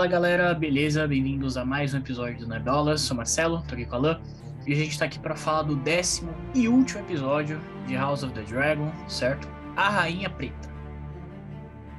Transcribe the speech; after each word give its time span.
Fala 0.00 0.08
galera, 0.08 0.54
beleza? 0.54 1.06
Bem-vindos 1.06 1.58
a 1.58 1.64
mais 1.66 1.92
um 1.92 1.98
episódio 1.98 2.38
do 2.38 2.48
Nerdolas. 2.48 3.02
Sou 3.02 3.14
Marcelo, 3.14 3.62
tô 3.68 3.74
aqui 3.74 3.84
com 3.84 3.96
a 3.96 3.98
Lan. 3.98 4.20
E 4.66 4.72
a 4.72 4.76
gente 4.76 4.98
tá 4.98 5.04
aqui 5.04 5.18
para 5.18 5.36
falar 5.36 5.60
do 5.64 5.76
décimo 5.76 6.34
e 6.54 6.68
último 6.68 7.00
episódio 7.00 7.60
de 7.86 7.96
House 7.96 8.22
of 8.22 8.32
the 8.32 8.40
Dragon, 8.40 8.90
certo? 9.06 9.46
A 9.76 9.90
Rainha 9.90 10.30
Preta. 10.30 10.70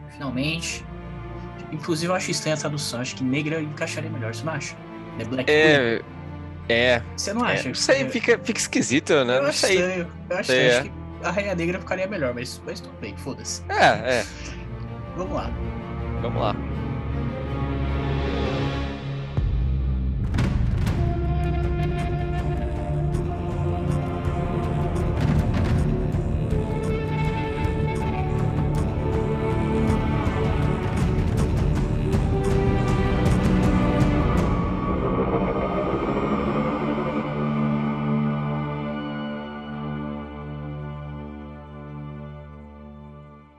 Finalmente. 0.10 0.84
Inclusive 1.72 2.12
eu 2.12 2.16
acho 2.16 2.32
estranha 2.32 2.56
a 2.56 2.60
tradução, 2.60 3.02
acho 3.02 3.16
que 3.18 3.24
negra 3.24 3.62
encaixaria 3.62 4.10
melhor, 4.10 4.34
você 4.34 4.44
não 4.46 4.54
acha? 4.54 4.76
The 5.20 5.26
Black 5.26 5.52
É. 5.52 5.78
Queen. 6.00 6.06
É. 6.70 7.04
Você 7.16 7.34
não 7.34 7.44
acha? 7.44 7.66
é. 7.66 7.68
Não 7.68 7.76
sei, 7.76 8.02
É, 8.02 8.10
fica, 8.10 8.40
fica 8.40 8.60
esquisito, 8.60 9.14
né? 9.26 9.38
Eu 9.38 9.44
Não 9.44 9.50
acho 9.50 9.60
sei. 9.60 9.76
estranho. 9.76 10.08
Eu 10.28 10.38
acho, 10.38 10.52
Sei, 10.52 10.70
acho 10.72 10.80
é. 10.80 10.82
que 10.90 10.92
a 11.24 11.30
Rainha 11.30 11.54
Negra 11.54 11.80
ficaria 11.80 12.08
melhor, 12.08 12.34
mas, 12.34 12.60
mas 12.66 12.80
tudo 12.80 13.00
bem, 13.00 13.16
foda-se. 13.16 13.62
É, 13.70 14.22
é. 14.22 14.26
Vamos 15.16 15.36
lá. 15.36 15.52
Vamos 16.24 16.42
lá. 16.42 16.56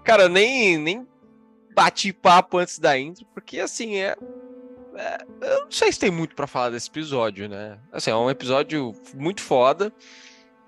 Cara, 0.04 0.28
nem, 0.28 0.76
nem 0.78 1.08
bati 1.74 2.12
papo 2.12 2.58
antes 2.58 2.78
da 2.78 2.98
intro, 2.98 3.24
porque 3.32 3.58
assim, 3.60 3.96
é, 3.96 4.16
é- 4.96 5.18
Eu 5.40 5.64
não 5.64 5.70
sei 5.70 5.92
se 5.92 5.98
tem 5.98 6.10
muito 6.10 6.34
pra 6.34 6.46
falar 6.46 6.70
desse 6.70 6.88
episódio, 6.88 7.48
né? 7.48 7.78
Assim, 7.92 8.10
é 8.10 8.16
um 8.16 8.30
episódio 8.30 8.92
muito 9.14 9.40
foda. 9.40 9.92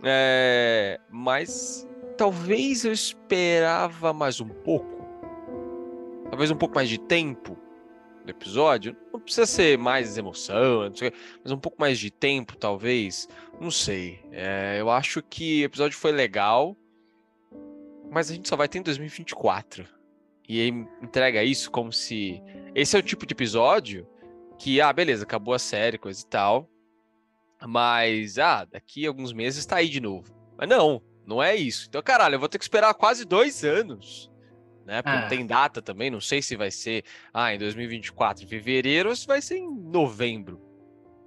é, 0.03 1.01
mas 1.11 1.87
talvez 2.17 2.85
eu 2.85 2.93
esperava 2.93 4.13
mais 4.13 4.41
um 4.41 4.49
pouco. 4.49 5.05
Talvez 6.31 6.51
um 6.51 6.57
pouco 6.57 6.75
mais 6.75 6.89
de 6.89 6.99
tempo 6.99 7.57
do 8.25 8.31
episódio. 8.31 8.97
Não 9.13 9.21
precisa 9.21 9.47
ser 9.47 9.79
mais 9.79 10.17
emoção, 10.19 10.91
sei 10.95 11.13
mas 11.43 11.53
um 11.53 11.59
pouco 11.59 11.81
mais 11.81 11.99
de 11.99 12.11
tempo, 12.11 12.57
talvez. 12.57 13.29
Não 13.61 13.71
sei. 13.71 14.21
É, 14.33 14.77
eu 14.81 14.91
acho 14.91 15.23
que 15.23 15.63
o 15.63 15.67
episódio 15.67 15.97
foi 15.99 16.13
legal. 16.13 16.77
Mas 18.11 18.31
a 18.31 18.35
gente 18.35 18.49
só 18.49 18.57
vai 18.57 18.69
ter 18.69 18.79
em 18.79 18.83
2024. 18.83 19.87
E 20.49 20.69
entrega 21.03 21.43
isso 21.43 21.71
como 21.71 21.93
se. 21.93 22.43
Esse 22.75 22.97
é 22.97 22.99
o 22.99 23.03
tipo 23.03 23.27
de 23.27 23.33
episódio 23.33 24.07
que, 24.59 24.81
ah, 24.81 24.93
beleza, 24.93 25.25
acabou 25.25 25.55
a 25.55 25.59
série, 25.59 25.99
coisa 25.99 26.21
e 26.23 26.27
tal. 26.27 26.69
Mas, 27.67 28.39
ah, 28.39 28.65
daqui 28.65 29.07
a 29.07 29.09
alguns 29.09 29.33
meses 29.33 29.65
tá 29.65 29.77
aí 29.77 29.89
de 29.89 30.01
novo. 30.01 30.35
Mas 30.57 30.69
não, 30.69 31.03
não 31.27 31.43
é 31.43 31.57
isso. 31.57 31.87
Então, 31.89 32.03
caralho, 32.03 32.35
eu 32.35 32.39
vou 32.41 32.49
ter 32.49 32.59
que 32.59 32.65
esperar 32.65 32.93
quase 32.95 33.25
dois 33.25 33.65
anos. 33.65 34.31
Né? 34.85 35.01
Porque 35.01 35.17
Ah. 35.17 35.21
não 35.23 35.29
tem 35.29 35.47
data 35.47 35.81
também, 35.81 36.11
não 36.11 36.21
sei 36.21 36.43
se 36.43 36.57
vai 36.57 36.71
ser, 36.71 37.05
ah, 37.33 37.55
em 37.55 37.59
2024, 37.59 38.45
em 38.45 38.47
fevereiro, 38.47 39.09
ou 39.09 39.17
se 39.17 39.27
vai 39.27 39.41
ser 39.41 39.57
em 39.57 39.71
novembro. 39.71 40.61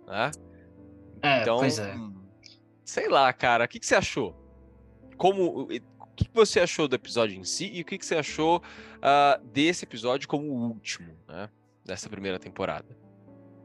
Né? 0.06 0.30
É, 1.24 1.42
Então, 1.42 1.58
pois 1.58 1.80
é. 1.80 1.96
sei 2.86 3.10
lá, 3.10 3.34
cara, 3.34 3.66
o 3.66 3.68
que, 3.68 3.80
que 3.80 3.86
você 3.88 3.96
achou? 3.96 4.36
Como, 5.18 5.68
que, 6.18 6.26
que 6.26 6.36
você 6.36 6.60
achou 6.60 6.88
do 6.88 6.96
episódio 6.96 7.38
em 7.38 7.44
si 7.44 7.70
e 7.72 7.82
o 7.82 7.86
que, 7.86 8.04
você 8.04 8.16
achou 8.16 8.62
ah, 9.02 9.40
desse 9.54 9.86
episódio 9.86 10.28
como 10.28 10.48
o 10.48 10.68
último, 10.70 11.14
né? 11.28 11.50
Dessa 11.86 12.10
primeira 12.10 12.40
temporada. 12.40 12.86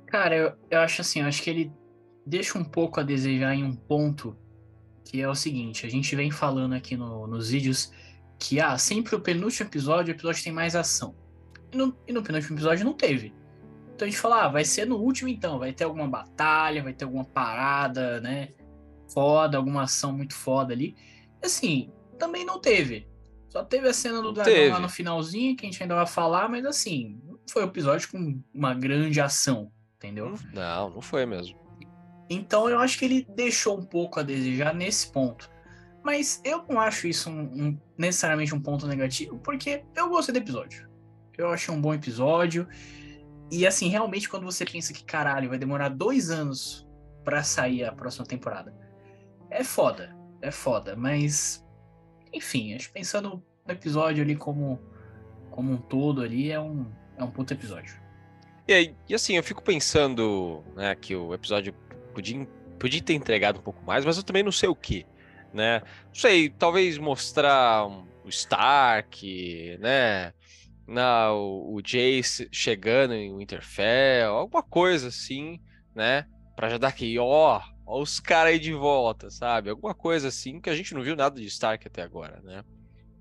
Cara, 0.07 0.37
eu, 0.37 0.53
eu 0.71 0.81
acho 0.81 1.01
assim, 1.01 1.21
eu 1.21 1.27
acho 1.27 1.43
que 1.43 1.51
ele 1.51 1.73
deixa 2.25 2.59
um 2.59 2.65
pouco 2.65 3.01
a 3.01 3.03
desejar 3.03 3.55
em 3.55 3.65
um 3.65 3.75
ponto 3.75 4.37
que 5.05 5.21
é 5.21 5.29
o 5.29 5.35
seguinte, 5.35 5.85
a 5.85 5.91
gente 5.91 6.15
vem 6.15 6.31
falando 6.31 6.75
aqui 6.75 6.97
no- 6.97 7.27
nos 7.27 7.51
vídeos 7.51 7.93
que, 8.39 8.61
ah, 8.61 8.79
sempre 8.79 9.15
o 9.15 9.21
penúltimo 9.21 9.69
episódio, 9.69 10.13
o 10.13 10.17
episódio 10.17 10.45
tem 10.45 10.53
mais 10.53 10.77
ação. 10.77 11.15
E 11.73 11.77
no, 11.77 11.97
e 12.07 12.13
no 12.13 12.23
penúltimo 12.23 12.57
episódio 12.57 12.85
não 12.85 12.93
teve. 12.93 13.35
Então 13.95 14.07
a 14.07 14.11
gente 14.11 14.21
fala, 14.21 14.45
ah, 14.45 14.49
vai 14.49 14.65
ser 14.65 14.87
no 14.87 14.97
último 14.97 15.29
então, 15.29 15.59
vai 15.59 15.73
ter 15.73 15.85
alguma 15.85 16.09
batalha, 16.09 16.83
vai 16.83 16.93
ter 16.93 17.05
alguma 17.05 17.25
parada, 17.25 18.21
né, 18.21 18.51
foda, 19.13 19.57
alguma 19.57 19.83
ação 19.83 20.13
muito 20.13 20.35
foda 20.35 20.73
ali. 20.73 20.97
Assim, 21.43 21.91
também 22.23 22.45
não 22.45 22.61
teve. 22.61 23.09
Só 23.49 23.63
teve 23.65 23.89
a 23.89 23.93
cena 23.93 24.17
do 24.19 24.29
Não 24.29 24.33
dragão 24.33 24.53
lá 24.55 24.59
teve. 24.61 24.79
no 24.81 24.89
finalzinho, 24.89 25.57
que 25.57 25.67
a 25.67 25.71
gente 25.71 25.83
ainda 25.83 25.95
vai 25.95 26.07
falar, 26.07 26.49
mas 26.49 26.65
assim, 26.65 27.21
não 27.27 27.39
foi 27.51 27.63
um 27.65 27.67
episódio 27.69 28.09
com 28.11 28.41
uma 28.55 28.73
grande 28.75 29.21
ação, 29.21 29.71
entendeu? 29.97 30.35
Não, 30.55 30.91
não 30.91 31.01
foi 31.03 31.27
mesmo. 31.27 31.59
Então 32.31 32.69
eu 32.71 32.79
acho 32.79 32.99
que 32.99 33.05
ele 33.05 33.27
deixou 33.37 33.79
um 33.79 33.85
pouco 33.85 34.19
a 34.19 34.23
desejar 34.23 34.75
nesse 34.75 35.11
ponto. 35.13 35.51
Mas 36.03 36.41
eu 36.45 36.65
não 36.69 36.81
acho 36.81 37.07
isso 37.07 37.29
um- 37.31 37.43
um- 37.69 37.81
necessariamente 37.99 38.55
um 38.55 38.61
ponto 38.61 38.87
negativo, 38.87 39.39
porque 39.39 39.85
eu 39.95 40.09
gostei 40.09 40.33
do 40.33 40.39
episódio. 40.39 40.89
Eu 41.37 41.51
achei 41.51 41.73
um 41.75 41.81
bom 41.81 41.93
episódio. 41.93 42.67
E 43.51 43.67
assim, 43.67 43.89
realmente, 43.89 44.29
quando 44.29 44.45
você 44.45 44.65
pensa 44.65 44.93
que 44.95 45.05
caralho, 45.05 45.49
vai 45.51 45.59
demorar 45.59 45.91
dois 45.91 46.31
anos 46.31 46.89
pra 47.23 47.43
sair 47.43 47.85
a 47.85 47.93
próxima 47.93 48.25
temporada. 48.27 48.75
É 49.51 49.63
foda. 49.63 50.17
É 50.41 50.51
foda. 50.51 50.97
Mas. 50.97 51.63
Enfim, 52.33 52.75
acho 52.75 52.89
que 52.89 52.95
pensando 52.95 53.43
no 53.67 53.73
episódio 53.73 54.23
ali 54.23 54.35
como, 54.35 54.81
como 55.51 55.73
um 55.73 55.77
todo 55.77 56.23
ali, 56.23 56.51
é 56.51 56.61
um, 56.61 56.87
é 57.17 57.25
um 57.25 57.31
puto 57.31 57.53
episódio. 57.53 58.01
E, 58.67 58.95
e 59.09 59.15
assim, 59.15 59.37
eu 59.37 59.43
fico 59.43 59.63
pensando 59.63 60.63
né, 60.75 60.95
que 60.95 61.15
o 61.15 61.35
episódio 61.35 61.75
podia, 62.15 62.47
podia 62.79 63.03
ter 63.03 63.15
entregado 63.15 63.59
um 63.59 63.63
pouco 63.63 63.85
mais, 63.85 64.05
mas 64.05 64.17
eu 64.17 64.23
também 64.23 64.43
não 64.43 64.53
sei 64.53 64.69
o 64.69 64.75
que, 64.75 65.07
né? 65.53 65.81
Não 66.07 66.15
sei, 66.15 66.49
talvez 66.49 66.99
mostrar 66.99 67.87
o 67.87 68.29
Stark, 68.29 69.79
né? 69.81 70.33
Na, 70.87 71.33
o, 71.33 71.75
o 71.75 71.83
Jace 71.83 72.49
chegando 72.51 73.15
em 73.15 73.37
Winterfell, 73.37 74.35
alguma 74.35 74.63
coisa 74.63 75.09
assim, 75.09 75.61
né? 75.95 76.27
Pra 76.57 76.69
já 76.69 76.79
dar 76.79 76.89
aqui, 76.89 77.19
ó, 77.19 77.61
ó 77.87 78.01
os 78.03 78.21
caras 78.21 78.53
aí 78.53 78.59
de 78.59 78.73
volta, 78.75 79.31
sabe? 79.31 79.71
Alguma 79.71 79.95
coisa 79.95 80.29
assim, 80.29 80.61
que 80.61 80.71
a 80.71 80.77
gente 80.77 80.95
não 80.95 81.03
viu 81.03 81.17
nada 81.17 81.41
de 81.41 81.47
Stark 81.47 81.87
até 81.87 82.03
agora, 82.03 82.41
né? 82.43 82.65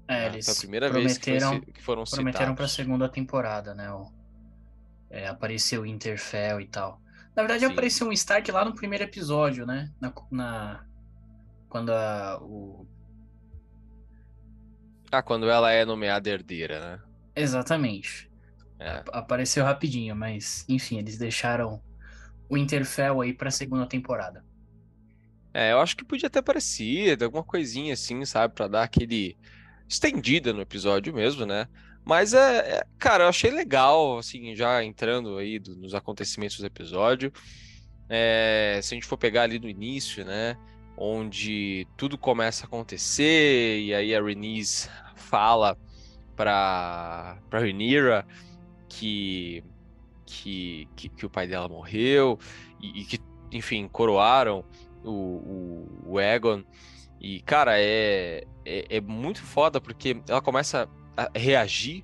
É, 0.08 0.26
Ah, 0.26 0.26
eles 0.26 0.46
Foi 0.46 0.54
a 0.54 0.58
primeira 0.58 0.90
vez 0.90 1.18
que, 1.18 1.40
foi 1.40 1.62
que 1.74 1.82
foram 1.84 2.06
prometeram 2.10 2.56
pra 2.56 2.68
citados. 2.68 2.74
segunda 2.76 3.10
temporada, 3.10 3.74
né? 3.74 3.92
O, 3.94 4.12
é, 5.10 5.28
apareceu 5.28 5.82
o 5.82 5.86
Interfell 5.86 6.62
e 6.62 6.68
tal. 6.68 7.02
Na 7.36 7.44
verdade, 7.44 7.66
Sim. 7.66 7.72
apareceu 7.74 8.08
um 8.08 8.12
Stark 8.14 8.52
lá 8.52 8.66
no 8.66 8.76
primeiro 8.76 9.04
episódio, 9.06 9.66
né? 9.66 9.92
Na, 10.00 10.14
na- 10.32 10.86
quando 11.70 11.92
a, 11.92 12.40
o. 12.42 12.88
Ah, 15.12 15.22
quando 15.24 15.50
ela 15.50 15.72
é 15.72 15.86
nomeada 15.86 16.30
herdeira, 16.30 16.80
né? 16.98 17.04
Exatamente. 17.36 18.30
É. 18.80 19.06
Apareceu 19.14 19.64
rapidinho, 19.66 20.16
mas 20.16 20.66
enfim, 20.70 21.00
eles 21.00 21.18
deixaram 21.18 21.84
o 22.50 22.58
Interfell 22.58 23.22
aí 23.22 23.34
pra 23.34 23.52
segunda 23.52 23.88
temporada. 23.88 24.46
É, 25.54 25.72
eu 25.74 25.80
acho 25.80 25.98
que 25.98 26.06
podia 26.06 26.30
ter 26.30 26.40
aparecido, 26.40 27.26
alguma 27.26 27.44
coisinha 27.44 27.94
assim, 27.94 28.24
sabe, 28.26 28.54
Pra 28.56 28.68
dar 28.68 28.84
aquele 28.84 29.38
estendida 29.88 30.54
no 30.54 30.62
episódio 30.62 31.14
mesmo, 31.14 31.46
né? 31.46 31.68
Mas 32.06 32.34
é, 32.34 32.78
é- 32.80 32.84
cara, 32.98 33.26
eu 33.26 33.28
achei 33.30 33.52
legal, 33.52 34.18
assim, 34.18 34.56
já 34.56 34.84
entrando 34.84 35.38
aí 35.38 35.60
do- 35.60 35.76
nos 35.76 35.94
acontecimentos 35.94 36.58
do 36.60 36.66
episódio. 36.66 37.32
É, 38.10 38.80
se 38.82 38.94
a 38.94 38.96
gente 38.96 39.06
for 39.08 39.18
pegar 39.18 39.44
ali 39.44 39.60
no 39.60 39.70
início, 39.70 40.26
né? 40.26 40.58
Onde 40.98 41.88
tudo 41.98 42.18
começa 42.18 42.66
a 42.66 42.68
acontecer, 42.68 43.80
e 43.82 43.94
aí 43.94 44.14
a 44.16 44.22
Rhaenys 44.22 44.90
fala 45.16 45.78
pra, 46.36 47.38
pra 47.50 47.60
Rhaenyra 47.60 48.26
que, 48.90 49.64
que, 50.26 50.88
que, 50.96 51.10
que 51.10 51.26
o 51.26 51.30
pai 51.30 51.48
dela 51.48 51.70
morreu, 51.70 52.38
e, 52.82 53.02
e 53.02 53.06
que, 53.06 53.20
enfim, 53.52 53.88
coroaram 53.88 54.66
o, 55.04 55.10
o, 55.10 56.14
o 56.14 56.20
Egon. 56.20 56.64
E, 57.20 57.40
cara, 57.42 57.80
é, 57.80 58.46
é, 58.66 58.98
é 58.98 59.02
muito 59.02 59.44
foda 59.44 59.80
porque 59.80 60.22
ela 60.28 60.42
começa 60.42 60.90
a 61.16 61.30
reagir, 61.36 62.04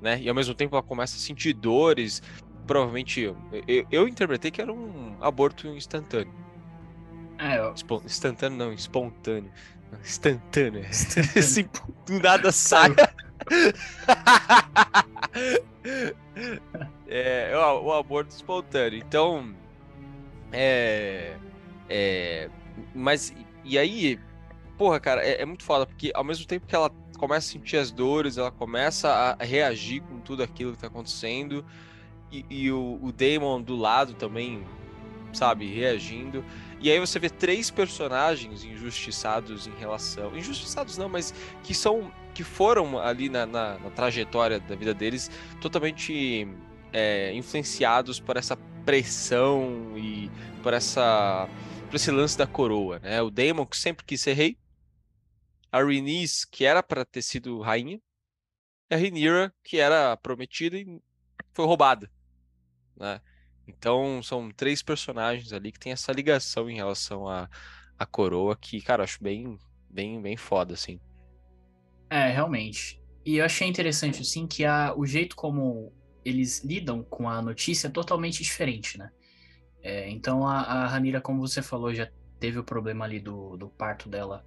né? 0.00 0.20
E 0.20 0.28
ao 0.28 0.34
mesmo 0.34 0.54
tempo 0.54 0.76
ela 0.76 0.82
começa 0.82 1.16
a 1.16 1.20
sentir 1.20 1.52
dores. 1.52 2.22
Provavelmente, 2.66 3.20
eu, 3.20 3.36
eu, 3.90 4.06
interpretei 4.06 4.50
que 4.50 4.62
era 4.62 4.72
um 4.72 5.16
aborto 5.20 5.66
instantâneo. 5.68 6.32
É, 7.38 7.58
eu- 7.58 7.74
instantâneo 8.04 8.56
não, 8.56 8.72
espontâneo. 8.72 9.50
Instantâneo. 10.00 10.84
Instantâneo. 10.86 11.38
Assim, 11.38 11.68
do 12.06 12.20
nada 12.20 12.52
sai. 12.52 12.94
é, 17.08 17.52
o, 17.56 17.86
o 17.86 17.92
aborto 17.92 18.30
espontâneo. 18.30 18.98
Então, 18.98 19.52
é, 20.52 21.36
é, 21.92 22.50
mas 22.94 23.34
e 23.64 23.78
aí, 23.78 24.18
porra, 24.78 24.98
cara, 24.98 25.22
é, 25.24 25.42
é 25.42 25.44
muito 25.44 25.62
foda 25.62 25.84
porque 25.86 26.10
ao 26.14 26.24
mesmo 26.24 26.46
tempo 26.46 26.66
que 26.66 26.74
ela 26.74 26.90
começa 27.18 27.48
a 27.48 27.52
sentir 27.52 27.76
as 27.76 27.92
dores, 27.92 28.38
ela 28.38 28.50
começa 28.50 29.36
a 29.38 29.44
reagir 29.44 30.00
com 30.02 30.18
tudo 30.18 30.42
aquilo 30.42 30.72
que 30.72 30.78
tá 30.78 30.86
acontecendo 30.86 31.64
e, 32.32 32.44
e 32.48 32.72
o, 32.72 32.98
o 33.02 33.12
Damon 33.12 33.60
do 33.60 33.76
lado 33.76 34.14
também, 34.14 34.64
sabe, 35.32 35.66
reagindo. 35.66 36.42
E 36.80 36.90
aí 36.90 36.98
você 36.98 37.18
vê 37.18 37.28
três 37.28 37.70
personagens 37.70 38.64
injustiçados 38.64 39.66
em 39.66 39.74
relação. 39.78 40.36
Injustiçados 40.36 40.98
não, 40.98 41.08
mas 41.08 41.32
que 41.62 41.74
são. 41.74 42.10
que 42.34 42.42
foram 42.42 42.98
ali 42.98 43.28
na, 43.28 43.46
na, 43.46 43.78
na 43.78 43.90
trajetória 43.90 44.58
da 44.58 44.74
vida 44.74 44.92
deles 44.92 45.30
totalmente 45.60 46.48
é, 46.92 47.32
influenciados 47.34 48.18
por 48.18 48.36
essa 48.36 48.56
pressão 48.84 49.92
e 49.96 50.30
por 50.62 50.72
essa. 50.72 51.48
Por 51.92 51.96
esse 51.96 52.10
lance 52.10 52.38
da 52.38 52.46
coroa, 52.46 52.98
né? 53.00 53.20
O 53.20 53.30
Daemon, 53.30 53.66
que 53.66 53.76
sempre 53.76 54.02
quis 54.06 54.22
ser 54.22 54.32
rei. 54.32 54.56
A 55.70 55.78
Rhaenys, 55.82 56.46
que 56.46 56.64
era 56.64 56.82
para 56.82 57.04
ter 57.04 57.20
sido 57.20 57.60
rainha. 57.60 58.00
E 58.90 58.94
a 58.94 58.96
Rhaenyra, 58.96 59.52
que 59.62 59.76
era 59.76 60.16
prometida 60.16 60.78
e 60.78 61.02
foi 61.52 61.66
roubada, 61.66 62.10
né? 62.96 63.20
Então 63.68 64.22
são 64.22 64.50
três 64.50 64.82
personagens 64.82 65.52
ali 65.52 65.70
que 65.70 65.78
tem 65.78 65.92
essa 65.92 66.12
ligação 66.12 66.70
em 66.70 66.76
relação 66.76 67.28
à, 67.28 67.46
à 67.98 68.06
coroa 68.06 68.56
que, 68.56 68.80
cara, 68.80 69.02
eu 69.02 69.04
acho 69.04 69.22
bem, 69.22 69.58
bem, 69.90 70.18
bem 70.22 70.36
foda, 70.36 70.72
assim. 70.72 70.98
É, 72.08 72.30
realmente. 72.30 73.02
E 73.22 73.36
eu 73.36 73.44
achei 73.44 73.68
interessante, 73.68 74.22
assim, 74.22 74.46
que 74.46 74.64
a, 74.64 74.94
o 74.96 75.04
jeito 75.04 75.36
como 75.36 75.92
eles 76.24 76.64
lidam 76.64 77.04
com 77.04 77.28
a 77.28 77.42
notícia 77.42 77.88
é 77.88 77.90
totalmente 77.90 78.42
diferente, 78.42 78.96
né? 78.96 79.10
É, 79.82 80.08
então 80.08 80.46
a, 80.46 80.60
a 80.60 80.86
Ranira, 80.86 81.20
como 81.20 81.40
você 81.40 81.60
falou, 81.60 81.94
já 81.94 82.08
teve 82.38 82.58
o 82.58 82.64
problema 82.64 83.04
ali 83.04 83.20
do, 83.20 83.56
do 83.56 83.68
parto 83.68 84.08
dela 84.08 84.44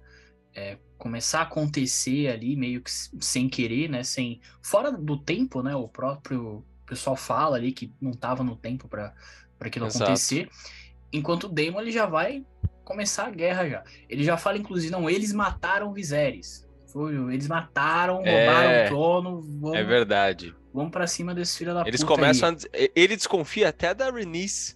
é, 0.56 0.78
começar 0.96 1.40
a 1.40 1.42
acontecer 1.42 2.28
ali 2.28 2.56
meio 2.56 2.80
que 2.80 2.90
sem 2.90 3.48
querer, 3.48 3.90
né? 3.90 4.02
Sem 4.02 4.40
fora 4.62 4.90
do 4.90 5.18
tempo, 5.18 5.62
né? 5.62 5.76
O 5.76 5.86
próprio 5.86 6.64
pessoal 6.86 7.14
fala 7.14 7.56
ali 7.56 7.72
que 7.72 7.92
não 8.00 8.12
estava 8.12 8.42
no 8.42 8.56
tempo 8.56 8.88
para 8.88 9.14
aquilo 9.60 9.86
Exato. 9.86 10.04
acontecer. 10.04 10.48
Enquanto 11.12 11.44
o 11.44 11.48
Daemon 11.48 11.82
ele 11.82 11.92
já 11.92 12.06
vai 12.06 12.44
começar 12.84 13.26
a 13.26 13.30
guerra 13.30 13.68
já. 13.68 13.84
Ele 14.08 14.24
já 14.24 14.36
fala, 14.38 14.56
inclusive, 14.56 14.90
não, 14.90 15.10
eles 15.10 15.32
mataram 15.32 15.92
Viserys. 15.92 16.66
Foi, 16.86 17.14
eles 17.34 17.48
mataram, 17.48 18.24
é, 18.24 18.46
roubaram 18.46 18.84
o 18.84 18.88
trono. 18.88 19.42
Vamos, 19.60 19.76
é 19.76 19.84
verdade. 19.84 20.54
Vamos 20.72 20.90
para 20.90 21.06
cima 21.06 21.34
desse 21.34 21.58
filho 21.58 21.74
da 21.74 21.82
eles 21.86 22.02
puta. 22.02 22.20
Eles 22.22 22.40
começam. 22.40 22.68
A, 22.72 22.90
ele 22.94 23.16
desconfia 23.16 23.68
até 23.68 23.92
da 23.92 24.10
Renice. 24.10 24.75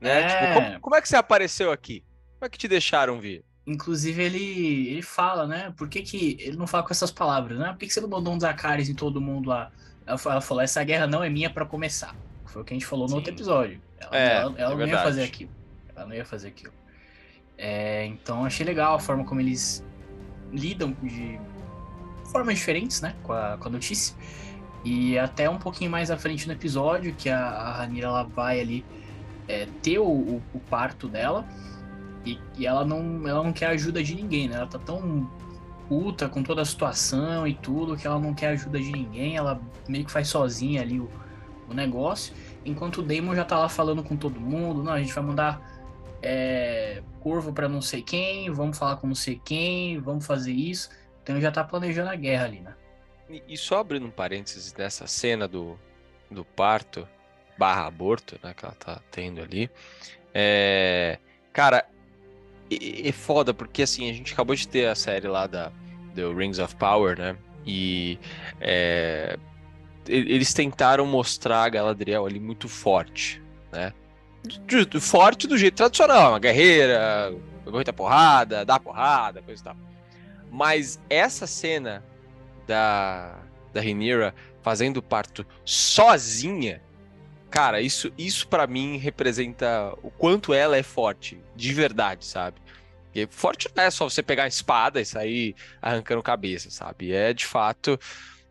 Né? 0.00 0.22
É... 0.22 0.26
Tipo, 0.26 0.54
como, 0.54 0.80
como, 0.80 0.96
é 0.96 1.02
que 1.02 1.08
você 1.08 1.16
apareceu 1.16 1.70
aqui? 1.70 2.04
Como 2.38 2.46
é 2.46 2.48
que 2.48 2.58
te 2.58 2.66
deixaram 2.66 3.20
vir? 3.20 3.44
Inclusive, 3.66 4.22
ele, 4.22 4.88
ele 4.88 5.02
fala, 5.02 5.46
né? 5.46 5.72
Por 5.76 5.88
que, 5.88 6.02
que 6.02 6.36
ele 6.40 6.56
não 6.56 6.66
fala 6.66 6.82
com 6.82 6.90
essas 6.90 7.10
palavras, 7.10 7.58
né? 7.58 7.68
Por 7.68 7.78
que, 7.78 7.86
que 7.86 7.92
você 7.92 8.00
não 8.00 8.08
mandou 8.08 8.34
um 8.34 8.40
Zacaris 8.40 8.88
em 8.88 8.94
todo 8.94 9.20
mundo 9.20 9.48
lá? 9.48 9.70
Ela 10.06 10.40
falou: 10.40 10.62
essa 10.62 10.82
guerra 10.82 11.06
não 11.06 11.22
é 11.22 11.28
minha 11.28 11.50
para 11.50 11.64
começar. 11.64 12.16
Foi 12.46 12.62
o 12.62 12.64
que 12.64 12.72
a 12.72 12.76
gente 12.76 12.86
falou 12.86 13.04
no 13.04 13.10
Sim. 13.10 13.16
outro 13.16 13.32
episódio. 13.32 13.80
Ela, 13.98 14.16
é, 14.16 14.36
ela, 14.36 14.54
ela 14.58 14.72
é 14.72 14.76
não 14.76 14.86
ia 14.86 14.98
fazer 14.98 15.22
aquilo. 15.22 15.50
Ela 15.94 16.06
não 16.06 16.14
ia 16.14 16.24
fazer 16.24 16.48
aquilo. 16.48 16.72
É, 17.56 18.06
então 18.06 18.44
achei 18.44 18.64
legal 18.64 18.94
a 18.94 18.98
forma 18.98 19.24
como 19.24 19.40
eles 19.40 19.84
lidam 20.50 20.96
de 21.02 21.38
formas 22.32 22.56
diferentes, 22.56 23.00
né? 23.00 23.14
Com 23.22 23.32
a, 23.32 23.56
com 23.58 23.68
a 23.68 23.70
notícia. 23.70 24.16
E 24.84 25.18
até 25.18 25.48
um 25.48 25.58
pouquinho 25.58 25.90
mais 25.90 26.10
à 26.10 26.16
frente 26.16 26.46
no 26.46 26.54
episódio, 26.54 27.14
que 27.14 27.28
a, 27.28 27.38
a 27.38 27.72
Ranira 27.76 28.06
ela 28.06 28.22
vai 28.22 28.60
ali 28.60 28.84
é, 29.50 29.66
ter 29.82 29.98
o, 29.98 30.06
o, 30.06 30.42
o, 30.54 30.60
parto 30.60 31.08
dela. 31.08 31.44
E, 32.24 32.38
e, 32.56 32.66
ela, 32.66 32.84
não, 32.84 33.26
ela 33.26 33.42
não 33.42 33.52
quer 33.52 33.66
ajuda 33.66 34.02
de 34.02 34.14
ninguém, 34.14 34.48
né? 34.48 34.56
Ela 34.56 34.66
tá 34.66 34.78
tão 34.78 35.28
puta 35.88 36.28
com 36.28 36.42
toda 36.42 36.62
a 36.62 36.64
situação 36.64 37.46
e 37.46 37.54
tudo, 37.54 37.96
que 37.96 38.06
ela 38.06 38.18
não 38.18 38.32
quer 38.32 38.48
ajuda 38.48 38.78
de 38.78 38.92
ninguém, 38.92 39.36
ela 39.36 39.60
meio 39.88 40.04
que 40.04 40.12
faz 40.12 40.28
sozinha 40.28 40.82
ali 40.82 41.00
o, 41.00 41.10
o 41.68 41.74
negócio, 41.74 42.32
enquanto 42.64 42.98
o 42.98 43.02
Damon 43.02 43.34
já 43.34 43.44
tá 43.44 43.58
lá 43.58 43.68
falando 43.68 44.00
com 44.00 44.16
todo 44.16 44.40
mundo, 44.40 44.84
não, 44.84 44.92
a 44.92 45.00
gente 45.00 45.12
vai 45.12 45.24
mandar 45.24 45.60
é, 46.22 47.02
curvo 47.18 47.52
para 47.52 47.68
não 47.68 47.82
sei 47.82 48.02
quem, 48.02 48.52
vamos 48.52 48.78
falar 48.78 48.98
com 48.98 49.08
não 49.08 49.16
sei 49.16 49.40
quem, 49.44 49.98
vamos 49.98 50.24
fazer 50.24 50.52
isso, 50.52 50.90
então 51.24 51.40
já 51.40 51.50
tá 51.50 51.64
planejando 51.64 52.10
a 52.10 52.14
guerra 52.14 52.44
ali, 52.44 52.60
né? 52.60 52.74
E, 53.48 53.56
só 53.56 53.78
abrindo 53.80 54.06
um 54.06 54.10
parênteses 54.10 54.72
nessa 54.74 55.08
cena 55.08 55.48
do, 55.48 55.76
do 56.30 56.44
parto 56.44 57.06
barra 57.60 57.86
aborto, 57.86 58.40
né, 58.42 58.54
que 58.56 58.64
ela 58.64 58.74
tá 58.74 59.02
tendo 59.10 59.42
ali, 59.42 59.70
é, 60.32 61.18
cara, 61.52 61.86
é 62.70 63.12
foda, 63.12 63.52
porque 63.52 63.82
assim, 63.82 64.08
a 64.08 64.14
gente 64.14 64.32
acabou 64.32 64.56
de 64.56 64.66
ter 64.66 64.88
a 64.88 64.94
série 64.94 65.28
lá 65.28 65.46
da 65.46 65.70
The 66.14 66.22
Rings 66.32 66.58
of 66.58 66.74
Power, 66.76 67.18
né? 67.18 67.36
E 67.66 68.18
é, 68.60 69.38
eles 70.08 70.54
tentaram 70.54 71.04
mostrar 71.06 71.64
a 71.64 71.68
Galadriel 71.68 72.24
ali 72.24 72.40
muito 72.40 72.66
forte, 72.66 73.42
né? 73.70 73.92
Forte 74.98 75.46
do 75.46 75.58
jeito 75.58 75.74
tradicional, 75.74 76.32
uma 76.32 76.38
guerreira, 76.38 77.34
aguenta 77.66 77.92
porrada, 77.92 78.64
dá 78.64 78.80
porrada, 78.80 79.42
coisa 79.42 79.60
e 79.60 79.64
tal. 79.64 79.76
Mas 80.50 80.98
essa 81.10 81.46
cena 81.46 82.02
da, 82.66 83.36
da 83.74 83.82
Rhaenyra 83.82 84.34
fazendo 84.62 85.02
parto 85.02 85.44
sozinha, 85.64 86.80
cara, 87.50 87.80
isso, 87.80 88.12
isso 88.16 88.46
para 88.48 88.66
mim 88.66 88.96
representa 88.96 89.92
o 90.02 90.10
quanto 90.10 90.54
ela 90.54 90.76
é 90.76 90.82
forte, 90.82 91.38
de 91.54 91.72
verdade, 91.72 92.24
sabe? 92.24 92.60
E 93.14 93.26
forte 93.26 93.68
não 93.74 93.82
é 93.82 93.90
só 93.90 94.08
você 94.08 94.22
pegar 94.22 94.44
a 94.44 94.48
espada 94.48 95.00
e 95.00 95.04
sair 95.04 95.54
arrancando 95.82 96.22
cabeça, 96.22 96.70
sabe? 96.70 97.12
É 97.12 97.32
de 97.32 97.44
fato. 97.44 97.98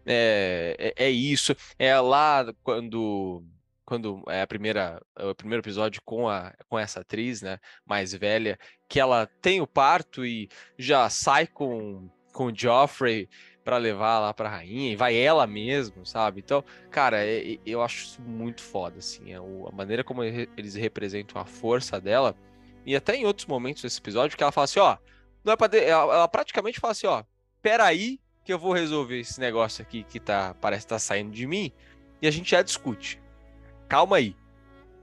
É, 0.06 0.94
é, 0.98 1.06
é 1.06 1.10
isso. 1.10 1.56
É 1.78 1.98
lá 2.00 2.46
quando 2.64 3.44
quando 3.86 4.24
é 4.28 4.42
a 4.44 4.48
primeira 4.48 5.02
o 5.20 5.34
primeiro 5.34 5.62
episódio 5.62 6.02
com 6.06 6.28
a 6.30 6.54
com 6.68 6.78
essa 6.78 7.00
atriz, 7.02 7.42
né, 7.42 7.58
mais 7.86 8.14
velha, 8.14 8.58
que 8.88 9.00
ela 9.00 9.28
tem 9.42 9.62
o 9.62 9.68
parto 9.68 10.26
e 10.26 10.50
já 10.78 11.10
sai 11.10 11.48
com 11.48 12.10
com 12.34 12.46
o 12.48 12.56
Joffrey 12.56 13.30
para 13.70 13.78
levar 13.78 14.18
lá 14.18 14.34
para 14.34 14.50
rainha 14.50 14.92
e 14.92 14.96
vai 14.96 15.16
ela 15.16 15.46
mesmo, 15.46 16.04
sabe? 16.04 16.40
Então, 16.40 16.64
cara, 16.90 17.24
é, 17.24 17.60
eu 17.64 17.84
acho 17.84 18.04
isso 18.04 18.22
muito 18.24 18.64
foda 18.64 18.98
assim, 18.98 19.32
é 19.32 19.36
a 19.36 19.72
maneira 19.72 20.04
como 20.04 20.24
eles 20.24 20.74
representam 20.74 21.40
a 21.40 21.46
força 21.46 22.02
dela 22.02 22.36
e 22.84 22.96
até 22.96 23.16
em 23.16 23.28
outros 23.28 23.46
momentos 23.46 23.84
desse 23.84 24.00
episódio, 24.00 24.36
que 24.36 24.42
ela 24.42 24.52
fala 24.52 24.66
assim, 24.66 24.80
ó, 24.80 24.98
não 25.44 25.54
é 25.54 25.56
pra 25.56 25.70
ela, 25.78 26.16
ela, 26.16 26.28
praticamente 26.28 26.80
fala 26.80 26.94
assim, 26.94 27.06
ó, 27.06 27.24
peraí 27.62 28.20
que 28.44 28.52
eu 28.52 28.58
vou 28.58 28.74
resolver 28.74 29.20
esse 29.20 29.40
negócio 29.40 29.84
aqui 29.84 30.04
que 30.04 30.20
tá, 30.20 30.56
parece 30.60 30.86
estar 30.86 30.96
tá 30.96 31.00
saindo 31.00 31.30
de 31.30 31.46
mim, 31.46 31.72
e 32.20 32.28
a 32.28 32.32
gente 32.32 32.50
já 32.50 32.64
discute. 32.64 33.22
Calma 33.88 34.18
aí, 34.18 34.36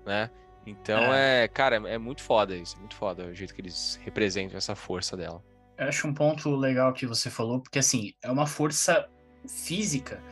né? 0.04 0.28
Então 0.66 1.14
é, 1.14 1.44
é 1.44 1.48
cara, 1.48 1.76
é, 1.88 1.94
é 1.94 1.98
muito 1.98 2.20
foda 2.20 2.56
isso, 2.56 2.74
é 2.74 2.80
muito 2.80 2.96
foda 2.96 3.26
o 3.26 3.32
jeito 3.32 3.54
que 3.54 3.60
eles 3.60 4.00
representam 4.02 4.58
essa 4.58 4.74
força 4.74 5.16
dela. 5.16 5.40
Eu 5.78 5.88
acho 5.88 6.06
um 6.06 6.14
ponto 6.14 6.54
legal 6.54 6.92
que 6.92 7.06
você 7.06 7.30
falou, 7.30 7.60
porque 7.60 7.78
assim, 7.78 8.14
é 8.22 8.30
uma 8.30 8.46
força 8.46 9.08
física, 9.48 10.22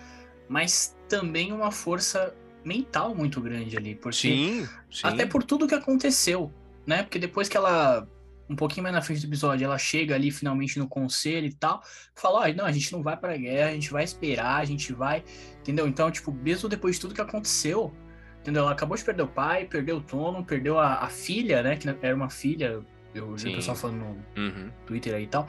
mas 0.48 0.96
também 1.08 1.52
uma 1.52 1.70
força 1.70 2.34
mental 2.64 3.14
muito 3.14 3.40
grande 3.40 3.76
ali. 3.76 3.94
Porque 3.94 4.16
sim, 4.16 4.68
sim. 4.90 5.06
Até 5.06 5.26
por 5.26 5.42
tudo 5.42 5.68
que 5.68 5.74
aconteceu 5.74 6.52
né? 6.86 7.02
Porque 7.02 7.18
depois 7.18 7.48
que 7.48 7.56
ela, 7.56 8.06
um 8.48 8.56
pouquinho 8.56 8.82
mais 8.82 8.94
na 8.94 9.02
frente 9.02 9.20
do 9.20 9.28
episódio, 9.28 9.64
ela 9.64 9.78
chega 9.78 10.14
ali 10.14 10.30
finalmente 10.30 10.78
no 10.78 10.88
conselho 10.88 11.46
e 11.46 11.52
tal, 11.52 11.82
fala, 12.14 12.40
ó, 12.40 12.52
não, 12.52 12.64
a 12.64 12.72
gente 12.72 12.92
não 12.92 13.02
vai 13.02 13.16
pra 13.16 13.36
guerra, 13.36 13.70
a 13.70 13.74
gente 13.74 13.90
vai 13.90 14.04
esperar, 14.04 14.60
a 14.60 14.64
gente 14.64 14.92
vai, 14.92 15.24
entendeu? 15.60 15.86
Então, 15.86 16.10
tipo, 16.10 16.32
mesmo 16.32 16.68
depois 16.68 16.96
de 16.96 17.00
tudo 17.00 17.14
que 17.14 17.20
aconteceu, 17.20 17.92
entendeu? 18.40 18.62
Ela 18.62 18.72
acabou 18.72 18.96
de 18.96 19.04
perder 19.04 19.22
o 19.22 19.28
pai, 19.28 19.66
perdeu 19.66 19.96
o 19.96 20.00
Tono, 20.00 20.44
perdeu 20.44 20.78
a, 20.78 21.04
a 21.04 21.08
filha, 21.08 21.62
né? 21.62 21.76
Que 21.76 21.88
era 22.02 22.14
uma 22.14 22.30
filha, 22.30 22.84
eu 23.14 23.34
vi 23.36 23.52
o 23.52 23.54
pessoal 23.56 23.76
falando 23.76 23.98
no 23.98 24.42
uhum. 24.42 24.70
Twitter 24.86 25.14
aí 25.14 25.24
e 25.24 25.28
tal. 25.28 25.48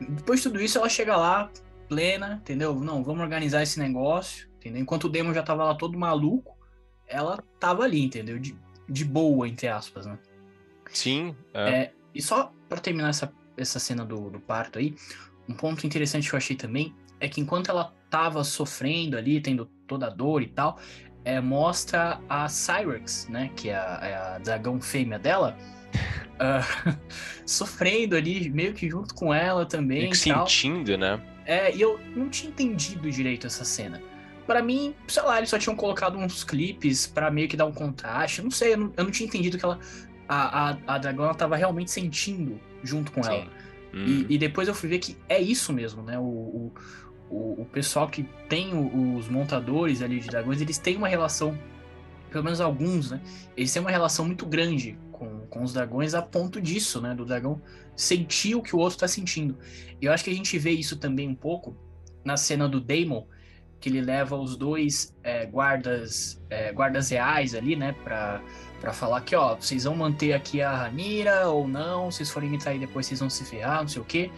Depois 0.00 0.40
de 0.40 0.48
tudo 0.48 0.60
isso, 0.60 0.78
ela 0.78 0.88
chega 0.88 1.16
lá, 1.16 1.50
plena, 1.88 2.40
entendeu? 2.40 2.74
Não, 2.74 3.04
vamos 3.04 3.22
organizar 3.22 3.62
esse 3.62 3.78
negócio, 3.78 4.48
entendeu? 4.56 4.82
Enquanto 4.82 5.04
o 5.04 5.08
Demon 5.08 5.32
já 5.34 5.42
tava 5.42 5.64
lá 5.64 5.74
todo 5.74 5.98
maluco, 5.98 6.56
ela 7.06 7.42
tava 7.60 7.84
ali, 7.84 8.02
entendeu? 8.02 8.38
De, 8.38 8.56
de 8.88 9.04
boa, 9.04 9.46
entre 9.46 9.68
aspas, 9.68 10.06
né? 10.06 10.18
Sim. 10.90 11.36
É. 11.52 11.70
É, 11.70 11.92
e 12.14 12.22
só 12.22 12.52
para 12.68 12.80
terminar 12.80 13.10
essa, 13.10 13.32
essa 13.56 13.78
cena 13.78 14.04
do, 14.04 14.30
do 14.30 14.40
parto 14.40 14.78
aí, 14.78 14.94
um 15.48 15.54
ponto 15.54 15.86
interessante 15.86 16.28
que 16.28 16.34
eu 16.34 16.38
achei 16.38 16.56
também 16.56 16.94
é 17.20 17.28
que 17.28 17.40
enquanto 17.40 17.70
ela 17.70 17.94
tava 18.10 18.42
sofrendo 18.42 19.16
ali, 19.16 19.40
tendo 19.40 19.66
toda 19.86 20.06
a 20.06 20.10
dor 20.10 20.42
e 20.42 20.48
tal, 20.48 20.78
é, 21.24 21.40
mostra 21.40 22.20
a 22.28 22.48
Cyrex, 22.48 23.28
né, 23.28 23.50
que 23.54 23.68
é 23.68 23.76
a, 23.76 24.00
é 24.02 24.14
a 24.16 24.38
dragão 24.38 24.80
fêmea 24.80 25.18
dela, 25.18 25.56
uh, 25.92 26.96
sofrendo 27.46 28.16
ali, 28.16 28.48
meio 28.50 28.72
que 28.72 28.88
junto 28.88 29.14
com 29.14 29.32
ela 29.32 29.66
também. 29.66 30.02
Meio 30.02 30.14
sentindo, 30.14 30.96
né? 30.96 31.20
É, 31.44 31.74
e 31.74 31.80
eu 31.80 31.98
não 32.14 32.28
tinha 32.28 32.50
entendido 32.50 33.10
direito 33.10 33.46
essa 33.46 33.64
cena. 33.64 34.00
Para 34.46 34.62
mim, 34.62 34.94
sei 35.06 35.22
lá, 35.22 35.38
eles 35.38 35.50
só 35.50 35.58
tinham 35.58 35.76
colocado 35.76 36.18
uns 36.18 36.44
clipes 36.44 37.06
para 37.06 37.30
meio 37.30 37.48
que 37.48 37.56
dar 37.56 37.66
um 37.66 37.72
contraste. 37.72 38.42
Não 38.42 38.50
sei, 38.50 38.74
eu 38.74 38.76
não, 38.76 38.92
eu 38.96 39.04
não 39.04 39.10
tinha 39.10 39.26
entendido 39.26 39.56
que 39.56 39.64
ela 39.64 39.78
a, 40.28 40.70
a, 40.70 40.76
a 40.94 40.98
dragona 40.98 41.34
tava 41.34 41.56
realmente 41.56 41.90
sentindo 41.90 42.60
junto 42.82 43.12
com 43.12 43.22
Sim. 43.22 43.30
ela. 43.30 43.46
Hum. 43.94 44.26
E, 44.28 44.34
e, 44.34 44.38
depois 44.38 44.66
eu 44.68 44.74
fui 44.74 44.88
ver 44.88 44.98
que 44.98 45.16
é 45.28 45.40
isso 45.40 45.72
mesmo, 45.72 46.02
né? 46.02 46.18
O, 46.18 46.72
o, 47.30 47.62
o 47.62 47.68
pessoal 47.70 48.08
que 48.08 48.22
tem 48.48 48.70
os 48.74 49.28
montadores 49.28 50.00
ali 50.00 50.18
de 50.18 50.28
dragões, 50.28 50.60
eles 50.60 50.78
têm 50.78 50.96
uma 50.96 51.08
relação 51.08 51.58
pelo 52.30 52.44
menos 52.44 52.60
alguns, 52.60 53.10
né? 53.10 53.20
Eles 53.54 53.70
têm 53.72 53.80
uma 53.80 53.90
relação 53.90 54.24
muito 54.24 54.46
grande 54.46 54.98
com, 55.52 55.62
os 55.62 55.72
dragões 55.72 56.14
a 56.14 56.22
ponto 56.22 56.60
disso, 56.60 57.00
né? 57.00 57.14
Do 57.14 57.24
dragão 57.24 57.60
sentir 57.94 58.54
o 58.54 58.62
que 58.62 58.74
o 58.74 58.78
outro 58.78 58.98
tá 58.98 59.06
sentindo. 59.06 59.58
E 60.00 60.06
eu 60.06 60.12
acho 60.12 60.24
que 60.24 60.30
a 60.30 60.34
gente 60.34 60.58
vê 60.58 60.70
isso 60.70 60.96
também 60.96 61.28
um 61.28 61.34
pouco 61.34 61.76
na 62.24 62.36
cena 62.36 62.68
do 62.68 62.80
Daemon, 62.80 63.24
que 63.78 63.88
ele 63.88 64.00
leva 64.00 64.36
os 64.36 64.56
dois 64.56 65.14
é, 65.22 65.44
guardas 65.44 66.42
é, 66.48 66.72
guardas 66.72 67.10
reais 67.10 67.54
ali, 67.54 67.76
né? 67.76 67.94
Pra, 68.02 68.40
pra 68.80 68.92
falar 68.92 69.20
que, 69.20 69.36
ó, 69.36 69.56
vocês 69.56 69.84
vão 69.84 69.94
manter 69.94 70.32
aqui 70.32 70.62
a 70.62 70.74
Ranira 70.74 71.48
ou 71.48 71.68
não, 71.68 72.10
vocês 72.10 72.30
forem 72.30 72.48
me 72.48 72.58
trair 72.58 72.80
depois 72.80 73.06
vocês 73.06 73.20
vão 73.20 73.28
se 73.28 73.44
ferrar, 73.44 73.82
não 73.82 73.88
sei 73.88 74.00
o 74.00 74.04
quê. 74.04 74.30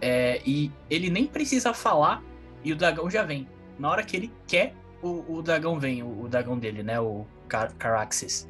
É, 0.00 0.40
e 0.44 0.72
ele 0.88 1.10
nem 1.10 1.26
precisa 1.26 1.72
falar 1.72 2.22
e 2.64 2.72
o 2.72 2.76
dragão 2.76 3.08
já 3.08 3.22
vem. 3.22 3.46
Na 3.78 3.90
hora 3.90 4.02
que 4.02 4.16
ele 4.16 4.32
quer, 4.46 4.74
o, 5.02 5.36
o 5.36 5.42
dragão 5.42 5.78
vem, 5.78 6.02
o, 6.02 6.22
o, 6.22 6.28
dragão 6.28 6.58
dele, 6.58 6.82
né? 6.82 7.00
O 7.00 7.26
Car 7.48 7.74
Caraxes. 7.76 8.48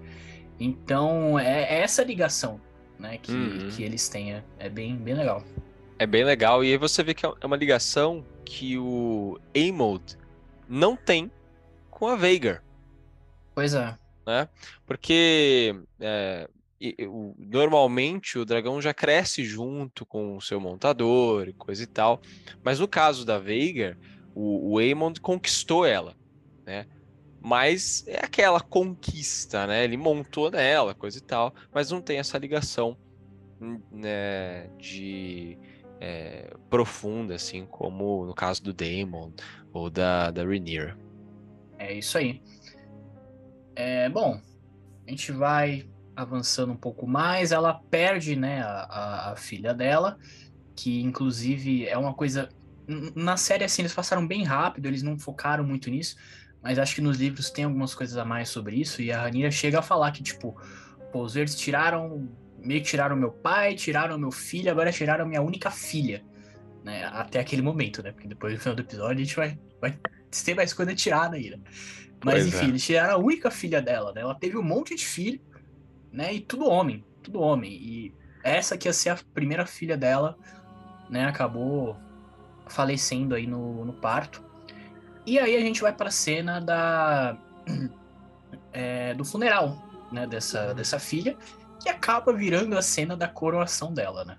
Então, 0.60 1.38
é, 1.38 1.62
é, 1.62 1.80
essa 1.80 2.04
ligação 2.04 2.60
né, 2.98 3.16
que, 3.16 3.32
uhum. 3.32 3.70
que 3.70 3.82
eles 3.82 4.08
têm. 4.08 4.34
É, 4.34 4.44
é, 4.58 4.68
bem, 4.68 4.94
bem 4.94 5.14
legal. 5.14 5.42
É 5.98 6.06
bem 6.06 6.22
legal. 6.22 6.62
E 6.62 6.70
aí 6.70 6.76
você 6.76 7.02
vê 7.02 7.14
que 7.14 7.24
é 7.24 7.46
uma 7.46 7.56
ligação 7.56 8.24
que 8.44 8.76
o 8.78 9.40
Aemond 9.56 10.18
não 10.68 10.94
tem 10.94 11.30
com 11.90 12.06
a 12.06 12.16
Veigar. 12.16 12.62
Pois 13.54 13.74
é. 13.74 13.96
Né? 14.26 14.48
Porque 14.86 15.74
é, 15.98 16.48
normalmente 17.38 18.38
o 18.38 18.44
dragão 18.44 18.80
já 18.80 18.92
cresce 18.92 19.44
junto 19.44 20.04
com 20.04 20.36
o 20.36 20.40
seu 20.40 20.60
montador 20.60 21.48
e 21.48 21.52
coisa 21.54 21.82
e 21.82 21.86
tal. 21.86 22.20
Mas 22.62 22.78
no 22.78 22.86
caso 22.86 23.24
da 23.24 23.38
Veigar, 23.38 23.96
o, 24.34 24.74
o 24.74 24.78
Aemond 24.78 25.20
conquistou 25.20 25.86
ela, 25.86 26.14
né? 26.66 26.86
Mas 27.40 28.04
é 28.06 28.18
aquela 28.24 28.60
conquista, 28.60 29.66
né? 29.66 29.84
Ele 29.84 29.96
montou 29.96 30.50
nela, 30.50 30.94
coisa 30.94 31.18
e 31.18 31.22
tal, 31.22 31.54
mas 31.72 31.90
não 31.90 32.00
tem 32.00 32.18
essa 32.18 32.36
ligação 32.36 32.96
né, 33.90 34.68
de 34.78 35.58
é, 36.00 36.54
profunda, 36.68 37.34
assim, 37.34 37.66
como 37.66 38.26
no 38.26 38.34
caso 38.34 38.62
do 38.62 38.72
Daemon 38.72 39.30
ou 39.72 39.88
da, 39.88 40.30
da 40.30 40.44
Rhaenyra. 40.44 40.98
É 41.78 41.94
isso 41.94 42.18
aí. 42.18 42.42
É, 43.74 44.08
bom, 44.08 44.40
a 45.06 45.10
gente 45.10 45.32
vai 45.32 45.88
avançando 46.14 46.72
um 46.72 46.76
pouco 46.76 47.06
mais. 47.06 47.52
Ela 47.52 47.74
perde, 47.90 48.36
né, 48.36 48.62
a, 48.62 48.82
a, 48.82 49.32
a 49.32 49.36
filha 49.36 49.72
dela, 49.72 50.18
que 50.76 51.00
inclusive 51.02 51.86
é 51.86 51.96
uma 51.96 52.14
coisa 52.14 52.48
na 53.14 53.36
série, 53.36 53.64
assim, 53.64 53.82
eles 53.82 53.94
passaram 53.94 54.26
bem 54.26 54.42
rápido, 54.42 54.86
eles 54.86 55.02
não 55.02 55.18
focaram 55.18 55.62
muito 55.62 55.88
nisso, 55.90 56.16
mas 56.62 56.78
acho 56.78 56.94
que 56.94 57.00
nos 57.00 57.18
livros 57.18 57.50
tem 57.50 57.64
algumas 57.64 57.94
coisas 57.94 58.16
a 58.16 58.24
mais 58.24 58.48
sobre 58.48 58.76
isso, 58.76 59.00
e 59.00 59.10
a 59.10 59.22
Ranira 59.22 59.50
chega 59.50 59.78
a 59.78 59.82
falar 59.82 60.12
que, 60.12 60.22
tipo, 60.22 60.56
pô, 61.12 61.22
os 61.22 61.34
verdes 61.34 61.56
tiraram, 61.56 62.28
meio 62.58 62.80
que 62.82 62.88
tiraram 62.88 63.16
meu 63.16 63.32
pai, 63.32 63.74
tiraram 63.74 64.18
meu 64.18 64.30
filho, 64.30 64.70
agora 64.70 64.92
tiraram 64.92 65.26
minha 65.26 65.42
única 65.42 65.70
filha, 65.70 66.22
né, 66.84 67.04
até 67.06 67.40
aquele 67.40 67.62
momento, 67.62 68.02
né, 68.02 68.12
porque 68.12 68.28
depois 68.28 68.54
no 68.54 68.60
final 68.60 68.74
do 68.74 68.82
episódio 68.82 69.16
a 69.16 69.24
gente 69.24 69.36
vai, 69.36 69.58
vai 69.80 69.98
ter 70.44 70.54
mais 70.54 70.72
coisa 70.72 70.94
tirada 70.94 71.36
aí, 71.36 71.50
né. 71.50 71.58
Mas 72.22 72.42
pois 72.42 72.46
enfim, 72.46 72.66
é. 72.66 72.68
eles 72.68 72.84
tiraram 72.84 73.14
a 73.14 73.18
única 73.18 73.50
filha 73.50 73.80
dela, 73.80 74.12
né, 74.12 74.20
ela 74.20 74.34
teve 74.34 74.56
um 74.56 74.62
monte 74.62 74.94
de 74.94 75.04
filho, 75.04 75.40
né, 76.12 76.34
e 76.34 76.40
tudo 76.40 76.66
homem, 76.66 77.04
tudo 77.22 77.40
homem, 77.40 77.72
e 77.72 78.14
essa 78.42 78.76
que 78.76 78.88
ia 78.88 78.92
ser 78.92 79.10
a 79.10 79.18
primeira 79.34 79.66
filha 79.66 79.96
dela, 79.96 80.36
né, 81.08 81.24
acabou 81.24 81.96
falecendo 82.68 83.34
aí 83.34 83.46
no, 83.46 83.84
no 83.84 83.92
parto. 83.92 84.49
E 85.30 85.38
aí 85.38 85.54
a 85.54 85.60
gente 85.60 85.80
vai 85.80 85.92
para 85.92 86.08
a 86.08 86.10
cena 86.10 86.60
da 86.60 87.38
é, 88.72 89.14
do 89.14 89.24
funeral, 89.24 89.80
né, 90.10 90.26
dessa 90.26 90.74
dessa 90.74 90.98
filha, 90.98 91.36
que 91.80 91.88
acaba 91.88 92.32
virando 92.32 92.76
a 92.76 92.82
cena 92.82 93.16
da 93.16 93.28
coroação 93.28 93.94
dela, 93.94 94.24
né? 94.24 94.36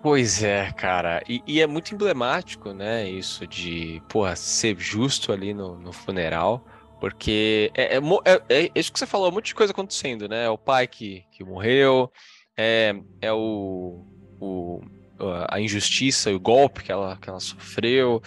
Pois 0.00 0.44
é, 0.44 0.70
cara. 0.70 1.24
E, 1.28 1.42
e, 1.44 1.60
é 1.60 1.66
muito 1.66 1.92
emblemático, 1.92 2.72
né? 2.72 3.10
Isso 3.10 3.48
de, 3.48 4.00
porra, 4.08 4.36
ser 4.36 4.78
justo 4.78 5.32
ali 5.32 5.52
no, 5.52 5.76
no 5.76 5.92
funeral. 5.92 6.64
Porque 7.00 7.68
é, 7.74 7.96
é, 7.96 7.98
é, 7.98 8.42
é, 8.48 8.70
isso 8.76 8.92
que 8.92 8.98
você 9.00 9.06
falou, 9.06 9.28
um 9.28 9.32
monte 9.32 9.46
de 9.46 9.56
coisa 9.56 9.72
acontecendo, 9.72 10.28
né? 10.28 10.44
É 10.44 10.48
o 10.48 10.56
pai 10.56 10.86
que, 10.86 11.24
que 11.32 11.42
morreu, 11.42 12.12
é, 12.56 12.94
é 13.20 13.32
o, 13.32 14.06
o 14.40 14.80
a 15.48 15.60
injustiça 15.60 16.30
e 16.30 16.34
o 16.34 16.40
golpe 16.40 16.82
que 16.82 16.92
ela, 16.92 17.16
que 17.16 17.28
ela 17.28 17.40
sofreu, 17.40 18.22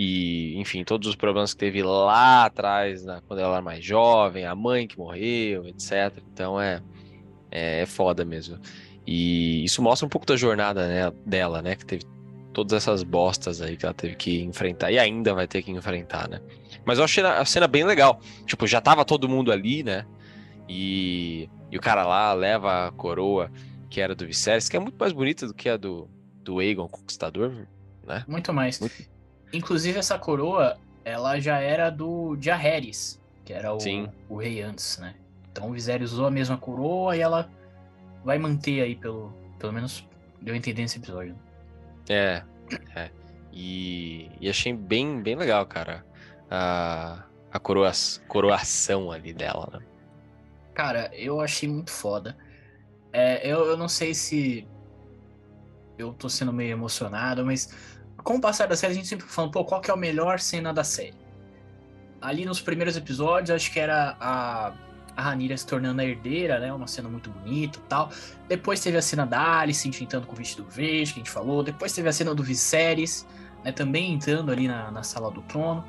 e, 0.00 0.56
enfim, 0.56 0.84
todos 0.84 1.08
os 1.08 1.16
problemas 1.16 1.52
que 1.52 1.58
teve 1.58 1.82
lá 1.82 2.44
atrás, 2.44 3.04
né, 3.04 3.20
quando 3.26 3.40
ela 3.40 3.54
era 3.54 3.62
mais 3.62 3.84
jovem, 3.84 4.46
a 4.46 4.54
mãe 4.54 4.86
que 4.86 4.96
morreu, 4.96 5.66
etc. 5.66 6.22
Então 6.32 6.60
é, 6.60 6.80
é, 7.50 7.80
é 7.80 7.86
foda 7.86 8.24
mesmo. 8.24 8.60
E 9.04 9.64
isso 9.64 9.82
mostra 9.82 10.06
um 10.06 10.08
pouco 10.08 10.24
da 10.24 10.36
jornada 10.36 10.86
né, 10.86 11.12
dela, 11.26 11.60
né? 11.62 11.74
Que 11.74 11.84
teve 11.84 12.04
todas 12.52 12.74
essas 12.74 13.02
bostas 13.02 13.60
aí 13.60 13.76
que 13.76 13.84
ela 13.84 13.94
teve 13.94 14.14
que 14.14 14.40
enfrentar 14.42 14.92
e 14.92 15.00
ainda 15.00 15.34
vai 15.34 15.48
ter 15.48 15.62
que 15.62 15.72
enfrentar, 15.72 16.28
né? 16.28 16.40
Mas 16.84 16.98
eu 16.98 17.04
achei 17.04 17.24
a 17.24 17.44
cena 17.44 17.66
bem 17.66 17.82
legal. 17.82 18.20
Tipo, 18.46 18.68
já 18.68 18.80
tava 18.80 19.04
todo 19.04 19.28
mundo 19.28 19.50
ali, 19.50 19.82
né? 19.82 20.06
E, 20.68 21.48
e 21.72 21.76
o 21.76 21.80
cara 21.80 22.06
lá 22.06 22.32
leva 22.34 22.86
a 22.86 22.92
coroa 22.92 23.50
que 23.90 24.00
era 24.00 24.14
do 24.14 24.24
Viserys, 24.26 24.68
que 24.68 24.76
é 24.76 24.80
muito 24.80 24.96
mais 24.96 25.12
bonita 25.12 25.44
do 25.44 25.54
que 25.54 25.68
a 25.68 25.76
do, 25.76 26.08
do 26.48 26.60
Aegon 26.60 26.88
Conquistador, 26.88 27.68
né? 28.06 28.24
Muito 28.26 28.54
mais. 28.54 28.80
Muito... 28.80 28.94
Inclusive, 29.52 29.98
essa 29.98 30.18
coroa, 30.18 30.78
ela 31.04 31.38
já 31.38 31.58
era 31.58 31.90
do 31.90 32.38
Jaehaerys, 32.40 33.20
que 33.44 33.52
era 33.52 33.74
o, 33.74 33.78
o 34.30 34.36
rei 34.38 34.62
antes, 34.62 34.96
né? 34.96 35.14
Então 35.52 35.68
o 35.68 35.72
Viserys 35.74 36.12
usou 36.12 36.26
a 36.26 36.30
mesma 36.30 36.56
coroa 36.56 37.14
e 37.14 37.20
ela 37.20 37.50
vai 38.24 38.38
manter 38.38 38.80
aí, 38.80 38.96
pelo, 38.96 39.30
pelo 39.58 39.74
menos 39.74 40.06
deu 40.40 40.54
a 40.54 40.56
entender 40.56 40.80
nesse 40.80 40.98
episódio. 40.98 41.36
É, 42.08 42.42
é. 42.96 43.10
E, 43.52 44.30
e 44.40 44.48
achei 44.48 44.72
bem, 44.72 45.20
bem 45.20 45.36
legal, 45.36 45.66
cara, 45.66 46.02
a, 46.50 47.24
a 47.52 47.58
coroa, 47.58 47.92
coroação 48.26 49.12
ali 49.12 49.34
dela, 49.34 49.68
né? 49.70 49.80
Cara, 50.72 51.10
eu 51.12 51.42
achei 51.42 51.68
muito 51.68 51.90
foda. 51.90 52.38
É, 53.12 53.46
eu, 53.46 53.66
eu 53.66 53.76
não 53.76 53.88
sei 53.88 54.14
se 54.14 54.66
eu 55.98 56.12
tô 56.12 56.28
sendo 56.28 56.52
meio 56.52 56.70
emocionado, 56.70 57.44
mas 57.44 57.74
com 58.22 58.36
o 58.36 58.40
passar 58.40 58.68
da 58.68 58.76
série 58.76 58.92
a 58.92 58.96
gente 58.96 59.08
sempre 59.08 59.26
falando, 59.26 59.50
pô, 59.50 59.64
qual 59.64 59.80
que 59.80 59.90
é 59.90 59.94
a 59.94 59.96
melhor 59.96 60.38
cena 60.38 60.72
da 60.72 60.84
série? 60.84 61.16
Ali 62.20 62.44
nos 62.44 62.60
primeiros 62.60 62.96
episódios, 62.96 63.50
acho 63.50 63.72
que 63.72 63.78
era 63.78 64.16
a, 64.20 64.72
a 65.16 65.22
Ranira 65.22 65.56
se 65.56 65.66
tornando 65.66 66.00
a 66.00 66.04
herdeira, 66.04 66.58
né? 66.58 66.72
Uma 66.72 66.86
cena 66.86 67.08
muito 67.08 67.30
bonita 67.30 67.78
tal. 67.88 68.10
Depois 68.48 68.80
teve 68.80 68.96
a 68.96 69.02
cena 69.02 69.24
da 69.24 69.60
Alice 69.60 69.88
enfrentando 69.88 70.26
com 70.26 70.32
o 70.32 70.36
vestido 70.36 70.64
verde, 70.68 71.12
que 71.12 71.20
a 71.20 71.22
gente 71.22 71.30
falou. 71.30 71.62
Depois 71.62 71.92
teve 71.92 72.08
a 72.08 72.12
cena 72.12 72.34
do 72.34 72.42
Viserys, 72.42 73.26
né? 73.64 73.70
Também 73.70 74.12
entrando 74.12 74.50
ali 74.50 74.66
na, 74.66 74.90
na 74.90 75.02
sala 75.02 75.30
do 75.30 75.42
trono. 75.42 75.84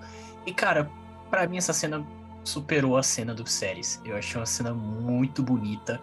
E, 0.45 0.53
cara, 0.53 0.89
para 1.29 1.47
mim 1.47 1.57
essa 1.57 1.73
cena 1.73 2.05
superou 2.43 2.95
a 2.95 3.03
cena 3.03 3.33
do 3.33 3.43
Viserys. 3.43 3.99
Eu 4.05 4.15
achei 4.15 4.39
uma 4.39 4.45
cena 4.45 4.71
muito 4.71 5.41
bonita. 5.41 5.99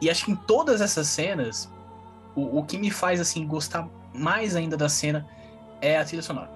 E 0.00 0.10
acho 0.10 0.24
que 0.24 0.32
em 0.32 0.36
todas 0.36 0.80
essas 0.80 1.08
cenas, 1.08 1.70
o, 2.36 2.58
o 2.58 2.64
que 2.64 2.78
me 2.78 2.90
faz 2.90 3.20
assim 3.20 3.46
gostar 3.46 3.88
mais 4.14 4.54
ainda 4.54 4.76
da 4.76 4.88
cena 4.88 5.26
é 5.80 5.98
a 5.98 6.04
trilha 6.04 6.22
sonora. 6.22 6.50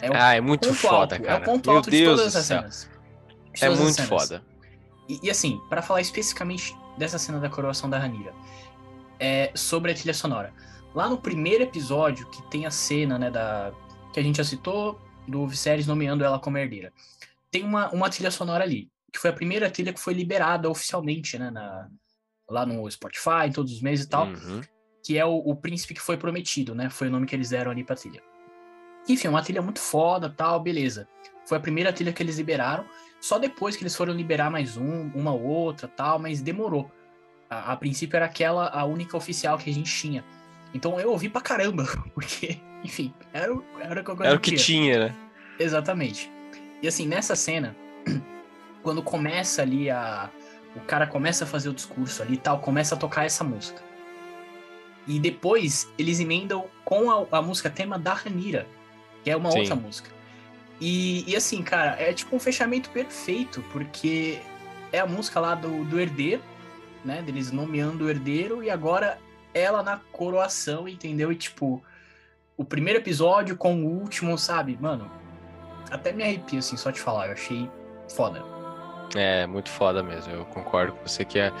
É 0.00 0.08
ah, 0.12 0.34
é 0.34 0.40
muito 0.40 0.72
foda, 0.74 1.16
alto, 1.16 1.22
cara. 1.22 1.38
É 1.38 1.42
o 1.42 1.44
ponto 1.44 1.68
Meu 1.68 1.76
alto 1.76 1.90
Deus 1.90 2.16
de 2.16 2.16
todas 2.16 2.36
as 2.36 2.44
cenas. 2.44 2.90
É 3.60 3.68
muito 3.68 4.02
foda. 4.04 4.42
E, 5.08 5.20
e, 5.22 5.30
assim, 5.30 5.60
para 5.68 5.82
falar 5.82 6.00
especificamente 6.00 6.76
dessa 6.98 7.18
cena 7.18 7.38
da 7.38 7.48
coroação 7.48 7.88
da 7.88 7.98
Ranira, 7.98 8.34
é 9.18 9.52
sobre 9.54 9.92
a 9.92 9.94
trilha 9.94 10.14
sonora. 10.14 10.52
Lá 10.94 11.08
no 11.08 11.18
primeiro 11.18 11.62
episódio, 11.64 12.28
que 12.30 12.42
tem 12.50 12.66
a 12.66 12.70
cena, 12.70 13.18
né, 13.18 13.30
da 13.30 13.72
que 14.12 14.20
a 14.20 14.22
gente 14.22 14.36
já 14.36 14.44
citou, 14.44 15.00
do 15.26 15.46
Viserys 15.46 15.86
nomeando 15.86 16.24
ela 16.24 16.38
como 16.38 16.56
herdeira. 16.56 16.92
Tem 17.50 17.64
uma, 17.64 17.90
uma 17.90 18.08
trilha 18.08 18.30
sonora 18.30 18.62
ali, 18.62 18.88
que 19.12 19.18
foi 19.18 19.30
a 19.30 19.32
primeira 19.32 19.70
trilha 19.70 19.92
que 19.92 20.00
foi 20.00 20.14
liberada 20.14 20.70
oficialmente, 20.70 21.36
né, 21.38 21.50
na, 21.50 21.88
lá 22.48 22.64
no 22.64 22.88
Spotify, 22.90 23.46
em 23.46 23.52
todos 23.52 23.72
os 23.72 23.82
meses 23.82 24.06
e 24.06 24.08
tal. 24.08 24.26
Uhum 24.26 24.62
que 25.04 25.18
é 25.18 25.24
o, 25.24 25.36
o, 25.36 25.54
príncipe 25.54 25.92
que 25.92 26.00
foi 26.00 26.16
prometido, 26.16 26.74
né? 26.74 26.88
Foi 26.88 27.08
o 27.08 27.10
nome 27.10 27.26
que 27.26 27.36
eles 27.36 27.50
deram 27.50 27.70
ali 27.70 27.84
pra 27.84 27.94
trilha. 27.94 28.22
Enfim, 29.06 29.28
uma 29.28 29.42
trilha 29.42 29.60
muito 29.60 29.78
foda, 29.78 30.30
tal, 30.34 30.58
beleza. 30.58 31.06
Foi 31.46 31.58
a 31.58 31.60
primeira 31.60 31.92
trilha 31.92 32.10
que 32.10 32.22
eles 32.22 32.38
liberaram. 32.38 32.86
Só 33.20 33.38
depois 33.38 33.76
que 33.76 33.82
eles 33.82 33.94
foram 33.94 34.14
liberar 34.14 34.50
mais 34.50 34.78
um, 34.78 35.10
uma 35.14 35.32
outra, 35.32 35.86
tal, 35.86 36.18
mas 36.18 36.40
demorou. 36.40 36.90
A, 37.50 37.72
a 37.72 37.76
princípio 37.76 38.16
era 38.16 38.24
aquela 38.24 38.68
a 38.68 38.86
única 38.86 39.14
oficial 39.14 39.58
que 39.58 39.68
a 39.68 39.74
gente 39.74 39.94
tinha. 39.94 40.24
Então 40.72 40.98
eu 40.98 41.10
ouvi 41.10 41.28
pra 41.28 41.42
caramba, 41.42 41.84
porque, 42.14 42.58
enfim, 42.82 43.12
era, 43.30 43.52
era, 43.78 44.04
era 44.20 44.36
o 44.36 44.40
que 44.40 44.56
tinha, 44.56 45.08
né? 45.08 45.16
Exatamente. 45.58 46.32
E 46.82 46.88
assim, 46.88 47.06
nessa 47.06 47.36
cena, 47.36 47.76
quando 48.82 49.02
começa 49.02 49.60
ali 49.60 49.90
a. 49.90 50.30
O 50.74 50.80
cara 50.80 51.06
começa 51.06 51.44
a 51.44 51.46
fazer 51.46 51.68
o 51.68 51.74
discurso 51.74 52.22
ali 52.22 52.34
e 52.34 52.38
tal, 52.38 52.58
começa 52.58 52.94
a 52.94 52.98
tocar 52.98 53.24
essa 53.24 53.44
música. 53.44 53.80
E 55.06 55.18
depois 55.18 55.88
eles 55.98 56.20
emendam 56.20 56.66
com 56.84 57.10
a, 57.10 57.38
a 57.38 57.42
música 57.42 57.68
tema 57.68 57.98
da 57.98 58.14
Ranira, 58.14 58.66
que 59.22 59.30
é 59.30 59.36
uma 59.36 59.50
Sim. 59.50 59.60
outra 59.60 59.76
música. 59.76 60.10
E, 60.80 61.30
e 61.30 61.36
assim, 61.36 61.62
cara, 61.62 61.96
é 62.00 62.12
tipo 62.12 62.34
um 62.34 62.38
fechamento 62.38 62.90
perfeito, 62.90 63.62
porque 63.72 64.40
é 64.92 64.98
a 65.00 65.06
música 65.06 65.40
lá 65.40 65.54
do, 65.54 65.84
do 65.84 66.00
herdeiro, 66.00 66.42
né? 67.04 67.22
Deles 67.22 67.52
nomeando 67.52 68.04
o 68.04 68.10
herdeiro, 68.10 68.62
e 68.62 68.70
agora 68.70 69.18
ela 69.52 69.82
na 69.82 69.98
coroação, 70.10 70.88
entendeu? 70.88 71.30
E 71.30 71.36
tipo, 71.36 71.82
o 72.56 72.64
primeiro 72.64 72.98
episódio 72.98 73.56
com 73.56 73.84
o 73.84 73.86
último, 73.86 74.36
sabe? 74.36 74.76
Mano, 74.80 75.10
até 75.90 76.12
me 76.12 76.22
arrepio, 76.22 76.58
assim, 76.58 76.76
só 76.76 76.90
te 76.90 77.00
falar. 77.00 77.26
Eu 77.26 77.32
achei 77.32 77.70
foda. 78.14 78.42
É, 79.14 79.46
muito 79.46 79.68
foda 79.70 80.02
mesmo. 80.02 80.32
Eu 80.32 80.44
concordo 80.46 80.92
com 80.92 81.06
você 81.06 81.24
que 81.24 81.38
é, 81.38 81.52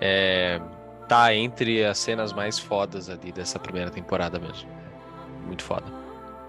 é 0.00 0.60
tá 1.08 1.34
entre 1.34 1.84
as 1.84 1.98
cenas 1.98 2.32
mais 2.32 2.58
fodas 2.58 3.08
ali 3.08 3.32
dessa 3.32 3.58
primeira 3.58 3.90
temporada 3.90 4.38
mesmo. 4.38 4.68
Muito 5.46 5.64
foda. 5.64 5.86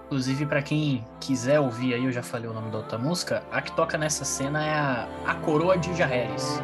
Inclusive, 0.06 0.44
para 0.44 0.60
quem 0.60 1.04
quiser 1.20 1.60
ouvir 1.60 1.94
aí, 1.94 2.04
eu 2.04 2.12
já 2.12 2.22
falei 2.22 2.50
o 2.50 2.52
nome 2.52 2.70
da 2.70 2.78
outra 2.78 2.98
música, 2.98 3.42
a 3.50 3.62
que 3.62 3.72
toca 3.72 3.96
nessa 3.96 4.24
cena 4.24 4.64
é 4.64 4.74
a, 4.74 5.08
a 5.24 5.34
Coroa 5.36 5.78
de 5.78 5.96
Jaehaerys. 5.96 6.60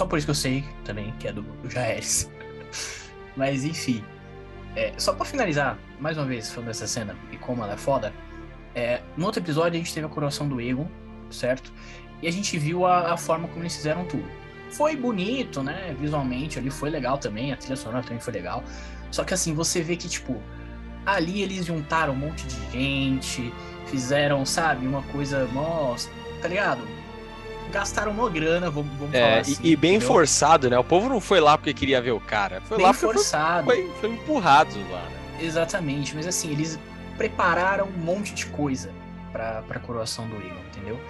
Só 0.00 0.06
por 0.06 0.16
isso 0.16 0.26
que 0.26 0.30
eu 0.30 0.34
sei 0.34 0.64
também 0.82 1.12
que 1.18 1.28
é 1.28 1.32
do, 1.32 1.42
do. 1.42 1.68
Mas 3.36 3.64
enfim. 3.66 4.02
É, 4.74 4.94
só 4.96 5.12
pra 5.12 5.26
finalizar, 5.26 5.78
mais 6.00 6.16
uma 6.16 6.24
vez, 6.24 6.50
falando 6.50 6.68
dessa 6.68 6.86
cena 6.86 7.14
e 7.30 7.36
como 7.36 7.62
ela 7.62 7.74
é 7.74 7.76
foda. 7.76 8.10
É, 8.74 9.02
no 9.14 9.26
outro 9.26 9.42
episódio 9.42 9.78
a 9.78 9.78
gente 9.78 9.92
teve 9.92 10.06
a 10.06 10.08
coroação 10.08 10.48
do 10.48 10.58
Egon, 10.58 10.88
certo? 11.30 11.70
E 12.22 12.26
a 12.26 12.32
gente 12.32 12.56
viu 12.56 12.86
a, 12.86 13.12
a, 13.12 13.16
forma 13.18 13.46
como 13.48 13.60
eles 13.60 13.76
fizeram 13.76 14.06
tudo. 14.06 14.24
Foi 14.70 14.96
bonito, 14.96 15.62
né? 15.62 15.94
Visualmente 16.00 16.58
ali 16.58 16.70
foi 16.70 16.88
legal 16.88 17.18
também, 17.18 17.52
a 17.52 17.56
trilha 17.58 17.76
sonora 17.76 18.02
também 18.02 18.20
foi 18.20 18.32
legal. 18.32 18.64
Só 19.10 19.22
que 19.22 19.34
assim, 19.34 19.52
você 19.52 19.82
vê 19.82 19.96
que, 19.96 20.08
tipo, 20.08 20.40
ali 21.04 21.42
eles 21.42 21.66
juntaram 21.66 22.14
um 22.14 22.16
monte 22.16 22.46
de 22.46 22.72
gente, 22.72 23.52
fizeram, 23.84 24.46
sabe, 24.46 24.86
uma 24.86 25.02
coisa, 25.02 25.46
nossa, 25.48 26.08
tá 26.40 26.48
ligado? 26.48 26.99
Gastaram 27.70 28.12
uma 28.12 28.28
grana, 28.28 28.70
vamos, 28.70 28.92
vamos 28.98 29.14
é, 29.14 29.20
falar 29.20 29.40
assim. 29.40 29.56
E, 29.62 29.72
e 29.72 29.76
bem 29.76 29.96
entendeu? 29.96 30.08
forçado, 30.08 30.68
né? 30.68 30.78
O 30.78 30.84
povo 30.84 31.08
não 31.08 31.20
foi 31.20 31.40
lá 31.40 31.56
porque 31.56 31.72
queria 31.72 32.00
ver 32.00 32.12
o 32.12 32.20
cara. 32.20 32.60
Foi 32.62 32.76
bem 32.76 32.86
lá 32.86 32.92
forçado. 32.92 33.64
Foi, 33.64 33.82
foi, 33.82 33.92
foi 34.00 34.10
empurrado 34.10 34.74
lá, 34.90 35.02
né? 35.02 35.20
Exatamente, 35.40 36.14
mas 36.14 36.26
assim, 36.26 36.50
eles 36.50 36.78
prepararam 37.16 37.86
um 37.86 37.98
monte 37.98 38.34
de 38.34 38.46
coisa 38.46 38.90
pra, 39.32 39.62
pra 39.62 39.80
coroação 39.80 40.28
do 40.28 40.36
Egon, 40.36 40.60
entendeu? 40.70 41.00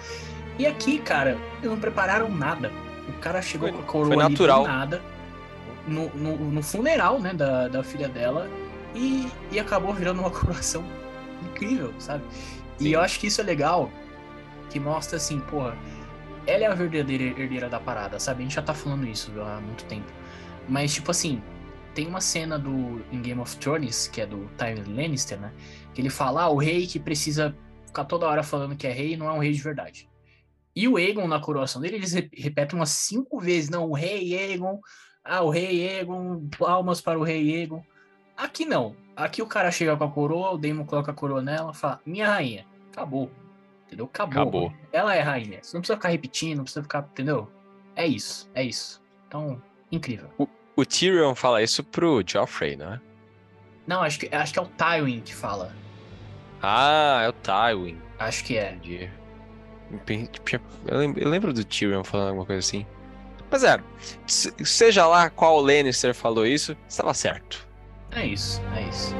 E 0.57 0.65
aqui, 0.65 0.99
cara, 0.99 1.37
eles 1.59 1.71
não 1.71 1.79
prepararam 1.79 2.29
nada. 2.29 2.71
O 3.07 3.13
cara 3.13 3.41
chegou 3.41 3.69
foi, 3.69 3.77
com 3.77 3.83
a 3.83 3.87
coroa 3.87 4.13
foi 4.13 4.23
natural. 4.23 4.63
nada. 4.63 5.01
No, 5.87 6.09
no, 6.09 6.37
no, 6.51 6.61
funeral, 6.61 7.19
né, 7.19 7.33
da, 7.33 7.67
da 7.67 7.83
filha 7.83 8.07
dela. 8.07 8.47
E, 8.93 9.31
e 9.51 9.59
acabou 9.59 9.93
virando 9.93 10.19
uma 10.19 10.29
coroação 10.31 10.83
incrível, 11.43 11.93
sabe? 11.97 12.23
Sim. 12.77 12.87
E 12.87 12.93
eu 12.93 13.01
acho 13.01 13.19
que 13.19 13.27
isso 13.27 13.41
é 13.41 13.43
legal. 13.43 13.89
Que 14.69 14.79
mostra 14.79 15.17
assim, 15.17 15.39
porra, 15.39 15.75
ela 16.45 16.63
é 16.65 16.67
a 16.67 16.73
verdadeira 16.73 17.23
herdeira 17.23 17.69
da 17.69 17.79
parada, 17.79 18.19
sabe? 18.19 18.41
A 18.41 18.43
gente 18.43 18.55
já 18.55 18.61
tá 18.61 18.73
falando 18.73 19.07
isso 19.07 19.31
há 19.41 19.59
muito 19.61 19.85
tempo. 19.85 20.11
Mas, 20.67 20.93
tipo 20.93 21.11
assim, 21.11 21.41
tem 21.93 22.07
uma 22.07 22.21
cena 22.21 22.57
do 22.57 23.01
em 23.11 23.21
Game 23.21 23.39
of 23.39 23.55
Thrones, 23.57 24.07
que 24.07 24.21
é 24.21 24.25
do 24.25 24.49
Tywin 24.57 24.95
Lannister, 24.95 25.39
né? 25.39 25.51
Que 25.93 26.01
ele 26.01 26.09
fala, 26.09 26.43
ah, 26.43 26.49
o 26.49 26.57
rei 26.57 26.87
que 26.87 26.99
precisa 26.99 27.55
ficar 27.85 28.05
toda 28.05 28.27
hora 28.27 28.43
falando 28.43 28.75
que 28.75 28.87
é 28.87 28.91
rei 28.91 29.17
não 29.17 29.27
é 29.27 29.33
um 29.33 29.39
rei 29.39 29.51
de 29.51 29.61
verdade. 29.61 30.09
E 30.75 30.87
o 30.87 30.95
Aegon, 30.97 31.27
na 31.27 31.39
coroação 31.39 31.81
dele, 31.81 31.97
eles 31.97 32.13
repetem 32.13 32.79
umas 32.79 32.89
cinco 32.89 33.39
vezes, 33.39 33.69
não, 33.69 33.89
o 33.89 33.93
rei 33.93 34.37
Aegon, 34.37 34.79
ah, 35.23 35.41
o 35.41 35.49
rei 35.49 35.87
Aegon, 35.87 36.47
palmas 36.57 37.01
para 37.01 37.19
o 37.19 37.23
rei 37.23 37.57
Aegon. 37.57 37.83
Aqui 38.37 38.65
não. 38.65 38.95
Aqui 39.15 39.41
o 39.41 39.47
cara 39.47 39.69
chega 39.69 39.95
com 39.97 40.03
a 40.05 40.11
coroa, 40.11 40.51
o 40.51 40.57
Daemon 40.57 40.85
coloca 40.85 41.11
a 41.11 41.13
coroa 41.13 41.41
nela, 41.41 41.73
fala, 41.73 41.99
minha 42.05 42.27
rainha, 42.27 42.65
acabou 42.91 43.29
entendeu? 43.91 44.05
Acabou. 44.05 44.41
Acabou. 44.41 44.73
Ela 44.91 45.15
é 45.15 45.19
rainha. 45.19 45.59
Você 45.61 45.75
não 45.75 45.81
precisa 45.81 45.97
ficar 45.97 46.09
repetindo, 46.09 46.57
não 46.57 46.63
precisa 46.63 46.81
ficar, 46.81 47.07
entendeu? 47.11 47.51
É 47.95 48.07
isso, 48.07 48.49
é 48.55 48.63
isso. 48.63 49.01
Então, 49.27 49.61
incrível. 49.91 50.29
O, 50.37 50.47
o 50.75 50.85
Tyrion 50.85 51.35
fala 51.35 51.61
isso 51.61 51.83
pro 51.83 52.23
Joffrey, 52.25 52.77
não 52.77 52.93
é? 52.93 53.01
Não, 53.85 54.01
acho 54.01 54.19
que, 54.19 54.33
acho 54.33 54.53
que 54.53 54.59
é 54.59 54.61
o 54.61 54.67
Tywin 54.67 55.19
que 55.21 55.35
fala. 55.35 55.75
Ah, 56.61 57.21
é 57.23 57.29
o 57.29 57.33
Tywin. 57.33 57.99
Acho 58.19 58.43
que 58.45 58.57
é. 58.57 58.77
Entendi. 59.91 60.29
Eu 60.87 60.97
lembro, 60.97 61.21
eu 61.21 61.29
lembro 61.29 61.53
do 61.53 61.65
Tyrion 61.65 62.03
falando 62.03 62.29
alguma 62.29 62.45
coisa 62.45 62.59
assim. 62.59 62.85
Mas 63.49 63.65
é, 63.65 63.77
seja 64.25 65.05
lá 65.05 65.29
qual 65.29 65.59
Lannister 65.59 66.15
falou 66.15 66.45
isso, 66.45 66.77
estava 66.87 67.13
certo. 67.13 67.67
É 68.11 68.25
isso, 68.25 68.61
é 68.75 68.87
isso. 68.87 69.13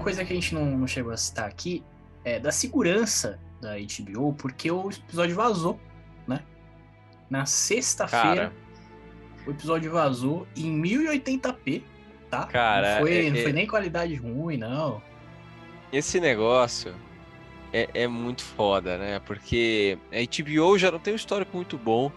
Coisa 0.00 0.24
que 0.24 0.32
a 0.32 0.36
gente 0.36 0.54
não, 0.54 0.64
não 0.78 0.86
chegou 0.86 1.12
a 1.12 1.16
citar 1.16 1.48
aqui 1.48 1.84
é 2.24 2.38
da 2.38 2.50
segurança 2.50 3.38
da 3.60 3.76
HBO, 3.76 4.32
porque 4.34 4.70
o 4.70 4.90
episódio 4.90 5.36
vazou, 5.36 5.78
né? 6.26 6.42
Na 7.28 7.46
sexta-feira, 7.46 8.52
o 9.46 9.50
episódio 9.50 9.92
vazou 9.92 10.46
em 10.56 10.80
1080p, 10.80 11.82
tá? 12.30 12.46
Cara, 12.46 12.94
não 12.94 13.00
foi, 13.00 13.26
é, 13.26 13.30
não 13.30 13.36
foi 13.36 13.50
é 13.50 13.52
nem 13.52 13.66
qualidade 13.66 14.14
ruim, 14.14 14.56
não. 14.56 15.02
Esse 15.92 16.20
negócio 16.20 16.94
é, 17.72 17.88
é 17.94 18.06
muito 18.08 18.42
foda, 18.42 18.98
né? 18.98 19.20
Porque 19.20 19.98
a 20.12 20.18
HBO 20.18 20.78
já 20.78 20.90
não 20.90 20.98
tem 20.98 21.12
um 21.12 21.16
histórico 21.16 21.56
muito 21.56 21.78
bom. 21.78 22.10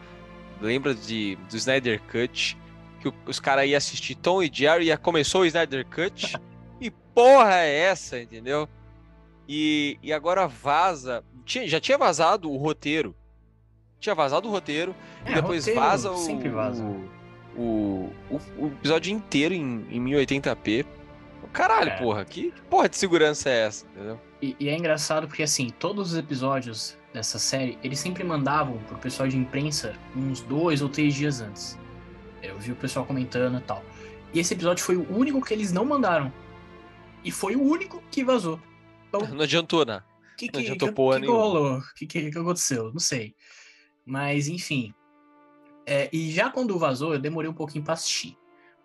Lembra 0.62 0.94
de, 0.94 1.38
do 1.50 1.56
Snyder 1.56 2.02
Cut? 2.12 2.58
Que 3.02 3.12
os 3.26 3.40
caras 3.40 3.68
iam 3.68 3.78
assistir 3.78 4.16
Tom 4.16 4.42
e 4.42 4.50
Jerry 4.52 4.90
e 4.90 4.98
começou 4.98 5.42
o 5.42 5.46
Snyder 5.46 5.86
Cut. 5.86 6.36
Porra 7.14 7.56
é 7.56 7.80
essa, 7.82 8.20
entendeu? 8.20 8.68
E, 9.48 9.98
e 10.02 10.12
agora 10.12 10.48
vaza. 10.48 11.24
Tinha, 11.46 11.68
já 11.68 11.80
tinha 11.80 11.98
vazado 11.98 12.52
o 12.52 12.58
roteiro. 12.58 13.16
Tinha 14.00 14.16
vazado 14.16 14.48
o 14.48 14.52
roteiro 14.52 14.96
é, 15.26 15.32
e 15.32 15.36
depois 15.36 15.66
roteiro 15.66 15.80
vaza 15.80 16.12
o, 16.12 16.18
sempre 16.18 16.50
vaza. 16.50 16.84
O, 16.84 17.10
o, 17.58 18.40
o, 18.58 18.68
episódio 18.68 19.14
inteiro 19.14 19.54
em, 19.54 19.86
em 19.90 20.04
1080p. 20.04 20.86
Caralho, 21.52 21.92
é. 21.92 21.98
porra, 21.98 22.26
que, 22.26 22.52
que, 22.52 22.62
porra 22.64 22.90
de 22.90 22.98
segurança 22.98 23.50
é 23.50 23.66
essa, 23.68 23.86
entendeu? 23.86 24.20
E, 24.42 24.56
e, 24.60 24.70
é 24.70 24.76
engraçado 24.76 25.28
porque, 25.28 25.44
assim, 25.44 25.70
todos 25.70 26.14
os 26.14 26.18
episódios 26.18 26.98
dessa 27.14 27.38
série, 27.38 27.78
eles 27.84 28.00
sempre 28.00 28.24
mandavam 28.24 28.78
pro 28.88 28.98
pessoal 28.98 29.30
de 29.30 29.38
imprensa 29.38 29.94
uns 30.16 30.42
dois 30.42 30.82
ou 30.82 30.90
três 30.90 31.14
dias 31.14 31.42
antes. 31.42 31.78
Eu 32.42 32.58
vi 32.58 32.72
o 32.72 32.76
pessoal 32.76 33.06
comentando 33.06 33.60
e 33.60 33.62
tal. 33.62 33.84
E 34.34 34.40
esse 34.40 34.54
episódio 34.54 34.84
foi 34.84 34.98
o 34.98 35.16
único 35.16 35.40
que 35.42 35.54
eles 35.54 35.72
não 35.72 35.86
mandaram. 35.86 36.34
E 37.24 37.32
foi 37.32 37.56
o 37.56 37.62
único 37.62 38.04
que 38.12 38.24
vazou. 38.24 38.60
Então, 39.08 39.22
não 39.28 39.44
adiantou, 39.44 39.86
né? 39.86 40.04
Que, 40.38 40.48
que, 40.48 40.54
não 40.54 40.62
adiantou 40.62 40.90
que, 40.90 40.96
porra 40.96 41.20
que, 41.20 41.26
que 41.26 41.32
rolou? 41.32 41.78
O 41.78 41.94
que, 41.96 42.08
que, 42.08 42.32
que 42.32 42.38
aconteceu? 42.38 42.92
Não 42.92 43.00
sei. 43.00 43.36
Mas, 44.06 44.48
enfim. 44.48 44.94
É, 45.86 46.10
e 46.12 46.32
já 46.32 46.50
quando 46.50 46.78
vazou, 46.78 47.14
eu 47.14 47.20
demorei 47.20 47.50
um 47.50 47.54
pouquinho 47.54 47.84
pra 47.84 47.94
assistir. 47.94 48.38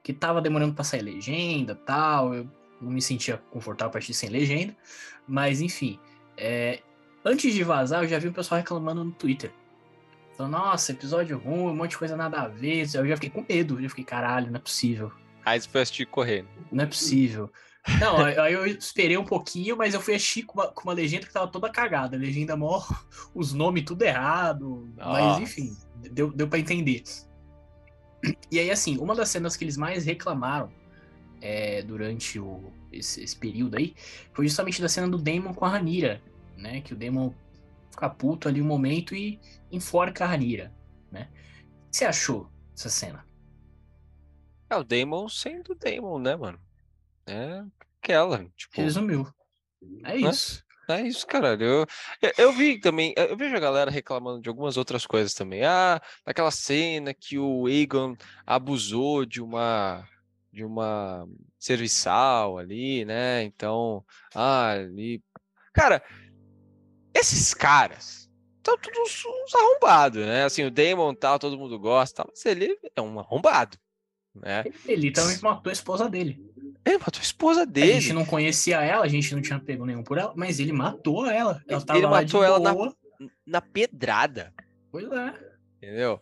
que 0.03 0.13
tava 0.13 0.41
demorando 0.41 0.75
pra 0.75 0.85
sair 0.85 1.03
legenda 1.03 1.75
tal. 1.75 2.35
Eu 2.35 2.51
não 2.81 2.91
me 2.91 3.03
sentia 3.03 3.39
confortável 3.51 3.91
pra 3.91 3.99
assistir 3.99 4.15
sem 4.15 4.29
legenda. 4.29 4.77
Mas 5.27 5.61
enfim. 5.61 5.99
É, 6.37 6.81
antes 7.25 7.53
de 7.53 7.65
vazar, 7.65 8.05
eu 8.05 8.09
já 8.09 8.19
vi 8.19 8.29
o 8.29 8.33
pessoal 8.33 8.59
reclamando 8.59 9.03
no 9.03 9.13
Twitter. 9.13 9.53
Falando, 10.37 10.53
nossa, 10.53 10.93
episódio 10.93 11.37
ruim, 11.37 11.63
um 11.63 11.75
monte 11.75 11.91
de 11.91 11.99
coisa 11.99 12.17
nada 12.17 12.43
a 12.43 12.49
ver. 12.49 12.83
Eu 12.95 13.07
já 13.09 13.17
fiquei 13.17 13.31
com 13.31 13.45
medo. 13.49 13.77
Eu 13.79 13.83
já 13.83 13.89
fiquei, 13.89 14.05
caralho, 14.05 14.49
não 14.49 14.57
é 14.57 14.63
possível. 14.63 15.11
Aí 15.45 15.61
você 15.61 15.69
foi 15.69 15.81
assistir 15.81 16.07
correndo. 16.07 16.49
Não 16.71 16.85
é 16.85 16.87
possível. 16.87 17.51
Não, 18.01 18.19
aí 18.19 18.53
eu 18.53 18.67
esperei 18.67 19.17
um 19.17 19.25
pouquinho, 19.25 19.77
mas 19.77 19.95
eu 19.95 20.01
fui 20.01 20.15
assistir 20.15 20.43
com 20.43 20.61
uma, 20.61 20.69
com 20.69 20.83
uma 20.83 20.93
legenda 20.93 21.27
que 21.27 21.33
tava 21.33 21.49
toda 21.49 21.71
cagada. 21.71 22.17
A 22.17 22.21
legenda 22.21 22.57
mó, 22.57 22.83
os 23.35 23.53
nomes 23.53 23.85
tudo 23.85 24.03
errado. 24.03 24.89
Nossa. 24.97 25.11
Mas 25.11 25.39
enfim, 25.43 25.77
deu, 26.11 26.31
deu 26.31 26.49
pra 26.49 26.59
entender. 26.59 27.03
E 28.51 28.59
aí, 28.59 28.71
assim, 28.71 28.99
uma 28.99 29.15
das 29.15 29.29
cenas 29.29 29.57
que 29.57 29.65
eles 29.65 29.77
mais 29.77 30.05
reclamaram 30.05 30.71
é, 31.41 31.83
durante 31.83 32.39
o, 32.39 32.73
esse, 32.93 33.23
esse 33.23 33.37
período 33.37 33.77
aí 33.77 33.95
foi 34.33 34.47
justamente 34.47 34.83
da 34.83 34.89
cena 34.89 35.09
do 35.09 35.19
Damon 35.19 35.55
com 35.55 35.65
a 35.65 35.69
Ranira, 35.69 36.21
né? 36.57 36.81
Que 36.81 36.93
o 36.93 36.97
Damon 36.97 37.33
fica 37.91 38.11
puto 38.11 38.49
ali 38.49 38.61
um 38.61 38.67
momento 38.67 39.15
e 39.15 39.41
enforca 39.71 40.25
a 40.25 40.29
Ranira, 40.29 40.73
né? 41.11 41.29
O 41.87 41.91
que 41.91 41.97
você 41.97 42.05
achou 42.05 42.51
dessa 42.75 42.89
cena? 42.89 43.25
É 44.69 44.77
o 44.77 44.85
Damon 44.85 45.29
sendo 45.29 45.75
Damon, 45.75 46.19
né, 46.19 46.37
mano? 46.37 46.59
É 47.29 47.65
aquela, 48.03 48.45
tipo, 48.57 48.81
Resumiu. 48.81 49.29
É 50.05 50.17
Né? 50.19 50.31
isso. 50.31 50.65
é 50.89 51.03
isso, 51.03 51.27
caralho. 51.27 51.63
Eu, 51.63 51.87
eu, 52.37 52.53
vi 52.53 52.81
também, 52.81 53.15
eu 53.17 53.37
vejo 53.37 53.55
a 53.55 53.61
galera 53.61 53.91
reclamando 53.91 54.41
de 54.41 54.49
algumas 54.49 54.77
outras 54.77 55.07
coisas 55.07 55.35
também. 55.35 55.65
Ah, 55.65 56.01
daquela 56.25 56.51
cena 56.51 57.13
que 57.13 57.39
o 57.39 57.67
Aegon 57.67 58.17
abusou 58.47 59.25
de 59.25 59.43
uma 59.43 60.07
de 60.51 60.65
uma 60.65 61.29
serviçal 61.59 62.59
ali, 62.59 63.05
né? 63.05 63.45
Então, 63.45 64.05
ah, 64.35 64.71
ali. 64.71 65.23
Cara, 65.73 66.03
esses 67.15 67.55
caras 67.55 68.29
estão 68.57 68.77
todos 68.79 69.25
uns 69.25 69.55
arrombados, 69.55 70.25
né? 70.25 70.45
Assim, 70.45 70.65
o 70.65 70.71
Damon 70.71 71.15
tal, 71.15 71.39
todo 71.39 71.59
mundo 71.59 71.79
gosta, 71.79 72.23
tal, 72.23 72.27
mas 72.31 72.45
ele 72.45 72.79
é 72.97 73.01
um 73.01 73.19
arrombado, 73.21 73.79
né? 74.35 74.65
Ele 74.87 75.11
também 75.11 75.39
matou 75.41 75.71
a 75.71 75.73
esposa 75.73 76.09
dele. 76.09 76.45
Ele 76.89 76.99
matou 76.99 77.21
a 77.21 77.23
esposa 77.23 77.63
A 77.63 77.65
dele. 77.65 78.01
gente 78.01 78.13
não 78.13 78.25
conhecia 78.25 78.81
ela, 78.83 79.05
a 79.05 79.09
gente 79.09 79.35
não 79.35 79.43
tinha 79.43 79.59
pego 79.59 79.85
nenhum 79.85 80.03
por 80.03 80.19
ela, 80.19 80.33
mas 80.37 80.59
ele 80.61 80.73
matou 80.73 81.27
ela. 81.27 81.63
Ela 81.69 81.85
Ele 81.95 82.07
matou 82.07 82.43
ela 82.45 82.59
na- 82.59 82.73
boa. 82.75 82.95
na 83.47 83.61
pedrada. 83.61 84.53
Pois 84.91 85.11
é. 85.11 85.35
Entendeu? 85.77 86.21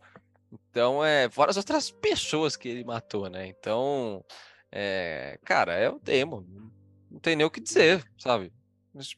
Então, 0.70 1.04
é. 1.04 1.28
Fora 1.30 1.50
as 1.50 1.56
outras 1.56 1.90
pessoas 1.90 2.56
que 2.56 2.68
ele 2.68 2.84
matou, 2.84 3.28
né? 3.28 3.46
Então, 3.46 4.24
é. 4.72 5.38
Cara, 5.44 5.74
é 5.74 5.88
o 5.90 5.98
Demon. 5.98 6.42
Não 7.10 7.18
tem 7.20 7.36
nem 7.36 7.46
o 7.46 7.50
que 7.50 7.60
dizer, 7.60 8.04
sabe? 8.18 8.52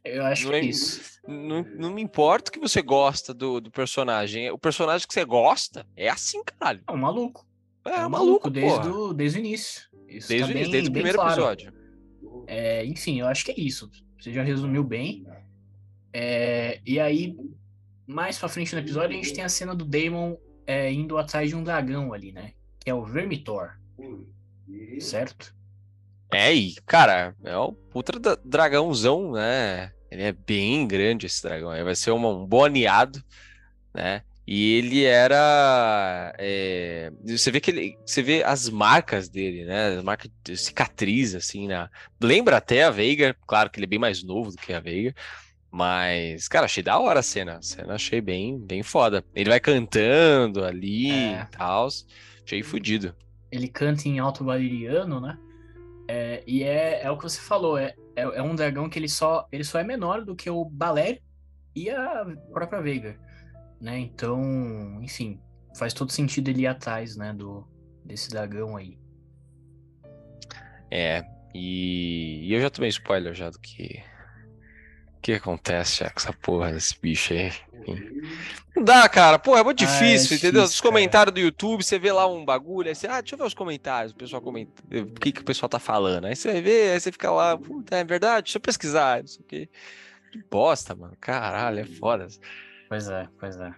Eu 0.05 0.25
acho 0.27 0.45
Não 0.45 0.51
que 0.51 0.57
é 0.57 0.61
é- 0.61 0.65
isso. 0.65 1.21
Não, 1.27 1.63
não 1.63 1.91
me 1.93 2.03
importa 2.03 2.51
que 2.51 2.59
você 2.59 2.83
gosta 2.83 3.33
do, 3.33 3.61
do 3.61 3.71
personagem. 3.71 4.51
O 4.51 4.59
personagem 4.59 5.07
que 5.07 5.15
você 5.15 5.25
gosta 5.25 5.87
é 5.97 6.09
assim, 6.09 6.43
caralho. 6.45 6.83
É 6.89 6.93
um 6.93 6.97
maluco. 6.97 7.47
É, 7.85 7.91
É 8.01 8.07
um 8.07 8.11
maluco, 8.11 8.51
desde, 8.51 8.77
porra. 8.81 8.91
o, 8.93 9.15
desde 9.15 9.39
o 9.39 9.41
início. 9.41 9.88
Isso 10.09 10.29
Desde, 10.29 10.49
tá 10.53 10.55
bem- 10.61 10.71
desde 10.71 10.89
o 10.89 10.93
primeiro 10.93 11.19
claro. 11.19 11.33
episódio. 11.33 11.73
É, 12.47 12.85
enfim, 12.87 13.21
eu 13.21 13.27
acho 13.27 13.45
que 13.45 13.53
é 13.53 13.61
isso. 13.61 13.91
Você 14.19 14.33
já 14.33 14.43
resumiu 14.43 14.83
bem. 14.83 15.27
É, 16.13 16.81
e 16.87 16.99
aí, 16.99 17.37
mais 18.07 18.39
pra 18.39 18.49
frente 18.49 18.75
no 18.75 18.81
episódio, 18.81 19.11
a 19.11 19.23
gente 19.23 19.33
tem 19.35 19.45
a 19.45 19.49
cena 19.49 19.75
do 19.75 19.85
Damon 19.85 20.37
é, 20.67 20.91
indo 20.93 21.19
atrás 21.19 21.51
de 21.51 21.55
um 21.57 21.63
dragão 21.63 22.13
ali, 22.13 22.33
né? 22.33 22.53
Que 22.81 22.91
é 22.91 22.95
o 22.95 23.05
Vermitor. 23.05 23.79
Certo? 25.01 25.55
É, 26.33 26.53
e, 26.55 26.75
cara, 26.87 27.35
é 27.45 27.57
o 27.57 27.73
puta 27.73 28.19
dra- 28.19 28.39
dragãozão, 28.45 29.33
né? 29.33 29.93
Ele 30.11 30.23
é 30.23 30.33
bem 30.33 30.87
grande 30.87 31.27
esse 31.27 31.43
dragão. 31.43 31.71
Aí 31.71 31.83
vai 31.83 31.95
ser 31.95 32.11
um 32.11 32.47
bom 32.47 32.65
aliado, 32.65 33.23
né? 33.95 34.23
E 34.51 34.77
ele 34.79 35.05
era. 35.05 36.33
é, 36.39 37.13
Você 37.27 37.51
vê 37.51 37.61
que 37.61 37.71
ele. 37.71 37.99
Você 38.07 38.23
vê 38.23 38.43
as 38.43 38.71
marcas 38.71 39.29
dele, 39.29 39.67
né? 39.67 39.97
As 39.99 40.03
marcas 40.03 40.31
de 40.43 40.57
cicatriz, 40.57 41.35
assim, 41.35 41.69
na. 41.69 41.91
Lembra 42.23 42.57
até 42.57 42.85
a 42.85 42.91
Veiga, 42.91 43.37
claro 43.47 43.69
que 43.69 43.79
ele 43.79 43.85
é 43.85 43.89
bem 43.89 43.99
mais 43.99 44.23
novo 44.25 44.51
do 44.51 44.57
que 44.57 44.73
a 44.73 44.81
Veiga. 44.81 45.15
Mas, 45.71 46.49
cara, 46.49 46.65
achei 46.65 46.83
da 46.83 46.99
hora 46.99 47.21
a 47.21 47.23
cena. 47.23 47.59
A 47.59 47.63
cena 47.63 47.95
achei 47.95 48.23
bem, 48.23 48.59
bem 48.59 48.83
foda. 48.83 49.23
Ele 49.35 49.51
vai 49.51 49.61
cantando 49.61 50.65
ali 50.65 51.11
É. 51.11 51.43
e 51.43 51.47
tal. 51.57 51.89
Achei 52.45 52.63
fudido. 52.63 53.15
ele 53.53 53.69
canta 53.69 54.09
em 54.09 54.19
alto 54.19 54.45
valeriano, 54.45 55.21
né? 55.21 55.37
É, 56.09 56.43
e 56.47 56.63
é, 56.63 57.03
é 57.03 57.11
o 57.11 57.19
que 57.19 57.25
você 57.25 57.39
falou, 57.41 57.77
é, 57.77 57.95
é, 58.17 58.23
é 58.23 58.43
um 58.43 58.55
dragão 58.55 58.89
que 58.89 58.99
ele 58.99 59.09
só, 59.11 59.47
ele 59.53 59.63
só 59.65 59.79
é 59.79 59.85
menor 59.85 60.25
do 60.25 60.35
que 60.35 60.49
o 60.49 60.65
Balério 60.65 61.21
e 61.77 61.91
a 61.91 62.25
própria 62.51 62.81
Veiga, 62.81 63.19
né? 63.81 63.99
Então, 63.99 64.43
enfim, 65.03 65.41
faz 65.77 65.93
todo 65.93 66.13
sentido 66.13 66.49
ele 66.49 66.63
ir 66.63 66.67
atrás, 66.67 67.17
né, 67.17 67.33
do, 67.33 67.67
desse 68.05 68.31
dragão 68.31 68.77
aí. 68.77 68.99
É, 70.91 71.25
e, 71.55 72.47
e 72.47 72.53
eu 72.53 72.61
já 72.61 72.71
tomei 72.71 72.89
spoiler 72.89 73.35
já 73.35 73.51
do 73.51 73.59
que 73.59 74.03
que 75.21 75.33
acontece 75.33 75.99
já 75.99 76.11
com 76.11 76.19
essa 76.19 76.33
porra 76.33 76.73
desse 76.73 76.99
bicho 77.01 77.35
aí. 77.35 77.53
Não 78.75 78.85
dá, 78.85 79.09
cara. 79.09 79.39
Pô, 79.39 79.57
é 79.57 79.63
muito 79.63 79.85
Ah, 79.85 79.87
é 79.87 79.91
difícil, 79.91 80.37
entendeu? 80.37 80.63
Os 80.63 80.71
difícil, 80.71 80.91
comentários 80.91 81.35
do 81.35 81.41
YouTube, 81.41 81.83
você 81.85 81.99
vê 81.99 82.13
lá 82.13 82.27
um 82.27 82.45
bagulho, 82.45 82.89
aí 82.89 82.95
você, 82.95 83.07
ah, 83.07 83.21
deixa 83.21 83.35
eu 83.35 83.39
ver 83.39 83.45
os 83.45 83.55
comentários, 83.55 84.13
o 84.13 84.17
pessoal 84.17 84.41
comenta, 84.41 84.83
o 84.91 85.21
que, 85.21 85.33
que 85.33 85.41
o 85.41 85.45
pessoal 85.45 85.69
tá 85.69 85.79
falando. 85.79 86.27
Aí 86.27 86.37
você 86.37 86.61
vê, 86.61 86.93
aí 86.93 87.01
você 87.01 87.11
fica 87.11 87.31
lá, 87.31 87.59
puta, 87.59 87.97
é 87.97 88.05
verdade, 88.05 88.45
deixa 88.45 88.59
eu 88.59 88.63
pesquisar, 88.63 89.21
não 89.21 89.27
sei 89.27 89.41
o 89.41 89.45
quê. 89.45 89.69
Que 90.31 90.43
bosta, 90.51 90.95
mano. 90.95 91.17
Caralho, 91.21 91.81
é 91.81 91.85
foda. 91.85 92.29
Pois 92.89 93.09
é, 93.09 93.29
pois 93.39 93.57
é. 93.57 93.73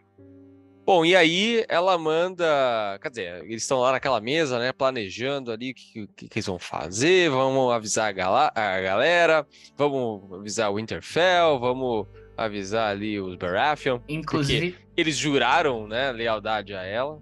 Bom, 0.87 1.05
e 1.05 1.15
aí 1.15 1.65
ela 1.69 1.97
manda. 1.99 2.99
Quer 3.03 3.09
dizer, 3.11 3.45
eles 3.45 3.63
estão 3.63 3.79
lá 3.81 3.93
naquela 3.93 4.21
mesa, 4.21 4.59
né? 4.59 4.73
Planejando 4.73 5.53
ali 5.53 5.71
o 5.71 5.75
que, 5.75 6.07
que, 6.17 6.29
que 6.29 6.39
eles 6.39 6.47
vão 6.47 6.59
fazer. 6.59 7.31
Vamos 7.31 7.73
avisar 7.73 8.09
a, 8.09 8.13
gala- 8.13 8.53
a 8.55 8.81
galera. 8.81 9.47
Vamos 9.77 10.33
avisar 10.41 10.71
o 10.71 10.77
Winterfell. 10.77 11.61
Vamos 11.61 12.07
avisar 12.37 12.91
ali 12.91 13.21
os 13.21 13.37
Baratheon. 13.37 14.01
Inclusive, 14.09 14.77
Eles 14.97 15.17
juraram, 15.17 15.87
né? 15.87 16.11
Lealdade 16.13 16.75
a 16.75 16.83
ela. 16.83 17.21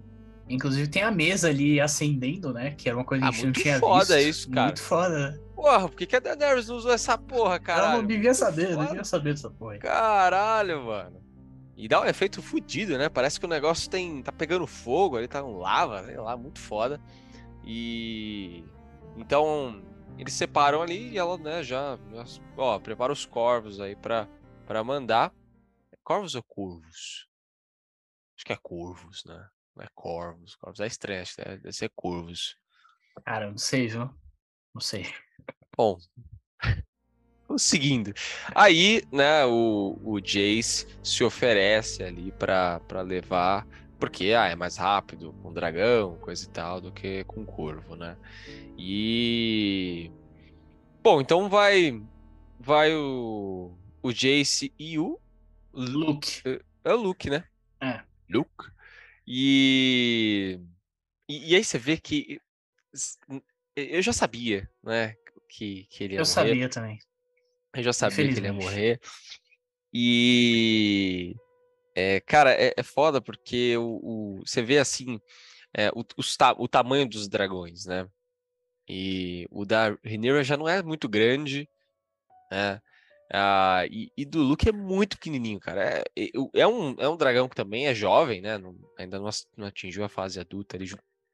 inclusive 0.49 0.87
tem 0.87 1.03
a 1.03 1.11
mesa 1.11 1.49
ali 1.49 1.79
acendendo, 1.79 2.51
né? 2.53 2.71
Que 2.71 2.89
era 2.89 2.97
uma 2.97 3.05
coisa 3.05 3.21
que 3.21 3.27
Ah, 3.27 3.29
a 3.29 3.33
gente 3.33 3.43
muito 3.45 3.57
não 3.57 3.63
tinha 3.63 3.79
foda 3.79 4.17
visto. 4.17 4.29
isso, 4.29 4.49
cara. 4.51 4.65
Muito 4.67 4.81
foda. 4.81 5.31
né? 5.31 5.39
Porra, 5.55 5.79
por 5.89 5.95
que, 5.97 6.05
que 6.07 6.15
a 6.15 6.19
Daenerys 6.19 6.69
não 6.69 6.77
usou 6.77 6.91
essa 6.93 7.17
porra, 7.17 7.55
Ela 7.55 7.59
caralho? 7.59 7.97
não 8.01 8.07
devia 8.07 8.33
saber, 8.33 8.69
não 8.69 8.75
Foda. 8.77 8.87
devia 8.87 9.03
saber 9.03 9.33
dessa 9.33 9.49
porra. 9.51 9.77
Caralho, 9.77 10.85
mano. 10.85 11.21
E 11.79 11.87
dá 11.87 12.01
um 12.01 12.05
efeito 12.05 12.41
fudido, 12.41 12.97
né? 12.97 13.07
Parece 13.07 13.39
que 13.39 13.45
o 13.45 13.49
negócio 13.49 13.89
tem, 13.89 14.21
tá 14.21 14.33
pegando 14.33 14.67
fogo 14.67 15.15
ali, 15.15 15.29
tá 15.29 15.41
um 15.41 15.59
lava, 15.59 16.03
sei 16.03 16.17
lá, 16.17 16.35
muito 16.35 16.59
foda. 16.59 17.01
E 17.63 18.65
então 19.15 19.81
eles 20.17 20.33
separam 20.33 20.81
ali 20.81 21.11
e 21.11 21.17
ela, 21.17 21.37
né, 21.37 21.63
já, 21.63 21.97
ó, 22.57 22.77
prepara 22.79 23.13
os 23.13 23.25
corvos 23.25 23.79
aí 23.79 23.95
pra, 23.95 24.27
pra 24.67 24.83
mandar. 24.83 25.33
Corvos 26.03 26.35
ou 26.35 26.43
curvos? 26.43 27.29
Acho 28.35 28.45
que 28.45 28.51
é 28.51 28.57
curvos, 28.57 29.23
né? 29.23 29.49
Não 29.73 29.85
é 29.85 29.87
corvos. 29.95 30.57
Corvos 30.57 30.81
é 30.81 30.87
estranho, 30.87 31.21
acho 31.21 31.35
que 31.37 31.45
deve 31.45 31.71
ser 31.71 31.89
curvos. 31.95 32.57
Cara, 33.23 33.49
não 33.49 33.57
sei, 33.57 33.87
viu? 33.87 34.13
Não 34.73 34.81
sei. 34.81 35.05
Bom, 35.77 35.97
seguindo. 37.59 38.13
Aí, 38.55 39.03
né, 39.11 39.45
o, 39.45 39.97
o 40.03 40.19
Jace 40.21 40.85
se 41.03 41.23
oferece 41.23 42.03
ali 42.03 42.31
pra 42.31 42.81
levar, 43.05 43.67
porque 43.99 44.33
ah, 44.33 44.47
é 44.47 44.55
mais 44.55 44.77
rápido 44.77 45.33
com 45.41 45.53
dragão, 45.53 46.17
coisa 46.17 46.45
e 46.45 46.49
tal, 46.49 46.81
do 46.81 46.91
que 46.91 47.23
com 47.25 47.45
corvo, 47.45 47.95
né? 47.95 48.17
E 48.77 50.11
bom, 51.03 51.21
então 51.21 51.49
vai 51.49 52.01
vai 52.59 52.93
o 52.95 53.71
o 54.01 54.11
Jace 54.13 54.73
e 54.79 54.97
o 54.97 55.19
Lu- 55.73 55.99
Luke. 56.07 56.41
é 56.83 56.93
o 56.93 56.97
Luke, 56.97 57.29
né? 57.29 57.43
É. 57.81 58.03
Luke. 58.29 58.65
E 59.27 60.59
e, 61.29 61.51
e 61.51 61.55
aí 61.55 61.63
você 61.63 61.77
vê 61.77 61.97
que 61.97 62.39
eu 63.75 64.01
já 64.01 64.11
sabia, 64.13 64.69
né, 64.83 65.15
que 65.47 65.85
que 65.89 66.03
ele 66.03 66.13
ia 66.15 66.19
Eu 66.19 66.25
morrer. 66.25 66.33
sabia 66.33 66.69
também. 66.69 66.99
Eu 67.75 67.83
já 67.83 67.93
sabia 67.93 68.27
que 68.33 68.39
ele 68.39 68.47
ia 68.47 68.53
morrer. 68.53 68.99
E. 69.93 71.35
É, 71.95 72.19
cara, 72.21 72.51
é, 72.53 72.73
é 72.77 72.83
foda 72.83 73.19
porque 73.21 73.75
o, 73.77 73.99
o- 74.01 74.39
você 74.45 74.61
vê 74.61 74.77
assim 74.77 75.19
é, 75.75 75.89
o, 75.93 76.03
ta- 76.37 76.55
o 76.57 76.67
tamanho 76.67 77.07
dos 77.07 77.27
dragões, 77.27 77.85
né? 77.85 78.07
E 78.87 79.45
o 79.51 79.65
da 79.65 79.89
Rhaenyra 80.03 80.43
já 80.43 80.55
não 80.57 80.67
é 80.67 80.81
muito 80.81 81.07
grande, 81.09 81.67
né? 82.51 82.79
Ah, 83.31 83.83
e, 83.91 84.11
e 84.17 84.25
do 84.25 84.41
Luke 84.41 84.67
é 84.67 84.71
muito 84.71 85.17
pequenininho, 85.17 85.59
cara. 85.59 86.03
É, 86.17 86.29
é, 86.55 86.67
um, 86.67 86.95
é 86.99 87.07
um 87.07 87.17
dragão 87.17 87.47
que 87.47 87.55
também 87.55 87.85
é 87.87 87.93
jovem, 87.93 88.41
né? 88.41 88.57
não- 88.57 88.75
ainda 88.97 89.19
não, 89.19 89.29
atingiu 89.67 90.03
a 90.03 90.09
fase 90.09 90.39
adulta, 90.39 90.75
ele 90.75 90.89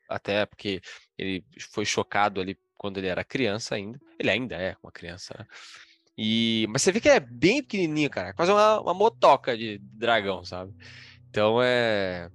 até 0.10 0.45
porque 0.45 0.82
ele 1.17 1.45
foi 1.71 1.86
chocado 1.86 2.41
ali 2.41 2.58
quando 2.78 2.98
ele 2.98 3.08
era 3.08 3.24
criança 3.24 3.76
ainda. 3.76 4.00
Ele 4.19 4.30
ainda 4.30 4.56
é 4.56 4.76
uma 4.84 4.91
criança, 4.91 5.34
né? 5.39 5.45
E, 6.17 6.65
mas 6.69 6.82
você 6.82 6.91
vê 6.91 7.01
que 7.01 7.10
é 7.10 7.19
bem 7.19 7.62
pequenininho, 7.62 8.10
cara. 8.10 8.34
Quase 8.34 8.51
uma, 8.51 8.80
uma 8.80 8.93
motoca 8.93 9.58
de 9.58 9.80
dragão, 9.93 10.45
sabe? 10.45 10.73
Então 11.30 11.62
é, 11.62 12.30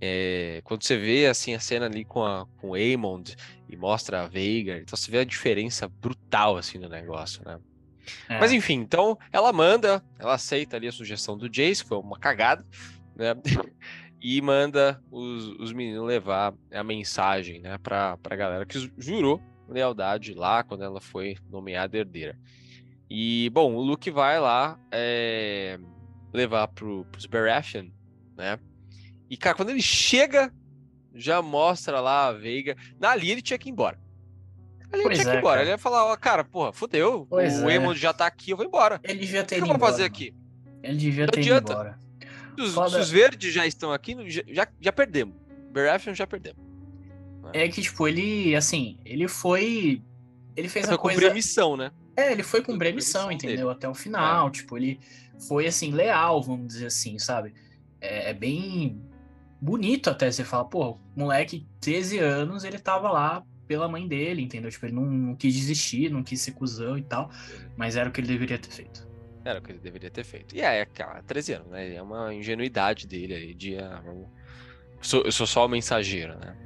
é, 0.00 0.60
Quando 0.64 0.82
você 0.82 0.96
vê 0.96 1.26
assim 1.26 1.54
a 1.54 1.60
cena 1.60 1.86
ali 1.86 2.04
com, 2.04 2.24
a, 2.24 2.46
com 2.56 2.70
o 2.70 2.74
Aemond 2.74 3.36
e 3.68 3.76
mostra 3.76 4.22
a 4.22 4.26
Veigar, 4.26 4.78
então 4.78 4.96
você 4.96 5.10
vê 5.10 5.18
a 5.18 5.24
diferença 5.24 5.88
brutal 5.88 6.56
assim 6.56 6.78
do 6.78 6.88
negócio, 6.88 7.42
né? 7.44 7.58
É. 8.28 8.38
Mas 8.38 8.52
enfim, 8.52 8.74
então 8.74 9.18
ela 9.32 9.52
manda, 9.52 10.04
ela 10.18 10.34
aceita 10.34 10.76
ali 10.76 10.86
a 10.86 10.92
sugestão 10.92 11.36
do 11.36 11.48
Jace, 11.48 11.82
que 11.82 11.88
foi 11.88 11.98
uma 11.98 12.18
cagada, 12.18 12.64
né? 13.16 13.34
e 14.20 14.40
manda 14.40 15.02
os, 15.10 15.46
os 15.58 15.72
meninos 15.72 16.06
levar 16.06 16.54
a 16.72 16.84
mensagem, 16.84 17.60
né, 17.60 17.78
pra, 17.78 18.16
pra 18.18 18.36
galera 18.36 18.66
que 18.66 18.90
jurou 18.98 19.40
lealdade 19.68 20.34
lá 20.34 20.62
quando 20.62 20.84
ela 20.84 21.00
foi 21.00 21.36
nomeada 21.50 21.96
herdeira. 21.96 22.38
E, 23.08 23.50
bom, 23.50 23.74
o 23.74 23.80
Luke 23.80 24.10
vai 24.10 24.40
lá 24.40 24.78
é, 24.90 25.78
levar 26.32 26.68
pro, 26.68 27.04
pros 27.06 27.26
Baratheon, 27.26 27.88
né? 28.36 28.58
E, 29.30 29.36
cara, 29.36 29.56
quando 29.56 29.70
ele 29.70 29.82
chega, 29.82 30.52
já 31.14 31.40
mostra 31.40 32.00
lá 32.00 32.28
a 32.28 32.32
Veiga. 32.32 32.76
Na 32.98 33.10
ali 33.10 33.30
ele 33.30 33.42
tinha 33.42 33.58
que 33.58 33.68
ir 33.68 33.72
embora. 33.72 33.98
Ali 34.92 35.02
ele 35.02 35.14
tinha 35.14 35.22
é, 35.22 35.30
que 35.30 35.36
ir 35.36 35.38
embora. 35.38 35.56
Cara. 35.56 35.62
Ele 35.62 35.70
ia 35.70 35.78
falar, 35.78 36.04
ó, 36.04 36.16
cara, 36.16 36.44
porra, 36.44 36.72
fodeu. 36.72 37.26
Pois 37.28 37.62
o 37.62 37.70
é. 37.70 37.94
já 37.94 38.12
tá 38.12 38.26
aqui, 38.26 38.50
eu 38.50 38.56
vou 38.56 38.66
embora. 38.66 39.00
Ele 39.02 39.20
devia 39.20 39.44
ter 39.44 39.56
ido 39.56 39.66
embora. 39.66 39.76
O 39.76 39.78
que 39.78 39.84
eu 39.84 39.86
vou 39.86 39.88
fazer 39.88 40.04
aqui? 40.04 40.34
Ele 40.82 40.96
devia 40.96 41.26
ter 41.26 41.40
ido 41.40 41.56
embora. 41.56 41.98
Os, 42.58 42.74
Foda... 42.74 43.00
os 43.00 43.10
verdes 43.10 43.52
já 43.52 43.66
estão 43.66 43.92
aqui, 43.92 44.16
já, 44.48 44.66
já 44.80 44.92
perdemos. 44.92 45.34
Baratheon 45.72 46.14
já 46.14 46.26
perdemos. 46.26 46.64
É 47.52 47.68
que, 47.68 47.82
tipo, 47.82 48.08
ele, 48.08 48.56
assim, 48.56 48.98
ele 49.04 49.28
foi. 49.28 50.02
Ele 50.56 50.68
fez 50.68 50.86
ele 50.86 50.94
a 50.94 50.98
coisa. 50.98 51.16
cumprir 51.16 51.30
a 51.30 51.34
missão, 51.34 51.76
né? 51.76 51.90
É, 52.16 52.32
ele 52.32 52.42
foi 52.42 52.62
cumprir 52.62 52.92
a 52.92 52.94
missão, 52.94 53.30
entendeu? 53.30 53.66
Dele. 53.66 53.70
Até 53.70 53.88
o 53.88 53.94
final. 53.94 54.48
É. 54.48 54.50
Tipo, 54.50 54.76
ele 54.76 54.98
foi, 55.46 55.66
assim, 55.66 55.92
leal, 55.92 56.42
vamos 56.42 56.68
dizer 56.68 56.86
assim, 56.86 57.18
sabe? 57.18 57.52
É, 58.00 58.30
é, 58.30 58.34
bem 58.34 59.00
bonito 59.60 60.08
até 60.08 60.30
você 60.30 60.44
falar, 60.44 60.64
pô, 60.64 60.98
moleque, 61.14 61.66
13 61.80 62.18
anos, 62.18 62.64
ele 62.64 62.78
tava 62.78 63.10
lá 63.10 63.44
pela 63.66 63.88
mãe 63.88 64.06
dele, 64.06 64.42
entendeu? 64.42 64.70
Tipo, 64.70 64.86
ele 64.86 64.94
não, 64.94 65.04
não 65.04 65.34
quis 65.34 65.54
desistir, 65.54 66.10
não 66.10 66.22
quis 66.22 66.40
ser 66.40 66.52
cuzão 66.52 66.96
e 66.96 67.02
tal, 67.02 67.30
mas 67.76 67.96
era 67.96 68.08
o 68.08 68.12
que 68.12 68.20
ele 68.20 68.28
deveria 68.28 68.58
ter 68.58 68.70
feito. 68.70 69.06
Era 69.44 69.58
o 69.58 69.62
que 69.62 69.72
ele 69.72 69.78
deveria 69.78 70.10
ter 70.10 70.24
feito. 70.24 70.56
E 70.56 70.60
é, 70.60 70.84
cara, 70.86 71.22
13 71.22 71.52
anos, 71.52 71.68
né? 71.68 71.94
É 71.94 72.02
uma 72.02 72.34
ingenuidade 72.34 73.06
dele 73.06 73.34
aí 73.34 73.54
de. 73.54 73.76
Ah, 73.76 74.02
sou, 75.00 75.22
eu 75.22 75.32
sou 75.32 75.46
só 75.46 75.66
o 75.66 75.68
mensageiro, 75.68 76.38
né? 76.38 76.56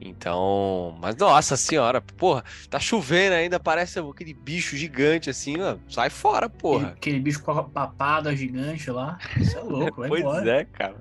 Então, 0.00 0.96
mas 0.98 1.14
nossa 1.16 1.58
senhora, 1.58 2.00
porra, 2.00 2.42
tá 2.70 2.80
chovendo 2.80 3.34
ainda, 3.34 3.60
parece 3.60 3.98
aquele 3.98 4.32
bicho 4.32 4.74
gigante 4.74 5.28
assim, 5.28 5.60
ó, 5.60 5.76
sai 5.90 6.08
fora, 6.08 6.48
porra. 6.48 6.88
Aquele, 6.88 6.96
aquele 6.96 7.20
bicho 7.20 7.42
com 7.42 7.50
a 7.50 7.62
papada 7.64 8.34
gigante 8.34 8.90
lá, 8.90 9.18
isso 9.36 9.58
é 9.58 9.60
louco, 9.60 10.00
vai 10.00 10.08
pois 10.08 10.22
embora. 10.22 10.50
é, 10.50 10.64
cara. 10.64 10.96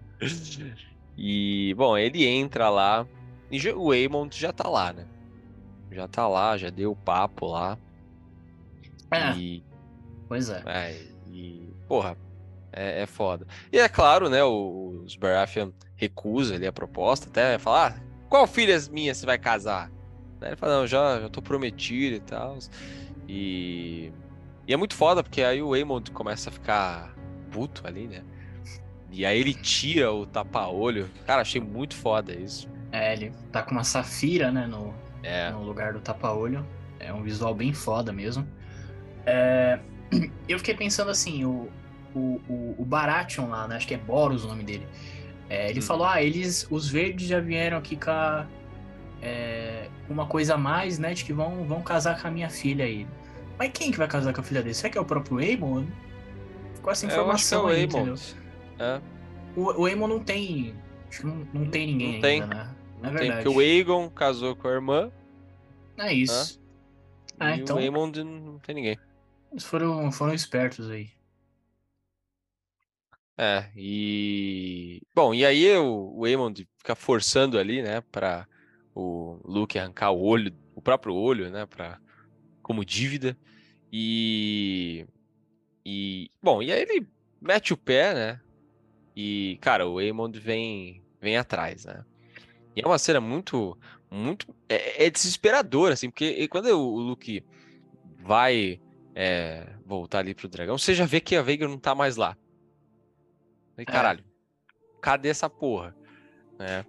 E, 1.17 1.73
bom, 1.77 1.97
ele 1.97 2.25
entra 2.25 2.69
lá, 2.69 3.07
e 3.49 3.69
o 3.69 3.91
Aemon 3.91 4.27
já 4.31 4.51
tá 4.51 4.67
lá, 4.67 4.91
né? 4.91 5.05
Já 5.91 6.07
tá 6.07 6.27
lá, 6.27 6.57
já 6.57 6.69
deu 6.69 6.91
o 6.91 6.95
papo 6.95 7.47
lá. 7.47 7.77
É, 9.11 9.31
e, 9.31 9.63
pois 10.27 10.49
é. 10.49 10.61
é 10.65 11.01
e, 11.31 11.73
porra, 11.87 12.17
é, 12.71 13.01
é 13.01 13.05
foda. 13.05 13.45
E 13.71 13.79
é 13.79 13.87
claro, 13.89 14.29
né, 14.29 14.43
os 14.43 15.15
Baratheon 15.15 15.71
recusa 15.95 16.55
ali 16.55 16.65
a 16.65 16.71
proposta, 16.71 17.27
até 17.27 17.57
falar, 17.57 17.97
ah, 17.97 18.01
qual 18.29 18.47
filha 18.47 18.77
minha 18.91 19.13
você 19.13 19.25
vai 19.25 19.37
casar? 19.37 19.91
Ele 20.41 20.55
fala, 20.55 20.79
não, 20.79 20.87
já, 20.87 21.19
já 21.21 21.29
tô 21.29 21.41
prometido 21.41 22.15
e 22.15 22.19
tal. 22.19 22.57
E... 23.27 24.11
e 24.67 24.73
é 24.73 24.77
muito 24.77 24.95
foda, 24.95 25.21
porque 25.21 25.41
aí 25.41 25.61
o 25.61 25.73
Aemond 25.73 26.11
começa 26.11 26.49
a 26.49 26.53
ficar 26.53 27.13
puto 27.51 27.85
ali, 27.85 28.07
né? 28.07 28.23
E 29.11 29.25
aí 29.25 29.39
ele 29.39 29.53
tira 29.53 30.11
o 30.11 30.25
tapa-olho. 30.25 31.09
Cara, 31.25 31.41
achei 31.41 31.59
muito 31.59 31.95
foda 31.95 32.33
isso. 32.33 32.69
É, 32.91 33.13
ele 33.13 33.33
tá 33.51 33.61
com 33.63 33.71
uma 33.71 33.83
safira, 33.83 34.51
né, 34.51 34.65
no, 34.65 34.93
é. 35.23 35.49
no 35.49 35.63
lugar 35.63 35.93
do 35.93 35.99
tapa-olho. 35.99 36.65
É 36.99 37.11
um 37.13 37.23
visual 37.23 37.53
bem 37.53 37.73
foda 37.73 38.13
mesmo. 38.13 38.47
É... 39.25 39.79
Eu 40.47 40.57
fiquei 40.57 40.75
pensando 40.75 41.11
assim, 41.11 41.43
o, 41.45 41.69
o, 42.15 42.41
o, 42.49 42.75
o 42.77 42.85
Baratheon 42.85 43.49
lá, 43.49 43.67
né? 43.67 43.75
Acho 43.75 43.87
que 43.87 43.93
é 43.93 43.97
Boros 43.97 44.43
o 44.45 44.47
nome 44.47 44.63
dele. 44.63 44.87
É, 45.49 45.69
ele 45.69 45.79
hum. 45.79 45.83
falou, 45.83 46.07
ah, 46.07 46.21
eles, 46.21 46.67
os 46.69 46.87
verdes 46.87 47.27
já 47.27 47.39
vieram 47.39 47.77
aqui 47.77 47.95
com 47.95 48.11
a, 48.11 48.45
é, 49.21 49.87
uma 50.09 50.25
coisa 50.25 50.55
a 50.55 50.57
mais, 50.57 50.99
né? 50.99 51.13
De 51.13 51.25
que 51.25 51.33
vão, 51.33 51.65
vão 51.65 51.81
casar 51.81 52.21
com 52.21 52.27
a 52.27 52.31
minha 52.31 52.49
filha 52.49 52.85
aí. 52.85 53.07
Mas 53.57 53.71
quem 53.73 53.91
que 53.91 53.97
vai 53.97 54.07
casar 54.07 54.33
com 54.33 54.41
a 54.41 54.43
filha 54.43 54.61
dele? 54.61 54.73
Será 54.73 54.89
que 54.89 54.97
é 54.97 55.01
o 55.01 55.05
próprio 55.05 55.39
Aemon? 55.39 55.85
Ficou 56.75 56.91
essa 56.91 57.05
informação 57.05 57.69
é, 57.69 57.73
é 57.73 57.75
aí, 57.75 57.83
entendeu? 57.83 58.15
É. 58.79 59.01
O, 59.55 59.81
o 59.81 59.85
Aemon 59.85 60.07
não 60.07 60.19
tem. 60.19 60.73
Acho 61.09 61.21
que 61.21 61.27
não, 61.27 61.47
não 61.53 61.65
tem 61.69 61.87
ninguém 61.87 62.13
não 62.13 62.21
tem. 62.21 62.41
ainda, 62.41 62.55
né? 62.55 62.75
Não 63.01 63.09
é 63.09 63.17
tem, 63.17 63.31
porque 63.31 63.49
o 63.49 63.59
Aegon 63.59 64.09
casou 64.09 64.55
com 64.55 64.67
a 64.67 64.71
irmã. 64.71 65.11
É 65.97 66.13
isso. 66.13 66.59
Ah, 67.39 67.55
e 67.55 67.61
então... 67.61 67.77
o 67.77 67.79
Aemon 67.79 68.07
não 68.07 68.59
tem 68.59 68.75
ninguém. 68.75 68.97
Eles 69.51 69.63
foram, 69.63 70.11
foram 70.11 70.33
espertos 70.33 70.89
aí. 70.89 71.09
É, 73.41 73.69
e. 73.73 75.01
Bom, 75.15 75.33
e 75.33 75.45
aí 75.45 75.73
o, 75.77 76.11
o 76.13 76.25
Aemond 76.25 76.67
fica 76.77 76.93
forçando 76.93 77.57
ali, 77.57 77.81
né, 77.81 78.01
para 78.11 78.45
o 78.93 79.39
Luke 79.45 79.79
arrancar 79.79 80.11
o 80.11 80.21
olho, 80.21 80.53
o 80.75 80.81
próprio 80.81 81.15
olho, 81.15 81.49
né, 81.49 81.65
pra, 81.65 82.01
como 82.61 82.83
dívida. 82.83 83.37
E. 83.93 85.07
E. 85.85 86.29
Bom, 86.43 86.61
e 86.61 86.69
aí 86.69 86.81
ele 86.81 87.07
mete 87.41 87.71
o 87.71 87.77
pé, 87.77 88.13
né? 88.13 88.41
E, 89.15 89.57
cara, 89.61 89.87
o 89.87 89.99
Aemond 89.99 90.37
vem, 90.37 91.01
vem 91.21 91.37
atrás, 91.37 91.85
né? 91.85 92.03
E 92.75 92.81
é 92.81 92.85
uma 92.85 92.99
cena 92.99 93.21
muito. 93.21 93.77
muito 94.11 94.53
é, 94.67 95.05
é 95.05 95.09
desesperador, 95.09 95.93
assim, 95.93 96.09
porque 96.09 96.45
quando 96.49 96.65
o 96.77 96.99
Luke 96.99 97.41
vai 98.17 98.81
é, 99.15 99.65
voltar 99.85 100.19
ali 100.19 100.35
pro 100.35 100.49
dragão, 100.49 100.77
você 100.77 100.93
já 100.93 101.05
vê 101.05 101.21
que 101.21 101.37
a 101.37 101.41
Veiga 101.41 101.69
não 101.69 101.77
tá 101.77 101.95
mais 101.95 102.17
lá. 102.17 102.35
Falei, 103.79 103.85
é. 103.87 103.91
caralho, 103.91 104.19
é. 104.19 104.99
cadê 105.01 105.29
essa 105.29 105.49
porra? 105.49 105.95
Né? 106.57 106.85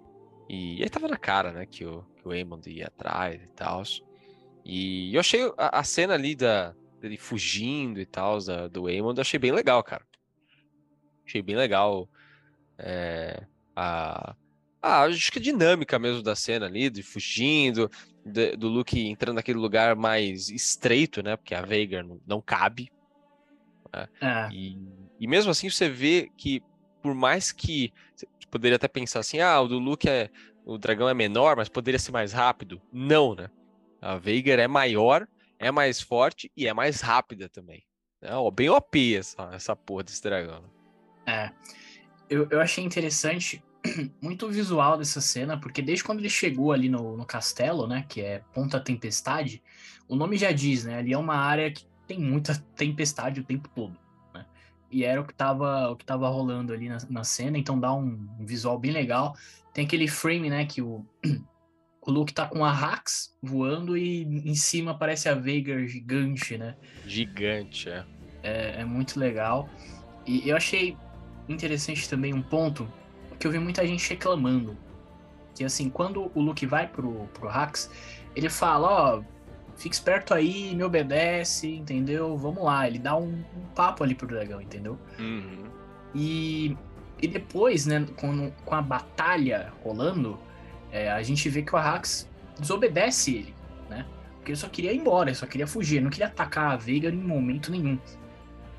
E, 0.49 0.83
aí 0.83 0.89
tava 0.89 1.07
na 1.07 1.17
cara, 1.17 1.51
né, 1.51 1.65
que 1.65 1.85
o, 1.85 2.03
que 2.17 2.27
o 2.27 2.31
Aemond 2.31 2.69
ia 2.69 2.87
atrás 2.87 3.41
e 3.41 3.47
tal. 3.47 3.83
E 4.65 5.13
eu 5.15 5.19
achei 5.19 5.41
a, 5.57 5.79
a, 5.79 5.83
cena 5.83 6.13
ali 6.13 6.35
da, 6.35 6.75
dele 6.99 7.17
fugindo 7.17 7.99
e 7.99 8.05
tal, 8.05 8.37
do 8.69 8.89
eu 8.89 9.13
achei 9.19 9.39
bem 9.39 9.51
legal, 9.51 9.81
cara. 9.83 10.05
Achei 11.25 11.41
bem 11.41 11.55
legal 11.55 12.09
é, 12.77 13.43
a, 13.75 14.35
a, 14.81 15.03
acho 15.03 15.31
que 15.31 15.39
a 15.39 15.41
dinâmica 15.41 15.97
mesmo 15.97 16.21
da 16.21 16.35
cena 16.35 16.65
ali, 16.65 16.89
de 16.89 17.01
fugindo, 17.01 17.89
de, 18.25 18.57
do 18.57 18.67
Luke 18.67 18.99
entrando 18.99 19.37
naquele 19.37 19.59
lugar 19.59 19.95
mais 19.95 20.49
estreito, 20.49 21.23
né, 21.23 21.37
porque 21.37 21.55
a 21.55 21.61
Veigar 21.61 22.03
não, 22.03 22.19
não 22.27 22.41
cabe. 22.41 22.91
Né? 23.93 24.07
É. 24.19 24.49
E, 24.51 24.77
e 25.19 25.27
mesmo 25.27 25.51
assim 25.51 25.69
você 25.69 25.87
vê 25.87 26.29
que 26.35 26.61
por 27.01 27.15
mais 27.15 27.51
que 27.51 27.93
poderia 28.49 28.75
até 28.75 28.87
pensar 28.87 29.21
assim, 29.21 29.39
ah, 29.39 29.59
o 29.61 29.67
do 29.67 29.79
Luke 29.79 30.07
é 30.07 30.29
o 30.65 30.77
dragão 30.77 31.09
é 31.09 31.13
menor, 31.13 31.55
mas 31.55 31.69
poderia 31.69 31.99
ser 31.99 32.11
mais 32.11 32.31
rápido. 32.33 32.81
Não, 32.91 33.33
né? 33.33 33.49
A 34.01 34.17
Veigar 34.17 34.59
é 34.59 34.67
maior, 34.67 35.27
é 35.57 35.71
mais 35.71 36.01
forte 36.01 36.51
e 36.55 36.67
é 36.67 36.73
mais 36.73 37.01
rápida 37.01 37.49
também. 37.49 37.83
É 38.21 38.31
bem 38.51 38.69
OP 38.69 39.15
essa, 39.15 39.49
essa 39.53 39.75
porra 39.75 40.03
desse 40.03 40.21
dragão. 40.21 40.63
É. 41.25 41.51
Eu, 42.29 42.47
eu 42.49 42.61
achei 42.61 42.83
interessante 42.83 43.63
muito 44.21 44.45
o 44.45 44.51
visual 44.51 44.97
dessa 44.97 45.19
cena, 45.19 45.59
porque 45.59 45.81
desde 45.81 46.03
quando 46.03 46.19
ele 46.19 46.29
chegou 46.29 46.71
ali 46.71 46.87
no, 46.87 47.17
no 47.17 47.25
castelo, 47.25 47.87
né, 47.87 48.05
que 48.07 48.21
é 48.21 48.43
Ponta 48.53 48.79
Tempestade, 48.79 49.61
o 50.07 50.15
nome 50.15 50.37
já 50.37 50.51
diz, 50.51 50.85
né, 50.85 50.99
ali 50.99 51.13
é 51.13 51.17
uma 51.17 51.35
área 51.35 51.71
que 51.71 51.85
tem 52.07 52.19
muita 52.19 52.55
tempestade 52.75 53.39
o 53.39 53.43
tempo 53.43 53.67
todo 53.69 53.97
e 54.91 55.03
era 55.03 55.21
o 55.21 55.25
que 55.25 55.33
tava, 55.33 55.89
o 55.89 55.95
que 55.95 56.05
tava 56.05 56.27
rolando 56.27 56.73
ali 56.73 56.89
na, 56.89 56.97
na 57.09 57.23
cena, 57.23 57.57
então 57.57 57.79
dá 57.79 57.93
um, 57.93 58.27
um, 58.39 58.45
visual 58.45 58.77
bem 58.77 58.91
legal. 58.91 59.33
Tem 59.73 59.85
aquele 59.85 60.07
frame, 60.07 60.49
né, 60.49 60.65
que 60.65 60.81
o, 60.81 61.05
o 62.01 62.11
Luke 62.11 62.33
tá 62.33 62.45
com 62.47 62.65
a 62.65 62.71
Hax 62.71 63.35
voando 63.41 63.97
e 63.97 64.23
em 64.23 64.55
cima 64.55 64.91
aparece 64.91 65.29
a 65.29 65.33
Veigar 65.33 65.85
gigante, 65.87 66.57
né? 66.57 66.75
Gigante, 67.05 67.89
é. 67.89 68.05
É, 68.43 68.81
é 68.81 68.85
muito 68.85 69.19
legal. 69.19 69.69
E 70.25 70.47
eu 70.47 70.57
achei 70.57 70.97
interessante 71.47 72.09
também 72.09 72.33
um 72.33 72.41
ponto 72.41 72.87
que 73.39 73.47
eu 73.47 73.51
vi 73.51 73.59
muita 73.59 73.85
gente 73.85 74.09
reclamando. 74.09 74.77
Que 75.55 75.63
assim, 75.63 75.89
quando 75.89 76.31
o 76.33 76.41
Luke 76.41 76.65
vai 76.65 76.87
pro, 76.87 77.27
pro 77.33 77.49
Hax, 77.49 77.89
ele 78.35 78.49
fala, 78.49 78.87
ó, 78.87 79.19
oh, 79.19 79.23
fica 79.81 79.95
esperto 79.95 80.33
aí, 80.33 80.75
me 80.75 80.83
obedece, 80.83 81.67
entendeu? 81.67 82.37
Vamos 82.37 82.63
lá. 82.63 82.87
Ele 82.87 82.99
dá 82.99 83.15
um, 83.15 83.43
um 83.55 83.65
papo 83.75 84.03
ali 84.03 84.13
pro 84.13 84.27
dragão, 84.27 84.61
entendeu? 84.61 84.97
Uhum. 85.19 85.65
E, 86.13 86.77
e 87.21 87.27
depois, 87.27 87.85
né, 87.85 88.05
com, 88.15 88.51
com 88.63 88.75
a 88.75 88.81
batalha 88.81 89.73
rolando, 89.83 90.39
É, 90.91 91.09
a 91.09 91.23
gente 91.23 91.47
vê 91.49 91.61
que 91.61 91.73
o 91.73 91.77
Arrax 91.77 92.27
desobedece 92.59 93.33
ele, 93.33 93.55
né? 93.89 94.05
Porque 94.35 94.51
ele 94.51 94.59
só 94.59 94.67
queria 94.67 94.91
ir 94.91 94.97
embora, 94.97 95.29
ele 95.29 95.37
só 95.37 95.45
queria 95.45 95.65
fugir, 95.65 95.95
ele 95.95 96.03
não 96.03 96.11
queria 96.11 96.27
atacar 96.27 96.71
a 96.73 96.75
Veiga 96.75 97.09
em 97.09 97.15
momento 97.15 97.71
nenhum. 97.71 97.97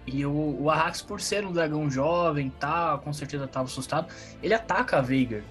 E 0.06 0.26
o, 0.26 0.62
o 0.62 0.68
Arrax, 0.68 1.00
por 1.00 1.20
ser 1.20 1.46
um 1.46 1.52
dragão 1.52 1.90
jovem 1.90 2.52
tal, 2.60 2.98
com 2.98 3.12
certeza 3.12 3.46
estava 3.46 3.66
assustado, 3.66 4.12
ele 4.42 4.52
ataca 4.52 4.98
a 4.98 5.00
Veiga 5.00 5.42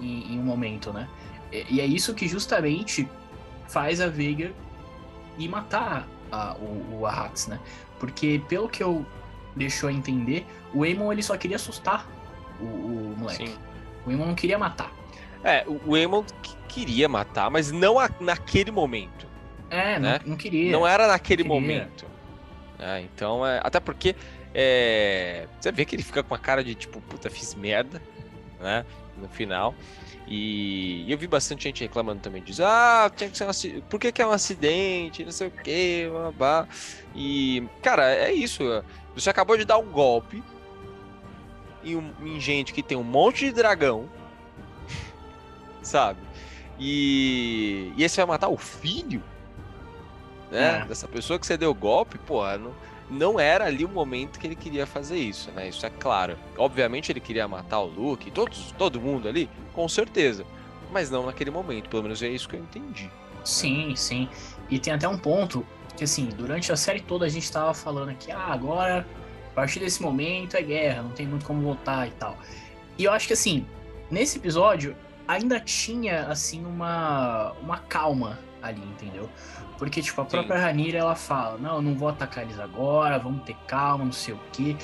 em, 0.00 0.34
em, 0.34 0.38
um 0.40 0.42
momento, 0.42 0.92
né? 0.92 1.08
E, 1.52 1.76
e, 1.76 1.80
é 1.80 1.86
isso 1.86 2.14
que 2.14 2.26
justamente 2.26 3.08
faz 3.68 4.00
a 4.00 4.08
Veiga 4.08 4.52
ir 5.44 5.48
matar 5.48 6.08
a, 6.30 6.54
o, 6.54 7.00
o 7.00 7.06
Arrax, 7.06 7.46
né? 7.46 7.60
Porque, 7.98 8.42
pelo 8.48 8.68
que 8.68 8.82
eu 8.82 9.06
deixou 9.54 9.90
entender, 9.90 10.46
o 10.74 10.82
Aemon 10.82 11.12
ele 11.12 11.22
só 11.22 11.36
queria 11.36 11.56
assustar 11.56 12.08
o, 12.60 12.64
o 12.64 13.14
moleque. 13.18 13.48
Sim. 13.48 13.58
O 14.06 14.10
Aemon 14.10 14.26
não 14.26 14.34
queria 14.34 14.58
matar. 14.58 14.92
É, 15.44 15.64
o 15.66 15.94
Aemon 15.94 16.24
queria 16.68 17.08
matar, 17.08 17.50
mas 17.50 17.70
não 17.70 17.98
a, 17.98 18.08
naquele 18.20 18.70
momento. 18.70 19.26
É, 19.68 19.98
né? 19.98 20.20
não, 20.22 20.30
não, 20.30 20.36
queria. 20.36 20.72
Não 20.72 20.86
era 20.86 21.06
naquele 21.06 21.44
momento. 21.44 22.06
É, 22.78 23.00
então, 23.00 23.46
é, 23.46 23.60
até 23.62 23.80
porque 23.80 24.14
é, 24.54 25.46
você 25.58 25.72
vê 25.72 25.84
que 25.84 25.96
ele 25.96 26.02
fica 26.02 26.22
com 26.22 26.34
a 26.34 26.38
cara 26.38 26.62
de 26.62 26.74
tipo, 26.74 27.00
puta, 27.00 27.30
fiz 27.30 27.54
merda, 27.54 28.02
né? 28.60 28.84
No 29.16 29.28
final. 29.28 29.74
E, 30.26 31.04
e 31.06 31.12
eu 31.12 31.18
vi 31.18 31.26
bastante 31.26 31.64
gente 31.64 31.82
reclamando 31.82 32.20
também 32.20 32.42
disso. 32.42 32.62
Ah, 32.64 33.10
tinha 33.14 33.28
que 33.28 33.36
ser 33.36 33.44
um 33.44 33.80
Por 33.82 34.00
que, 34.00 34.10
que 34.10 34.22
é 34.22 34.26
um 34.26 34.30
acidente? 34.30 35.24
Não 35.24 35.32
sei 35.32 35.48
o 35.48 35.50
que, 35.50 36.08
babá. 36.10 36.66
E, 37.14 37.62
cara, 37.82 38.10
é 38.10 38.32
isso. 38.32 38.62
Você 39.14 39.28
acabou 39.28 39.56
de 39.56 39.64
dar 39.64 39.78
um 39.78 39.90
golpe 39.90 40.42
em, 41.84 41.96
um, 41.96 42.12
em 42.22 42.40
gente 42.40 42.72
que 42.72 42.82
tem 42.82 42.96
um 42.96 43.02
monte 43.02 43.44
de 43.44 43.52
dragão, 43.52 44.08
sabe? 45.82 46.20
E, 46.78 47.92
e 47.96 48.08
você 48.08 48.22
vai 48.22 48.26
matar 48.26 48.48
o 48.48 48.56
filho? 48.56 49.22
né? 50.52 50.82
É. 50.82 50.84
Dessa 50.84 51.08
pessoa 51.08 51.38
que 51.38 51.46
você 51.46 51.56
deu 51.56 51.74
golpe, 51.74 52.18
pô, 52.18 52.44
não, 52.58 52.74
não 53.12 53.38
era 53.38 53.66
ali 53.66 53.84
o 53.84 53.88
momento 53.88 54.38
que 54.38 54.46
ele 54.46 54.56
queria 54.56 54.86
fazer 54.86 55.18
isso, 55.18 55.50
né? 55.52 55.68
Isso 55.68 55.84
é 55.84 55.90
claro. 55.90 56.36
Obviamente 56.56 57.12
ele 57.12 57.20
queria 57.20 57.46
matar 57.46 57.80
o 57.80 57.86
Luke, 57.86 58.30
todos, 58.30 58.72
todo 58.78 59.00
mundo 59.00 59.28
ali, 59.28 59.48
com 59.74 59.88
certeza. 59.88 60.44
Mas 60.90 61.10
não 61.10 61.26
naquele 61.26 61.50
momento, 61.50 61.88
pelo 61.88 62.02
menos 62.02 62.22
é 62.22 62.28
isso 62.28 62.48
que 62.48 62.56
eu 62.56 62.60
entendi. 62.60 63.10
Sim, 63.44 63.94
sim. 63.96 64.28
E 64.70 64.78
tem 64.78 64.92
até 64.92 65.06
um 65.06 65.18
ponto 65.18 65.66
que, 65.96 66.04
assim, 66.04 66.26
durante 66.26 66.72
a 66.72 66.76
série 66.76 67.00
toda 67.00 67.26
a 67.26 67.28
gente 67.28 67.50
tava 67.50 67.74
falando 67.74 68.14
que, 68.16 68.32
ah, 68.32 68.48
agora, 68.48 69.06
a 69.50 69.54
partir 69.54 69.80
desse 69.80 70.02
momento 70.02 70.56
é 70.56 70.62
guerra, 70.62 71.02
não 71.02 71.10
tem 71.10 71.26
muito 71.26 71.44
como 71.44 71.60
voltar 71.60 72.08
e 72.08 72.12
tal. 72.12 72.36
E 72.96 73.04
eu 73.04 73.12
acho 73.12 73.26
que, 73.26 73.32
assim, 73.32 73.66
nesse 74.10 74.38
episódio 74.38 74.96
ainda 75.28 75.60
tinha, 75.60 76.26
assim, 76.26 76.64
uma, 76.64 77.52
uma 77.62 77.78
calma 77.78 78.38
ali, 78.62 78.82
entendeu? 78.82 79.28
Porque, 79.78 80.02
tipo, 80.02 80.20
a 80.20 80.24
própria 80.24 80.56
Sim. 80.56 80.62
Ranira, 80.62 80.98
ela 80.98 81.16
fala, 81.16 81.58
não, 81.58 81.76
eu 81.76 81.82
não 81.82 81.94
vou 81.96 82.08
atacar 82.08 82.44
eles 82.44 82.58
agora, 82.58 83.18
vamos 83.18 83.44
ter 83.44 83.56
calma, 83.66 84.04
não 84.04 84.12
sei 84.12 84.34
o 84.34 84.40
quê. 84.52 84.76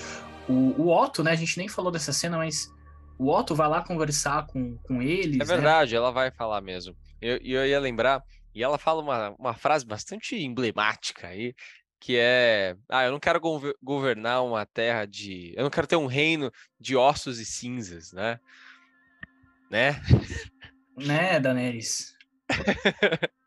O, 0.48 0.82
o 0.82 0.88
Otto, 0.90 1.22
né, 1.22 1.32
a 1.32 1.36
gente 1.36 1.58
nem 1.58 1.68
falou 1.68 1.92
dessa 1.92 2.12
cena, 2.12 2.38
mas 2.38 2.72
o 3.18 3.30
Otto 3.30 3.54
vai 3.54 3.68
lá 3.68 3.82
conversar 3.82 4.46
com, 4.46 4.76
com 4.78 5.02
eles. 5.02 5.36
É 5.36 5.38
né? 5.38 5.44
verdade, 5.44 5.92
né? 5.92 5.98
ela 5.98 6.10
vai 6.10 6.30
falar 6.30 6.60
mesmo. 6.60 6.96
E 7.20 7.26
eu, 7.26 7.36
eu, 7.42 7.66
ia 7.66 7.80
lembrar, 7.80 8.22
e 8.54 8.62
ela 8.62 8.78
fala 8.78 9.02
uma, 9.02 9.30
uma 9.38 9.54
frase 9.54 9.84
bastante 9.84 10.36
emblemática 10.36 11.28
aí, 11.28 11.54
que 12.00 12.16
é, 12.16 12.76
ah, 12.88 13.04
eu 13.04 13.12
não 13.12 13.18
quero 13.18 13.40
governar 13.82 14.44
uma 14.44 14.64
terra 14.64 15.04
de, 15.04 15.52
eu 15.56 15.64
não 15.64 15.70
quero 15.70 15.86
ter 15.86 15.96
um 15.96 16.06
reino 16.06 16.50
de 16.78 16.96
ossos 16.96 17.40
e 17.40 17.44
cinzas, 17.44 18.12
né? 18.12 18.38
Né? 19.70 20.00
Né, 20.96 21.40
Daenerys? 21.40 22.16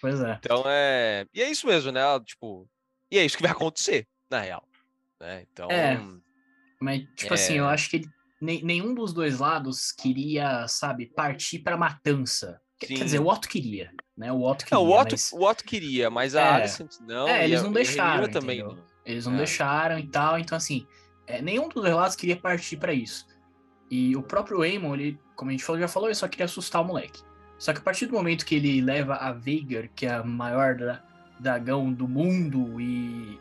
Pois 0.00 0.20
é. 0.20 0.38
Então 0.38 0.62
é. 0.66 1.26
E 1.34 1.42
é 1.42 1.50
isso 1.50 1.66
mesmo, 1.66 1.92
né? 1.92 2.02
Tipo. 2.24 2.68
E 3.10 3.18
é 3.18 3.24
isso 3.24 3.36
que 3.36 3.42
vai 3.42 3.52
acontecer, 3.52 4.06
na 4.30 4.40
real. 4.40 4.66
Né? 5.20 5.46
Então. 5.50 5.70
É. 5.70 6.00
Mas, 6.80 7.00
tipo 7.16 7.32
é... 7.32 7.34
assim, 7.34 7.54
eu 7.54 7.66
acho 7.66 7.90
que 7.90 8.02
nenhum 8.40 8.94
dos 8.94 9.12
dois 9.12 9.40
lados 9.40 9.92
queria, 9.92 10.66
sabe, 10.68 11.06
partir 11.06 11.60
pra 11.60 11.76
matança. 11.76 12.60
Sim. 12.80 12.94
Quer 12.94 13.04
dizer, 13.04 13.18
o 13.18 13.26
Otto 13.26 13.48
queria, 13.48 13.90
né? 14.16 14.30
O 14.30 14.42
Otto 14.42 14.64
queria. 14.64 14.78
Não, 14.78 14.86
o 14.88 14.96
Otto, 14.96 15.12
mas... 15.12 15.32
o 15.32 15.42
Otto 15.42 15.64
queria, 15.64 16.08
mas 16.08 16.36
a 16.36 16.42
é. 16.42 16.48
Alicent 16.50 17.00
não. 17.00 17.26
É, 17.26 17.44
eles 17.44 17.62
não 17.62 17.72
deixaram. 17.72 18.30
Também. 18.30 18.64
Eles 19.04 19.26
não 19.26 19.34
é. 19.34 19.38
deixaram 19.38 19.98
e 19.98 20.06
tal. 20.06 20.38
Então, 20.38 20.56
assim, 20.56 20.86
é, 21.26 21.42
nenhum 21.42 21.68
dos 21.68 21.82
dois 21.82 21.94
lados 21.94 22.14
queria 22.14 22.36
partir 22.36 22.76
para 22.76 22.92
isso. 22.92 23.26
E 23.90 24.14
o 24.16 24.22
próprio 24.22 24.62
Aemon, 24.62 24.94
ele, 24.94 25.18
como 25.34 25.50
a 25.50 25.52
gente 25.52 25.64
falou, 25.64 25.80
já 25.80 25.88
falou, 25.88 26.08
ele 26.08 26.14
só 26.14 26.28
queria 26.28 26.44
assustar 26.44 26.82
o 26.82 26.84
moleque. 26.84 27.22
Só 27.58 27.72
que 27.72 27.80
a 27.80 27.82
partir 27.82 28.06
do 28.06 28.12
momento 28.12 28.46
que 28.46 28.54
ele 28.54 28.80
leva 28.80 29.14
a 29.14 29.32
Veigar, 29.32 29.88
que 29.94 30.06
é 30.06 30.14
a 30.14 30.22
maior 30.22 30.74
dra 30.76 31.02
dragão 31.40 31.92
do 31.92 32.08
mundo, 32.08 32.80
e 32.80 33.38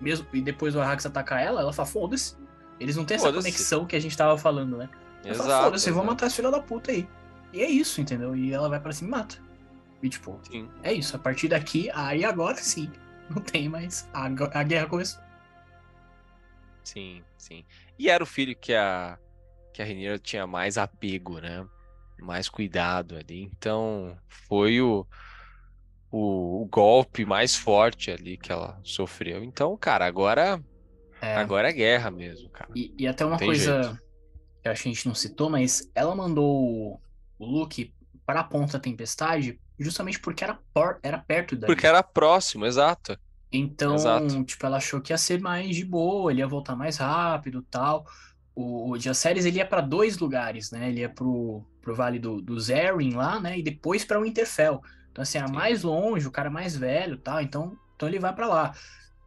mesmo 0.00 0.26
e 0.32 0.40
depois 0.40 0.76
o 0.76 0.80
Arrax 0.80 1.04
atacar 1.04 1.42
ela, 1.42 1.60
ela 1.60 1.72
fala, 1.72 1.88
foda-se. 1.88 2.36
Eles 2.78 2.96
não 2.96 3.04
têm 3.04 3.16
essa 3.16 3.32
conexão 3.32 3.84
que 3.84 3.96
a 3.96 4.00
gente 4.00 4.16
tava 4.16 4.38
falando, 4.38 4.76
né? 4.76 4.88
Ela 5.24 5.34
Exato, 5.34 5.48
fala, 5.48 5.64
foda-se, 5.64 5.90
vou 5.90 6.04
matar 6.04 6.26
esse 6.26 6.36
filho 6.36 6.50
da 6.50 6.60
puta 6.60 6.92
aí. 6.92 7.08
E 7.52 7.60
é 7.60 7.68
isso, 7.68 8.00
entendeu? 8.00 8.34
E 8.34 8.52
ela 8.52 8.68
vai 8.68 8.80
para 8.80 8.92
cima 8.92 9.08
e 9.08 9.10
mata. 9.10 9.36
E 10.02 10.08
tipo, 10.08 10.40
sim. 10.50 10.68
é 10.82 10.92
isso. 10.92 11.14
A 11.16 11.18
partir 11.18 11.48
daqui, 11.48 11.90
aí 11.92 12.24
agora 12.24 12.56
sim. 12.56 12.90
Não 13.28 13.42
tem 13.42 13.68
mais. 13.68 14.08
A, 14.12 14.26
a 14.26 14.62
guerra 14.62 14.86
começou. 14.86 15.22
Sim, 16.82 17.22
sim. 17.36 17.64
E 17.98 18.08
era 18.08 18.22
o 18.22 18.26
filho 18.26 18.56
que 18.56 18.74
a, 18.74 19.18
que 19.72 19.82
a 19.82 19.84
Rhaenyra 19.84 20.18
tinha 20.18 20.46
mais 20.46 20.78
apego, 20.78 21.38
né? 21.38 21.66
Mais 22.20 22.48
cuidado 22.48 23.16
ali. 23.16 23.42
Então, 23.42 24.16
foi 24.48 24.80
o, 24.80 25.06
o, 26.10 26.62
o, 26.62 26.66
golpe 26.66 27.24
mais 27.24 27.54
forte 27.54 28.10
ali 28.10 28.36
que 28.36 28.50
ela 28.50 28.78
sofreu. 28.82 29.42
Então, 29.44 29.76
cara, 29.76 30.06
agora 30.06 30.62
é, 31.20 31.36
agora 31.36 31.70
é 31.70 31.72
guerra 31.72 32.10
mesmo, 32.10 32.48
cara. 32.50 32.70
E, 32.74 32.94
e 32.98 33.06
até 33.06 33.24
uma 33.24 33.38
coisa 33.38 33.82
jeito. 33.82 33.98
que 34.62 34.68
eu 34.68 34.72
acho 34.72 34.82
que 34.82 34.88
a 34.88 34.92
gente 34.92 35.06
não 35.06 35.14
citou, 35.14 35.50
mas 35.50 35.90
ela 35.94 36.14
mandou 36.14 37.00
o 37.38 37.44
Luke 37.44 37.92
para 38.24 38.40
a 38.40 38.44
Ponta 38.44 38.78
Tempestade 38.78 39.58
justamente 39.78 40.20
porque 40.20 40.44
era, 40.44 40.58
por, 40.74 40.98
era 41.02 41.18
perto 41.18 41.56
dali. 41.56 41.72
Porque 41.72 41.86
era 41.86 42.02
próximo, 42.02 42.66
exato. 42.66 43.18
Então, 43.52 43.94
exato. 43.94 44.44
tipo, 44.44 44.64
ela 44.64 44.76
achou 44.76 45.00
que 45.00 45.12
ia 45.12 45.18
ser 45.18 45.40
mais 45.40 45.74
de 45.74 45.84
boa, 45.84 46.30
ele 46.30 46.40
ia 46.40 46.46
voltar 46.46 46.76
mais 46.76 46.98
rápido 46.98 47.62
tal 47.62 48.06
o, 48.60 48.90
o 48.90 48.98
Jaceres 48.98 49.44
ele 49.44 49.58
ia 49.58 49.66
para 49.66 49.80
dois 49.80 50.18
lugares, 50.18 50.70
né? 50.70 50.88
Ele 50.88 51.00
ia 51.00 51.08
pro, 51.08 51.64
pro 51.80 51.94
Vale 51.94 52.18
do, 52.18 52.40
do 52.40 52.58
Zerin 52.60 53.14
lá, 53.14 53.40
né? 53.40 53.58
E 53.58 53.62
depois 53.62 54.04
para 54.04 54.18
o 54.18 54.22
Winterfell. 54.22 54.82
Então, 55.10 55.22
assim, 55.22 55.38
era 55.38 55.48
Sim. 55.48 55.54
mais 55.54 55.82
longe, 55.82 56.26
o 56.26 56.30
cara 56.30 56.50
mais 56.50 56.76
velho 56.76 57.18
tal. 57.18 57.40
Então, 57.40 57.76
então 57.96 58.08
ele 58.08 58.18
vai 58.18 58.34
para 58.34 58.46
lá. 58.46 58.74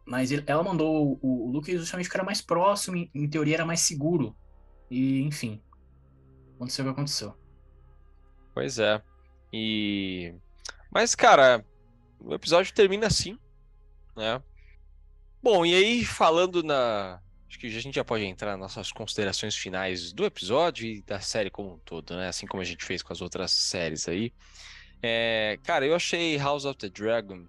Mas 0.06 0.30
ele, 0.30 0.44
ela 0.46 0.62
mandou 0.62 1.18
o, 1.22 1.48
o 1.48 1.50
Luke 1.50 1.76
justamente 1.76 2.06
porque 2.06 2.16
era 2.16 2.24
mais 2.24 2.40
próximo, 2.40 2.96
em, 2.96 3.10
em, 3.14 3.28
teoria 3.28 3.54
era 3.54 3.66
mais 3.66 3.80
seguro. 3.80 4.36
E, 4.90 5.22
enfim, 5.22 5.62
aconteceu 6.54 6.84
o 6.84 6.88
que 6.88 6.92
aconteceu. 6.92 7.34
Pois 8.52 8.78
é. 8.78 9.02
E. 9.52 10.34
Mas, 10.90 11.14
cara, 11.14 11.64
o 12.20 12.34
episódio 12.34 12.74
termina 12.74 13.06
assim, 13.06 13.38
né? 14.16 14.42
Bom, 15.42 15.64
e 15.64 15.74
aí, 15.74 16.04
falando 16.04 16.62
na, 16.62 17.20
acho 17.54 17.58
que 17.58 17.66
a 17.68 17.70
gente 17.70 17.94
já 17.94 18.04
pode 18.04 18.24
entrar 18.24 18.52
nas 18.52 18.60
nossas 18.60 18.90
considerações 18.90 19.54
finais 19.54 20.12
do 20.12 20.24
episódio 20.24 20.86
e 20.86 21.02
da 21.02 21.20
série 21.20 21.50
como 21.50 21.74
um 21.74 21.78
todo, 21.78 22.16
né? 22.16 22.28
Assim 22.28 22.46
como 22.46 22.60
a 22.60 22.64
gente 22.64 22.84
fez 22.84 23.00
com 23.00 23.12
as 23.12 23.22
outras 23.22 23.52
séries 23.52 24.08
aí. 24.08 24.32
É, 25.00 25.58
cara, 25.62 25.86
eu 25.86 25.94
achei 25.94 26.36
House 26.36 26.64
of 26.64 26.76
the 26.76 26.88
Dragon 26.88 27.46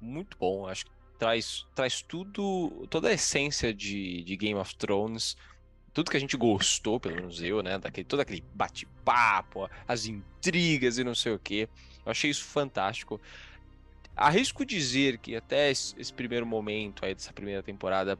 muito 0.00 0.36
bom. 0.36 0.66
Acho 0.66 0.86
que 0.86 0.90
traz, 1.16 1.64
traz 1.76 2.02
tudo, 2.02 2.86
toda 2.90 3.08
a 3.08 3.12
essência 3.12 3.72
de, 3.72 4.24
de 4.24 4.36
Game 4.36 4.58
of 4.58 4.74
Thrones. 4.76 5.36
Tudo 5.92 6.10
que 6.10 6.16
a 6.16 6.20
gente 6.20 6.36
gostou, 6.36 6.98
pelo 6.98 7.14
menos 7.14 7.40
eu, 7.40 7.62
né? 7.62 7.78
Daquele, 7.78 8.06
todo 8.06 8.20
aquele 8.20 8.42
bate-papo, 8.54 9.70
as 9.86 10.06
intrigas 10.06 10.98
e 10.98 11.04
não 11.04 11.14
sei 11.14 11.32
o 11.32 11.38
que. 11.38 11.68
Eu 12.04 12.10
achei 12.10 12.30
isso 12.30 12.44
fantástico. 12.44 13.20
Arrisco 14.20 14.66
dizer 14.66 15.16
que 15.16 15.34
até 15.34 15.70
esse, 15.70 16.12
primeiro 16.12 16.44
momento 16.44 17.06
aí 17.06 17.14
dessa 17.14 17.32
primeira 17.32 17.62
temporada, 17.62 18.18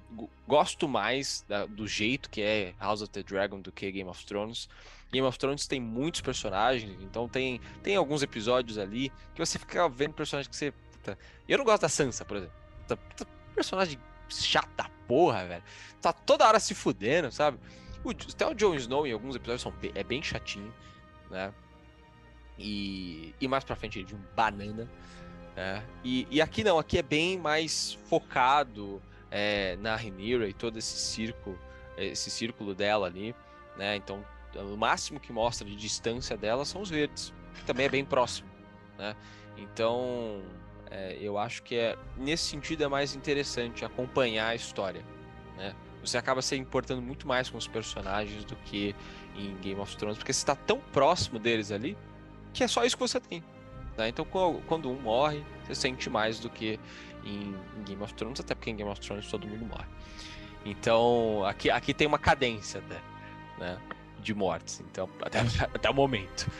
gosto 0.48 0.88
mais 0.88 1.44
da, 1.46 1.66
do 1.66 1.86
jeito 1.86 2.30
que 2.30 2.40
é 2.40 2.72
House 2.80 3.03
of 3.03 3.11
the 3.11 3.22
Dragon 3.22 3.61
do 3.61 3.70
que 3.70 3.92
Game 3.92 4.09
of 4.09 4.24
Thrones. 4.24 4.66
Game 5.12 5.26
of 5.26 5.38
Thrones 5.38 5.66
tem 5.66 5.78
muitos 5.78 6.22
personagens, 6.22 6.98
então 7.03 7.28
tem, 7.28 7.61
tem 7.82 7.96
alguns 7.96 8.22
episódios 8.22 8.78
ali 8.78 9.12
que 9.34 9.44
você 9.44 9.59
fica 9.59 9.90
vendo 9.90 10.14
personagens 10.14 10.48
que 10.48 10.57
você. 10.57 10.72
Puta, 10.72 11.18
eu 11.46 11.59
não 11.59 11.66
gosto 11.66 11.82
da 11.82 11.88
Sansa, 11.90 12.24
por 12.24 12.38
exemplo. 12.38 12.57
Puta, 12.78 12.96
puta, 12.96 13.26
personagem 13.55 13.98
chato 14.30 14.70
da 14.76 14.88
porra, 15.07 15.44
velho. 15.44 15.64
Tá 16.01 16.14
toda 16.14 16.48
hora 16.48 16.59
se 16.59 16.74
fudendo, 16.74 17.30
sabe? 17.30 17.59
O, 18.03 18.09
até 18.09 18.46
o 18.46 18.55
Jon 18.55 18.74
Snow 18.74 19.07
em 19.07 19.12
alguns 19.12 19.36
episódios 19.36 19.61
são, 19.61 19.74
é 19.94 20.03
bem 20.03 20.22
chatinho, 20.22 20.72
né? 21.30 21.53
E, 22.59 23.34
e 23.38 23.46
mais 23.46 23.64
pra 23.64 23.76
frente 23.76 23.98
ele 23.98 24.07
de 24.07 24.14
um 24.14 24.20
banana. 24.34 24.88
É, 25.57 25.82
e, 26.05 26.26
e, 26.30 26.40
aqui 26.40 26.62
não, 26.62 26.78
aqui 26.78 26.98
é 26.98 27.03
bem 27.03 27.38
mais 27.38 27.98
focado 28.09 29.03
é, 29.30 29.76
na 29.76 29.96
Rhaenyra 29.96 30.48
e 30.48 30.53
todo 30.53 30.78
esse 30.78 30.96
círculo, 30.96 31.59
esse 31.96 32.30
círculo 32.30 32.74
dela 32.74 33.07
ali, 33.07 33.34
né? 33.76 33.96
Então 33.96 34.24
o 34.55 34.76
máximo 34.76 35.20
que 35.20 35.32
mostra 35.32 35.66
de 35.66 35.76
distância 35.76 36.36
dela 36.36 36.64
são 36.64 36.80
os 36.80 36.90
verdes, 36.90 37.32
que 37.55 37.64
também 37.64 37.86
é 37.86 37.88
bem 37.88 38.05
próximo, 38.05 38.48
né? 38.98 39.14
Então, 39.57 40.42
é, 40.90 41.16
eu 41.20 41.38
acho 41.38 41.62
que 41.62 41.76
é 41.76 41.96
nesse 42.16 42.44
sentido 42.44 42.82
é 42.82 42.88
mais 42.88 43.14
interessante 43.14 43.84
acompanhar 43.84 44.48
a 44.48 44.55
história, 44.55 45.05
né? 45.57 45.74
Você 46.03 46.16
acaba 46.16 46.40
se 46.40 46.57
importando 46.57 47.03
muito 47.03 47.28
mais 47.28 47.51
com 47.51 47.59
os 47.59 47.68
personagens 47.68 48.44
do 48.44 48.57
que 48.57 48.94
em 49.36 49.55
Game 49.59 49.78
of 49.80 49.94
Thrones, 49.96 50.16
porque 50.16 50.32
você 50.32 50.40
está 50.40 50.57
tão 50.57 50.80
próximo 50.80 51.38
deles 51.38 51.70
ali 51.70 51.96
que 52.53 52.64
é 52.64 52.68
só 52.68 52.84
isso 52.84 52.96
que 52.96 53.03
você 53.03 53.20
tem. 53.20 53.44
Né? 54.01 54.09
Então, 54.09 54.26
quando 54.66 54.90
um 54.90 54.98
morre, 54.98 55.44
você 55.62 55.74
sente 55.74 56.09
mais 56.09 56.40
do 56.40 56.48
que 56.48 56.80
em, 57.22 57.55
Game 57.84 58.03
of 58.03 58.14
Thrones, 58.14 58.40
até 58.40 58.55
porque 58.55 58.70
em 58.70 58.76
Game 58.76 58.90
of 58.90 58.98
Thrones 58.98 59.30
todo 59.30 59.46
mundo 59.46 59.66
morre. 59.66 59.86
Então, 60.64 61.44
aqui, 61.44 61.70
aqui 61.70 61.92
tem 61.92 62.07
uma 62.07 62.18
cadência 62.18 62.82
né? 63.59 63.78
De 64.18 64.34
mortes, 64.34 64.80
então, 64.80 65.09
até, 65.20 65.40
até 65.74 65.90
o 65.90 65.94
momento. 65.94 66.51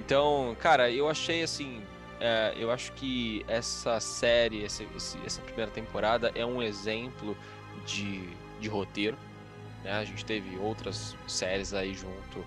Então, 0.00 0.56
cara, 0.58 0.90
eu 0.90 1.08
achei 1.08 1.42
assim. 1.44 1.80
É, 2.18 2.54
eu 2.56 2.70
acho 2.70 2.92
que 2.92 3.44
essa 3.48 3.98
série, 4.00 4.64
essa, 4.64 4.84
essa 5.24 5.40
primeira 5.42 5.70
temporada 5.70 6.30
é 6.34 6.44
um 6.44 6.60
exemplo 6.60 7.36
de, 7.86 8.28
de 8.58 8.68
roteiro. 8.68 9.16
Né? 9.84 9.92
A 9.92 10.04
gente 10.04 10.24
teve 10.24 10.58
outras 10.58 11.16
séries 11.26 11.72
aí 11.72 11.94
junto 11.94 12.44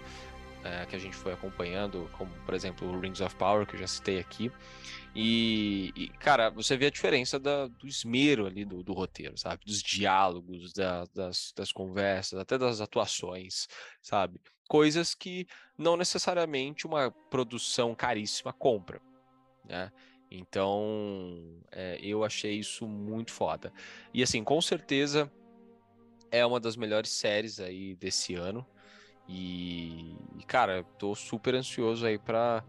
é, 0.64 0.86
que 0.86 0.95
a 0.95 0.99
gente 0.99 1.16
foi 1.16 1.34
acompanhando, 1.34 2.09
como 2.14 2.32
por 2.45 2.53
exemplo 2.53 2.88
o 2.88 2.99
Rings 2.99 3.22
of 3.22 3.36
Power, 3.36 3.66
que 3.66 3.76
eu 3.76 3.80
já 3.80 3.88
citei 3.88 4.20
aqui. 4.20 4.51
E, 5.16 5.91
e 5.95 6.09
cara, 6.09 6.49
você 6.49 6.76
vê 6.76 6.88
a 6.88 6.91
diferença 6.91 7.39
da, 7.39 7.68
do 7.68 7.88
esmero 7.88 8.45
ali 8.45 8.66
do, 8.66 8.84
do 8.84 8.93
roteiro, 8.93 9.38
sabe? 9.38 9.64
Dos 9.66 9.82
diálogos, 9.82 10.74
da, 10.74 11.05
das, 11.14 11.53
das 11.55 11.72
conversas, 11.72 12.39
até 12.39 12.57
das 12.57 12.82
atuações, 12.82 13.68
sabe? 14.01 14.41
Coisas 14.68 15.14
que 15.14 15.45
não 15.78 15.97
necessariamente 15.97 16.88
uma 16.88 17.11
produção 17.30 17.93
caríssima 17.93 18.51
compra 18.53 19.01
né? 19.64 19.91
Então, 20.30 21.61
é, 21.72 21.99
eu 22.01 22.24
achei 22.24 22.57
isso 22.57 22.88
muito 22.88 23.32
foda. 23.32 23.72
E 24.14 24.24
assim, 24.24 24.43
com 24.43 24.59
certeza 24.61 25.32
é 26.32 26.45
uma 26.45 26.59
das 26.59 26.76
melhores 26.76 27.11
séries 27.11 27.59
aí 27.59 27.95
desse 27.95 28.34
ano. 28.34 28.66
E, 29.28 30.16
cara, 30.48 30.86
tô 30.98 31.16
super 31.16 31.56
ansioso 31.56 32.06
aí 32.06 32.18
para 32.18 32.64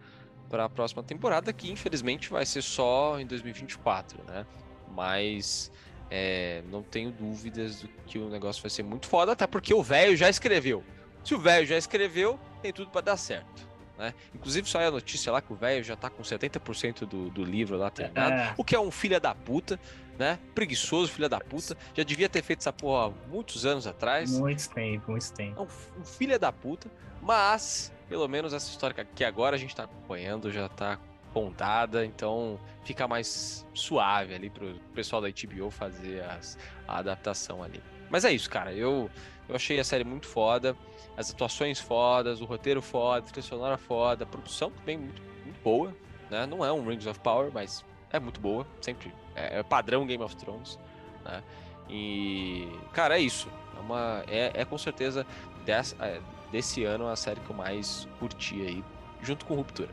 para 0.49 0.67
a 0.67 0.69
próxima 0.69 1.03
temporada, 1.03 1.53
que 1.53 1.73
infelizmente 1.73 2.31
vai 2.31 2.45
ser 2.47 2.63
só 2.63 3.19
em 3.19 3.27
2024, 3.27 4.23
né? 4.25 4.47
Mas 4.95 5.73
é, 6.11 6.63
não 6.71 6.83
tenho 6.83 7.11
dúvidas 7.11 7.81
do 7.81 7.89
que 8.07 8.19
o 8.19 8.29
negócio 8.29 8.63
vai 8.63 8.71
ser 8.71 8.83
muito 8.83 9.09
foda, 9.09 9.33
até 9.33 9.47
porque 9.47 9.75
o 9.75 9.83
velho 9.83 10.17
já 10.17 10.29
escreveu. 10.29 10.85
Se 11.25 11.35
o 11.35 11.39
velho 11.39 11.67
já 11.67 11.77
escreveu, 11.77 12.39
tem 12.63 12.73
tudo 12.73 12.91
para 12.91 13.01
dar 13.01 13.17
certo. 13.17 13.67
Né? 13.99 14.15
Inclusive 14.35 14.69
saiu 14.69 14.89
a 14.89 14.91
notícia 14.91 15.33
lá 15.33 15.41
que 15.41 15.53
o 15.53 15.57
velho 15.57 15.83
já 15.83 15.97
tá 15.97 16.11
com 16.11 16.23
70% 16.23 17.07
do, 17.07 17.31
do 17.31 17.45
livro 17.45 17.77
lá 17.77 17.91
terminado, 17.91 18.35
é. 18.35 18.55
o 18.57 18.65
que 18.65 18.75
é 18.75 18.81
um 18.81 18.91
filho 18.91 19.21
da 19.21 19.35
puta, 19.35 19.79
né? 20.19 20.39
Preguiçoso, 20.55 21.11
filho 21.13 21.29
da 21.29 21.41
puta. 21.41 21.77
Já 21.95 22.03
devia 22.03 22.29
ter 22.29 22.43
feito 22.43 22.61
essa 22.61 22.73
porra 22.73 23.09
há 23.09 23.29
muitos 23.29 23.65
anos 23.67 23.87
atrás. 23.87 24.39
Muito 24.39 24.69
tempo, 24.71 25.11
muito 25.11 25.33
tempo. 25.33 25.63
Um, 25.63 26.01
um 26.01 26.05
filho 26.05 26.39
da 26.39 26.53
puta, 26.53 26.91
mas 27.21 27.93
pelo 28.09 28.29
menos 28.29 28.53
essa 28.53 28.71
história 28.71 29.05
que 29.15 29.25
agora 29.25 29.57
a 29.57 29.59
gente 29.59 29.75
tá 29.75 29.85
acompanhando 29.85 30.51
já 30.51 30.69
tá 30.69 30.99
contada, 31.33 32.07
então 32.07 32.61
fica 32.85 33.09
mais 33.09 33.67
suave 33.75 34.35
ali 34.35 34.51
pro 34.51 34.75
pessoal 34.95 35.21
da 35.21 35.29
HBO 35.29 35.71
fazer 35.71 36.23
as, 36.25 36.57
a 36.87 36.99
adaptação 36.99 37.63
ali. 37.63 37.83
Mas 38.09 38.25
é 38.25 38.33
isso, 38.33 38.49
cara. 38.49 38.73
Eu, 38.73 39.11
eu 39.49 39.57
achei 39.57 39.81
a 39.81 39.85
série 39.85 40.05
muito 40.05 40.29
foda 40.29 40.77
as 41.17 41.31
atuações 41.31 41.79
fodas, 41.81 42.41
o 42.41 42.45
roteiro 42.45 42.83
foda, 42.83 43.19
a 43.19 43.23
trilha 43.23 43.43
sonora 43.43 43.77
foda, 43.77 44.25
a 44.25 44.27
produção 44.27 44.71
também 44.71 44.99
muito, 44.99 45.23
muito 45.45 45.61
boa, 45.63 45.95
né? 46.31 46.47
Não 46.47 46.65
é 46.65 46.73
um 46.73 46.87
Rings 46.87 47.07
of 47.07 47.21
Power, 47.21 47.51
mas 47.53 47.85
é 48.11 48.19
muito 48.19 48.41
boa, 48.41 48.67
sempre 48.81 49.13
é, 49.35 49.59
é 49.59 49.63
padrão 49.63 50.07
Game 50.07 50.23
of 50.23 50.37
Thrones, 50.37 50.79
né? 51.25 51.43
E 51.89 52.69
cara, 52.93 53.19
é 53.19 53.21
isso. 53.21 53.49
É, 53.77 53.81
uma, 53.81 54.25
é, 54.27 54.53
é 54.55 54.65
com 54.65 54.79
certeza 54.79 55.27
dessa, 55.65 55.97
é, 56.05 56.21
desse 56.51 56.85
ano 56.85 57.09
a 57.09 57.17
série 57.17 57.41
que 57.41 57.51
eu 57.51 57.57
mais 57.57 58.09
curti 58.19 58.61
aí, 58.63 58.85
junto 59.21 59.45
com 59.45 59.55
Ruptura. 59.55 59.91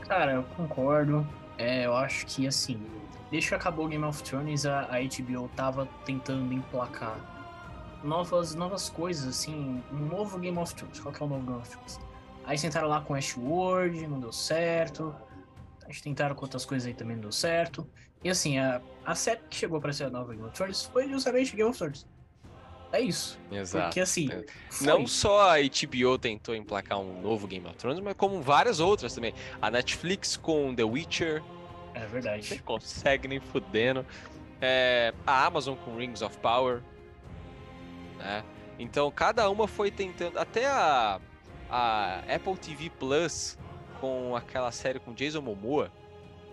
Cara, 0.00 0.32
eu 0.32 0.42
concordo. 0.56 1.26
É, 1.56 1.86
eu 1.86 1.96
acho 1.96 2.24
que 2.26 2.46
assim, 2.46 2.80
desde 3.30 3.50
que 3.50 3.54
acabou 3.54 3.88
Game 3.88 4.04
of 4.04 4.22
Thrones, 4.22 4.64
a, 4.64 4.82
a 4.82 5.00
HBO 5.00 5.48
tava 5.54 5.86
tentando 6.04 6.52
emplacar 6.52 7.16
novas, 8.02 8.54
novas 8.54 8.88
coisas, 8.88 9.28
assim, 9.28 9.82
um 9.92 9.96
novo 9.96 10.38
Game 10.38 10.56
of 10.58 10.74
Thrones. 10.74 11.00
Qual 11.00 11.12
que 11.12 11.22
é 11.22 11.26
o 11.26 11.28
novo 11.28 11.44
Game 11.44 11.58
of 11.58 11.68
Thrones? 11.68 12.00
Aí 12.44 12.58
tentaram 12.58 12.88
lá 12.88 13.00
com 13.00 13.14
Ashworld, 13.14 14.06
não 14.06 14.18
deu 14.20 14.32
certo. 14.32 15.14
Eles 15.88 16.00
tentaram 16.00 16.34
com 16.34 16.44
outras 16.44 16.64
coisas 16.64 16.86
aí 16.86 16.94
também 16.94 17.16
não 17.16 17.22
deu 17.22 17.32
certo. 17.32 17.88
E 18.22 18.28
assim, 18.28 18.58
a, 18.58 18.80
a 19.04 19.14
série 19.14 19.40
que 19.48 19.56
chegou 19.56 19.80
para 19.80 19.92
ser 19.92 20.04
a 20.04 20.10
nova 20.10 20.32
Game 20.32 20.46
of 20.46 20.54
Thrones 20.54 20.84
foi 20.84 21.08
justamente 21.08 21.56
Game 21.56 21.68
of 21.68 21.78
Thrones. 21.78 22.06
É 22.92 23.00
isso. 23.00 23.38
Exato. 23.50 23.86
Porque 23.86 24.00
assim. 24.00 24.28
É. 24.30 24.44
Não 24.80 25.06
só 25.06 25.50
a 25.50 25.56
HBO 25.58 26.18
tentou 26.18 26.54
emplacar 26.54 26.98
um 26.98 27.20
novo 27.20 27.46
Game 27.46 27.66
of 27.66 27.76
Thrones, 27.76 28.00
mas 28.00 28.14
como 28.14 28.40
várias 28.40 28.80
outras 28.80 29.14
também. 29.14 29.34
A 29.60 29.70
Netflix 29.70 30.36
com 30.36 30.74
The 30.74 30.84
Witcher. 30.84 31.42
É 31.94 32.06
verdade. 32.06 32.54
Não 32.54 32.62
consegue 32.62 33.28
nem 33.28 33.40
fudendo. 33.40 34.04
É, 34.60 35.12
a 35.26 35.46
Amazon 35.46 35.76
com 35.76 35.96
Rings 35.96 36.22
of 36.22 36.36
Power 36.38 36.82
né? 38.18 38.44
Então 38.78 39.10
cada 39.10 39.48
uma 39.48 39.66
foi 39.66 39.90
tentando. 39.90 40.38
Até 40.38 40.66
a, 40.66 41.20
a 41.70 42.18
Apple 42.28 42.56
TV 42.56 42.90
Plus 42.90 43.56
com 44.00 44.34
aquela 44.36 44.70
série 44.72 44.98
com 44.98 45.12
Jason 45.12 45.40
Momoa. 45.40 45.92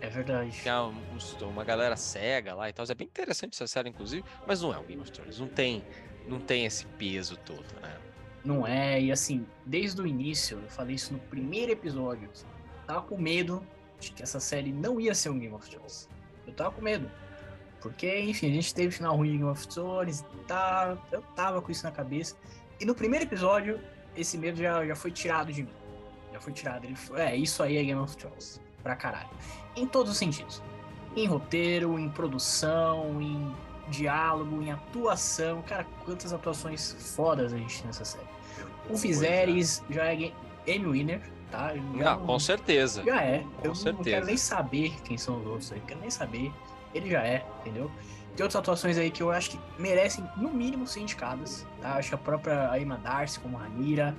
É 0.00 0.08
verdade. 0.08 0.50
Que 0.62 0.68
é 0.68 0.74
uma, 0.74 0.94
uma 1.42 1.64
galera 1.64 1.96
cega 1.96 2.54
lá 2.54 2.68
e 2.68 2.72
tal. 2.72 2.84
É 2.88 2.94
bem 2.94 3.06
interessante 3.06 3.54
essa 3.54 3.66
série, 3.66 3.88
inclusive, 3.88 4.24
mas 4.46 4.60
não 4.60 4.74
é 4.74 4.78
o 4.78 4.82
Game 4.82 5.00
of 5.00 5.10
Thrones. 5.10 5.38
Não 5.38 5.48
tem, 5.48 5.82
não 6.28 6.38
tem 6.38 6.66
esse 6.66 6.86
peso 6.86 7.36
todo, 7.38 7.64
né? 7.80 7.96
Não 8.44 8.64
é, 8.64 9.00
e 9.00 9.10
assim, 9.10 9.44
desde 9.64 10.00
o 10.00 10.06
início, 10.06 10.60
eu 10.62 10.70
falei 10.70 10.94
isso 10.94 11.12
no 11.12 11.18
primeiro 11.18 11.72
episódio. 11.72 12.30
Eu 12.32 12.86
tava 12.86 13.02
com 13.02 13.18
medo 13.18 13.66
de 13.98 14.12
que 14.12 14.22
essa 14.22 14.38
série 14.38 14.72
não 14.72 15.00
ia 15.00 15.14
ser 15.14 15.30
um 15.30 15.38
Game 15.38 15.54
of 15.54 15.68
Thrones. 15.68 16.08
Eu 16.46 16.52
tava 16.52 16.70
com 16.70 16.80
medo. 16.80 17.10
Porque, 17.80 18.20
enfim, 18.20 18.50
a 18.50 18.54
gente 18.54 18.74
teve 18.74 18.92
final 18.92 19.16
ruim 19.16 19.32
de 19.32 19.38
Game 19.38 19.50
of 19.50 19.66
Thrones, 19.66 20.24
tá, 20.46 20.96
eu 21.10 21.22
tava 21.34 21.60
com 21.60 21.72
isso 21.72 21.84
na 21.84 21.90
cabeça. 21.90 22.36
E 22.78 22.84
no 22.84 22.94
primeiro 22.94 23.24
episódio, 23.24 23.80
esse 24.16 24.38
medo 24.38 24.58
já, 24.58 24.86
já 24.86 24.94
foi 24.94 25.10
tirado 25.10 25.52
de 25.52 25.64
mim. 25.64 25.72
Já 26.36 26.40
foi 26.40 26.52
tirado. 26.52 26.84
Ele 26.84 26.94
foi, 26.94 27.20
é, 27.20 27.34
isso 27.34 27.62
aí 27.62 27.78
é 27.78 27.82
Game 27.82 28.00
of 28.00 28.14
Thrones. 28.16 28.60
Pra 28.82 28.94
caralho. 28.94 29.28
Em 29.74 29.86
todos 29.86 30.12
os 30.12 30.18
sentidos. 30.18 30.62
Em 31.16 31.26
roteiro, 31.26 31.98
em 31.98 32.10
produção, 32.10 33.20
em 33.20 33.54
diálogo, 33.88 34.62
em 34.62 34.70
atuação. 34.70 35.62
Cara, 35.62 35.86
quantas 36.04 36.32
atuações 36.32 36.94
fodas 37.16 37.54
a 37.54 37.56
gente 37.56 37.78
tem 37.78 37.86
nessa 37.86 38.04
série. 38.04 38.26
O 38.90 38.96
Viserys 38.96 39.82
já 39.88 40.12
é 40.12 40.32
Emmy 40.66 40.86
Winner, 40.86 41.22
tá? 41.50 41.74
Já 41.74 42.16
não, 42.16 42.26
com 42.26 42.38
certeza. 42.38 43.02
Já 43.02 43.22
é. 43.22 43.38
Com 43.38 43.68
eu 43.68 43.74
certeza. 43.74 43.96
não 43.96 44.04
quero 44.04 44.26
nem 44.26 44.36
saber 44.36 45.00
quem 45.02 45.16
são 45.16 45.40
os 45.40 45.46
outros 45.46 45.72
aí. 45.72 45.80
Não 45.80 45.86
quero 45.86 46.00
nem 46.00 46.10
saber 46.10 46.52
ele 46.94 47.10
já 47.10 47.22
é, 47.22 47.44
entendeu? 47.60 47.90
Tem 48.36 48.44
outras 48.44 48.56
atuações 48.56 48.98
aí 48.98 49.10
que 49.10 49.22
eu 49.22 49.30
acho 49.30 49.52
que 49.52 49.60
merecem, 49.78 50.22
no 50.36 50.50
mínimo, 50.50 50.86
ser 50.86 51.00
indicadas, 51.00 51.66
tá? 51.80 51.94
Acho 51.94 52.10
que 52.10 52.14
a 52.14 52.18
própria 52.18 52.70
Aima 52.70 52.98
Darcy, 52.98 53.40
como 53.40 53.56
Ranira, 53.56 54.14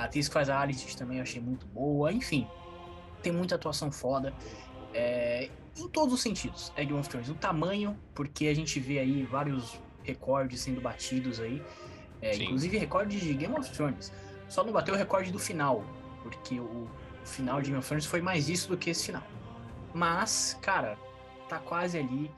a 0.00 0.04
atriz 0.04 0.28
que 0.28 0.34
faz 0.34 0.48
a 0.48 0.60
Alice 0.60 0.96
também 0.96 1.18
eu 1.18 1.22
achei 1.22 1.40
muito 1.40 1.66
boa, 1.66 2.12
enfim. 2.12 2.46
Tem 3.22 3.32
muita 3.32 3.54
atuação 3.54 3.90
foda. 3.90 4.34
É, 4.94 5.48
em 5.76 5.88
todos 5.88 6.14
os 6.14 6.20
sentidos, 6.20 6.72
é 6.76 6.84
Game 6.84 6.98
of 6.98 7.08
Thrones. 7.08 7.28
O 7.28 7.34
tamanho, 7.34 7.98
porque 8.14 8.46
a 8.46 8.54
gente 8.54 8.78
vê 8.78 8.98
aí 8.98 9.24
vários 9.24 9.80
recordes 10.02 10.60
sendo 10.60 10.80
batidos 10.80 11.40
aí. 11.40 11.62
É, 12.20 12.36
inclusive 12.36 12.78
recordes 12.78 13.20
de 13.20 13.34
Game 13.34 13.54
of 13.54 13.70
Thrones. 13.70 14.12
Só 14.48 14.62
não 14.62 14.72
bateu 14.72 14.94
o 14.94 14.96
recorde 14.96 15.32
do 15.32 15.38
final, 15.38 15.84
porque 16.22 16.60
o, 16.60 16.88
o 17.22 17.26
final 17.26 17.60
de 17.60 17.70
Game 17.70 17.78
of 17.78 17.88
Thrones 17.88 18.06
foi 18.06 18.20
mais 18.20 18.48
isso 18.48 18.68
do 18.68 18.76
que 18.76 18.90
esse 18.90 19.06
final. 19.06 19.22
Mas, 19.94 20.58
cara, 20.60 20.98
tá 21.48 21.58
quase 21.58 21.98
ali. 21.98 22.30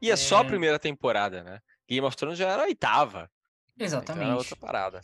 E 0.00 0.10
é, 0.10 0.12
é, 0.12 0.16
só 0.16 0.38
a 0.38 0.44
primeira 0.44 0.78
temporada, 0.78 1.42
né? 1.42 1.60
Game 1.88 2.06
of 2.06 2.16
Thrones 2.16 2.38
já 2.38 2.48
era 2.48 2.62
a 2.62 2.66
oitava. 2.66 3.30
Exatamente. 3.78 4.24
Então 4.24 4.32
era 4.32 4.36
outra 4.36 4.56
parada. 4.56 5.00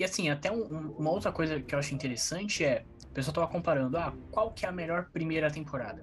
E 0.00 0.04
assim, 0.04 0.30
até 0.30 0.50
um, 0.50 0.62
um, 0.64 0.94
uma 0.98 1.10
outra 1.10 1.30
coisa 1.30 1.60
que 1.60 1.74
eu 1.74 1.78
acho 1.78 1.94
interessante 1.94 2.64
é, 2.64 2.84
o 3.04 3.08
pessoal 3.10 3.34
tava 3.34 3.48
comparando, 3.48 3.96
ah, 3.98 4.12
qual 4.30 4.50
que 4.50 4.64
é 4.64 4.68
a 4.68 4.72
melhor 4.72 5.10
primeira 5.12 5.50
temporada? 5.50 6.02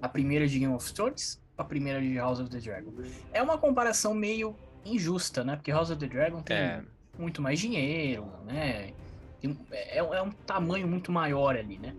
A 0.00 0.08
primeira 0.08 0.46
de 0.46 0.58
Game 0.58 0.72
of 0.72 0.92
Thrones 0.92 1.40
a 1.58 1.64
primeira 1.64 2.00
de 2.00 2.14
House 2.16 2.38
of 2.38 2.48
the 2.48 2.58
Dragon? 2.58 2.92
É 3.32 3.42
uma 3.42 3.58
comparação 3.58 4.14
meio 4.14 4.56
injusta, 4.84 5.42
né? 5.42 5.56
Porque 5.56 5.72
House 5.72 5.90
of 5.90 5.98
the 5.98 6.06
Dragon 6.06 6.40
tem 6.40 6.56
é. 6.56 6.82
muito 7.18 7.42
mais 7.42 7.58
dinheiro, 7.58 8.30
né? 8.44 8.92
Tem, 9.40 9.58
é, 9.72 9.98
é, 9.98 10.22
um 10.22 10.30
tamanho 10.30 10.86
muito 10.86 11.10
maior 11.10 11.56
ali, 11.56 11.78
né? 11.78 11.94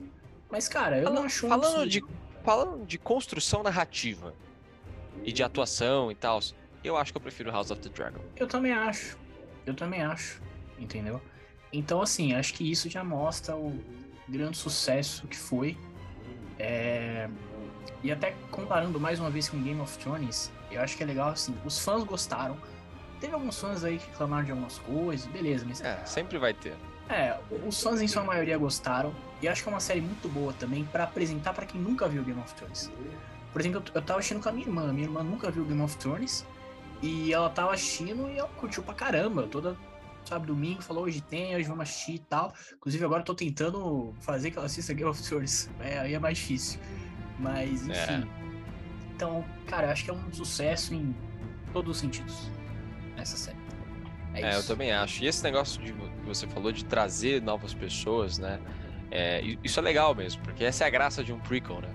Mas, 0.50 0.70
cara, 0.70 0.98
eu 0.98 1.04
falando, 1.04 1.20
não 1.20 1.26
acho 1.26 1.48
Falando 1.48 1.90
de 1.90 2.02
falando 2.44 2.86
de 2.86 2.98
construção 2.98 3.62
narrativa 3.62 4.34
e 5.24 5.32
de 5.32 5.44
atuação 5.44 6.10
e 6.10 6.16
tal, 6.16 6.40
eu 6.84 6.96
acho 6.96 7.12
que 7.12 7.18
eu 7.18 7.22
prefiro 7.22 7.52
House 7.52 7.70
of 7.70 7.82
the 7.82 7.90
Dragon. 7.90 8.22
Eu 8.38 8.48
também 8.48 8.72
acho. 8.72 9.18
Eu 9.66 9.74
também 9.74 10.02
acho. 10.02 10.42
Entendeu? 10.80 11.22
Então, 11.72 12.02
assim, 12.02 12.34
acho 12.34 12.54
que 12.54 12.70
isso 12.70 12.90
já 12.90 13.04
mostra 13.04 13.56
o 13.56 13.80
grande 14.28 14.58
sucesso 14.58 15.28
que 15.28 15.38
foi. 15.38 15.78
É... 16.58 17.30
E 18.04 18.12
até 18.12 18.34
comparando 18.52 19.00
mais 19.00 19.20
uma 19.20 19.30
vez 19.30 19.50
com 19.50 19.62
Game 19.62 19.80
of 19.82 19.98
Thrones, 19.98 20.52
eu 20.72 20.82
acho 20.82 20.96
que 20.96 21.04
é 21.04 21.06
legal, 21.06 21.30
assim, 21.30 21.56
os 21.66 21.80
fãs 21.80 22.04
gostaram. 22.04 22.58
Teve 23.20 23.34
alguns 23.34 23.60
fãs 23.60 23.84
aí 23.84 23.98
que 23.98 24.08
reclamaram 24.08 24.46
de 24.46 24.52
algumas 24.52 24.80
coisas, 24.80 25.28
beleza, 25.28 25.66
mas. 25.68 25.82
É, 25.82 26.04
sempre 26.06 26.38
vai 26.38 26.54
ter. 26.54 26.76
É, 27.10 27.38
os 27.66 27.82
fãs 27.82 28.02
em 28.02 28.08
sua 28.08 28.24
maioria 28.24 28.58
gostaram. 28.58 29.14
E 29.42 29.48
acho 29.48 29.64
que 29.64 29.70
é 29.70 29.72
uma 29.72 29.80
série 29.80 30.02
muito 30.02 30.30
boa 30.30 30.54
também 30.54 30.86
para 30.86 31.06
apresentar 31.06 31.54
para 31.54 31.66
quem 31.66 31.82
nunca 31.82 32.08
viu 32.08 32.24
Game 32.24 32.40
of 32.40 32.54
Thrones. 32.54 32.92
Por 33.52 33.60
exemplo, 33.60 33.84
eu 33.94 34.02
tava 34.02 34.20
assistindo 34.20 34.42
com 34.42 34.50
a 34.50 34.52
minha 34.52 34.68
irmã. 34.68 34.94
Minha 34.94 35.08
irmã 35.08 35.24
nunca 35.24 35.50
viu 35.50 35.66
Game 35.66 35.82
of 35.82 35.98
Thrones. 35.98 36.46
E 37.02 37.34
ela 37.34 37.50
tava 37.50 37.74
assistindo 37.74 38.30
e 38.30 38.38
ela 38.38 38.50
curtiu 38.50 38.84
pra 38.84 38.94
caramba. 38.94 39.48
Toda, 39.48 39.76
sabe, 40.30 40.46
domingo 40.46 40.82
falou 40.82 41.06
hoje 41.06 41.22
tem, 41.22 41.56
hoje 41.56 41.68
vamos 41.68 41.84
assistir 41.84 42.16
e 42.16 42.20
tal. 42.20 42.54
Inclusive 42.74 43.04
agora 43.04 43.22
eu 43.22 43.26
tô 43.26 43.34
tentando 43.34 44.14
fazer 44.22 44.52
que 44.52 44.58
ela 44.58 44.68
assista 44.68 44.94
Game 44.94 45.10
of 45.10 45.22
Thrones. 45.22 45.70
É, 45.80 46.00
aí 46.00 46.14
é 46.14 46.20
mais 46.20 46.38
difícil. 46.38 46.80
Mas, 47.40 47.88
enfim. 47.88 47.92
É. 47.92 48.28
Então, 49.16 49.44
cara, 49.66 49.92
acho 49.92 50.06
que 50.06 50.12
é 50.12 50.14
um 50.14 50.32
sucesso 50.32 50.94
em 50.94 51.16
todos 51.74 51.96
os 51.96 51.98
sentidos. 51.98 52.50
Essa 53.18 53.36
série. 53.36 53.58
É, 54.34 54.54
é 54.54 54.56
eu 54.56 54.64
também 54.66 54.92
acho. 54.92 55.24
E 55.24 55.28
esse 55.28 55.44
negócio 55.44 55.82
de, 55.82 55.92
que 55.92 56.26
você 56.26 56.48
falou 56.48 56.72
de 56.72 56.86
trazer 56.86 57.42
novas 57.42 57.74
pessoas, 57.74 58.38
né? 58.38 58.60
É, 59.12 59.42
isso 59.64 59.80
é 59.80 59.84
legal 59.84 60.14
mesmo, 60.14 60.42
porque 60.44 60.64
essa 60.64 60.84
é 60.84 60.88
a 60.88 60.90
graça 60.90 61.24
de 61.24 61.34
um 61.34 61.40
prequel, 61.40 61.82
né? 61.82 61.90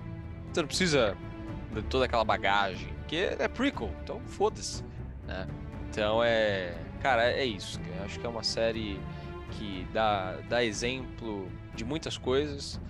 Você 0.51 0.61
não 0.61 0.67
precisa 0.67 1.15
de 1.73 1.81
toda 1.83 2.05
aquela 2.05 2.25
bagagem, 2.25 2.89
porque 2.99 3.15
é 3.15 3.47
prequel, 3.47 3.89
então 4.03 4.19
foda-se, 4.27 4.83
né? 5.25 5.47
Então 5.89 6.21
é. 6.21 6.75
Cara, 7.05 7.31
é 7.31 7.45
isso. 7.45 7.79
Acho 8.03 8.19
que 8.19 8.25
é 8.25 8.29
uma 8.29 8.41
série 8.41 8.99
que 9.51 9.87
dá, 9.93 10.39
dá 10.49 10.63
exemplo 10.63 11.47
de 11.75 11.85
muitas 11.85 12.17
coisas 12.17 12.81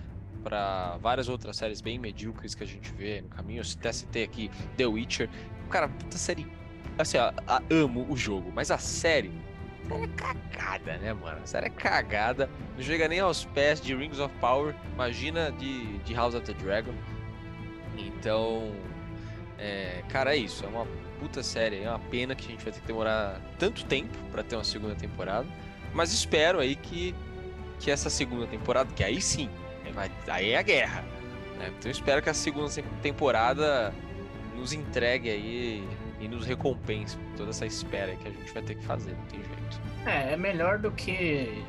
para 0.42 0.96
várias 1.02 1.28
outras 1.28 1.58
séries 1.58 1.82
bem 1.82 1.98
medíocres 1.98 2.54
que 2.54 2.64
a 2.64 2.66
gente 2.66 2.90
vê 2.94 3.20
no 3.20 3.28
caminho. 3.28 3.60
Eu 3.60 3.66
até 3.78 3.92
citei 3.92 4.24
aqui 4.24 4.50
The 4.78 4.86
Witcher. 4.86 5.28
Cara, 5.68 5.88
puta 5.88 6.16
série. 6.16 6.50
Assim, 6.96 7.18
ó, 7.18 7.30
amo 7.70 8.06
o 8.08 8.16
jogo, 8.16 8.50
mas 8.54 8.70
a 8.70 8.78
série 8.78 9.30
é 9.90 10.06
cagada, 10.16 10.96
né, 10.96 11.12
mano? 11.12 11.42
A 11.44 11.46
série 11.46 11.66
é 11.66 11.70
cagada. 11.70 12.48
Não 12.74 12.82
chega 12.82 13.06
nem 13.08 13.20
aos 13.20 13.44
pés 13.44 13.82
de 13.82 13.94
Rings 13.94 14.18
of 14.18 14.34
Power. 14.40 14.74
Imagina 14.94 15.52
de, 15.52 15.98
de 15.98 16.14
House 16.14 16.34
of 16.34 16.46
the 16.46 16.54
Dragon. 16.54 16.94
Então, 17.98 18.72
é, 19.58 20.02
cara, 20.08 20.34
é 20.34 20.38
isso. 20.38 20.64
É 20.64 20.68
uma 20.68 20.86
puta 21.18 21.42
série. 21.42 21.82
É 21.82 21.88
uma 21.88 21.98
pena 21.98 22.34
que 22.34 22.46
a 22.46 22.50
gente 22.50 22.64
vai 22.64 22.72
ter 22.72 22.80
que 22.80 22.86
demorar 22.86 23.40
tanto 23.58 23.84
tempo 23.84 24.16
para 24.30 24.42
ter 24.42 24.56
uma 24.56 24.64
segunda 24.64 24.94
temporada. 24.94 25.46
Mas 25.94 26.12
espero 26.12 26.60
aí 26.60 26.76
que, 26.76 27.14
que 27.78 27.90
essa 27.90 28.10
segunda 28.10 28.46
temporada, 28.46 28.92
que 28.94 29.02
aí 29.02 29.20
sim, 29.20 29.48
vai, 29.94 30.10
aí 30.28 30.50
é 30.50 30.58
a 30.58 30.62
guerra. 30.62 31.04
Né? 31.58 31.72
Então 31.78 31.90
espero 31.90 32.22
que 32.22 32.28
a 32.28 32.34
segunda 32.34 32.70
temporada 33.02 33.92
nos 34.54 34.72
entregue 34.72 35.30
aí 35.30 35.88
e 36.20 36.28
nos 36.28 36.46
recompense 36.46 37.16
por 37.16 37.36
toda 37.38 37.50
essa 37.50 37.66
espera 37.66 38.14
que 38.16 38.28
a 38.28 38.30
gente 38.30 38.52
vai 38.52 38.62
ter 38.62 38.74
que 38.74 38.84
fazer, 38.84 39.12
não 39.12 39.24
tem 39.26 39.40
jeito. 39.40 39.80
É, 40.06 40.32
é 40.32 40.36
melhor 40.36 40.78
do 40.78 40.90
que 40.90 41.62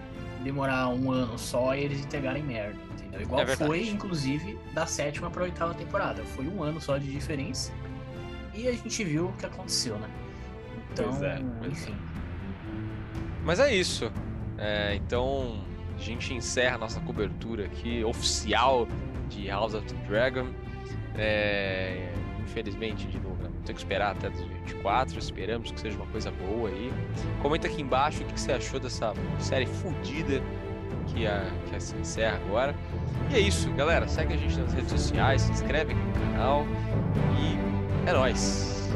demorar 0.43 0.89
um 0.89 1.11
ano 1.11 1.38
só 1.38 1.75
e 1.75 1.83
eles 1.83 1.99
entregarem 1.99 2.43
merda, 2.43 2.77
entendeu? 3.22 3.43
Igual 3.43 3.53
é 3.53 3.55
foi, 3.55 3.88
inclusive, 3.88 4.57
da 4.74 4.86
sétima 4.86 5.30
para 5.30 5.43
oitava 5.43 5.74
temporada. 5.74 6.24
Foi 6.24 6.47
um 6.47 6.63
ano 6.63 6.82
só 6.82 6.97
de 6.97 7.11
diferença 7.11 7.72
e 8.53 8.68
a 8.68 8.74
gente 8.74 9.03
viu 9.03 9.28
o 9.28 9.34
que 9.34 9.45
aconteceu, 9.45 9.97
né? 9.97 10.09
Então, 10.91 11.24
é, 11.24 11.39
enfim. 11.68 11.95
Mas 13.43 13.59
é 13.59 13.74
isso. 13.74 14.11
É, 14.57 14.95
então, 14.95 15.63
a 15.95 16.01
gente 16.01 16.34
encerra 16.34 16.76
a 16.76 16.80
nossa 16.80 16.99
cobertura 17.01 17.65
aqui 17.65 18.03
oficial 18.03 18.88
de 19.30 19.47
House 19.47 19.76
of 19.76 19.86
the 19.86 20.07
Dragon. 20.07 20.47
É, 21.15 22.11
infelizmente, 22.41 23.07
de 23.07 23.20
novo, 23.20 23.43
né? 23.43 23.49
tem 23.65 23.76
que 23.76 23.82
esperar 23.82 24.13
até 24.13 24.30
2024. 24.30 25.20
Esperamos 25.20 25.72
que 25.72 25.80
seja 25.80 25.95
uma 25.95 26.07
coisa 26.07 26.32
boa 26.32 26.70
aí. 26.70 26.91
Comenta 27.41 27.68
aqui 27.68 27.82
embaixo 27.82 28.24
o 28.24 28.26
que 28.26 28.39
você 28.39 28.53
achou 28.53 28.80
dessa 28.80 29.13
série 29.39 29.68
fodida 29.68 30.41
que, 31.08 31.28
a, 31.28 31.45
que 31.70 31.80
se 31.80 31.95
encerra 31.97 32.38
agora. 32.45 32.76
E 33.30 33.36
é 33.36 33.39
isso, 33.39 33.72
galera. 33.74 34.08
Segue 34.08 34.34
a 34.34 34.38
gente 34.38 34.58
nas 34.60 34.74
redes 34.74 34.91
sociais, 34.91 35.41
se 35.41 35.51
inscreve 35.51 35.93
aqui 35.93 36.01
no 36.01 36.14
canal 36.14 36.66
e 37.39 38.10
é 38.10 38.14
nóis. 38.14 38.89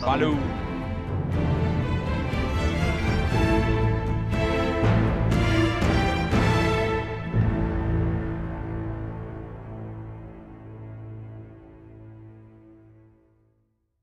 Valeu! 0.00 0.36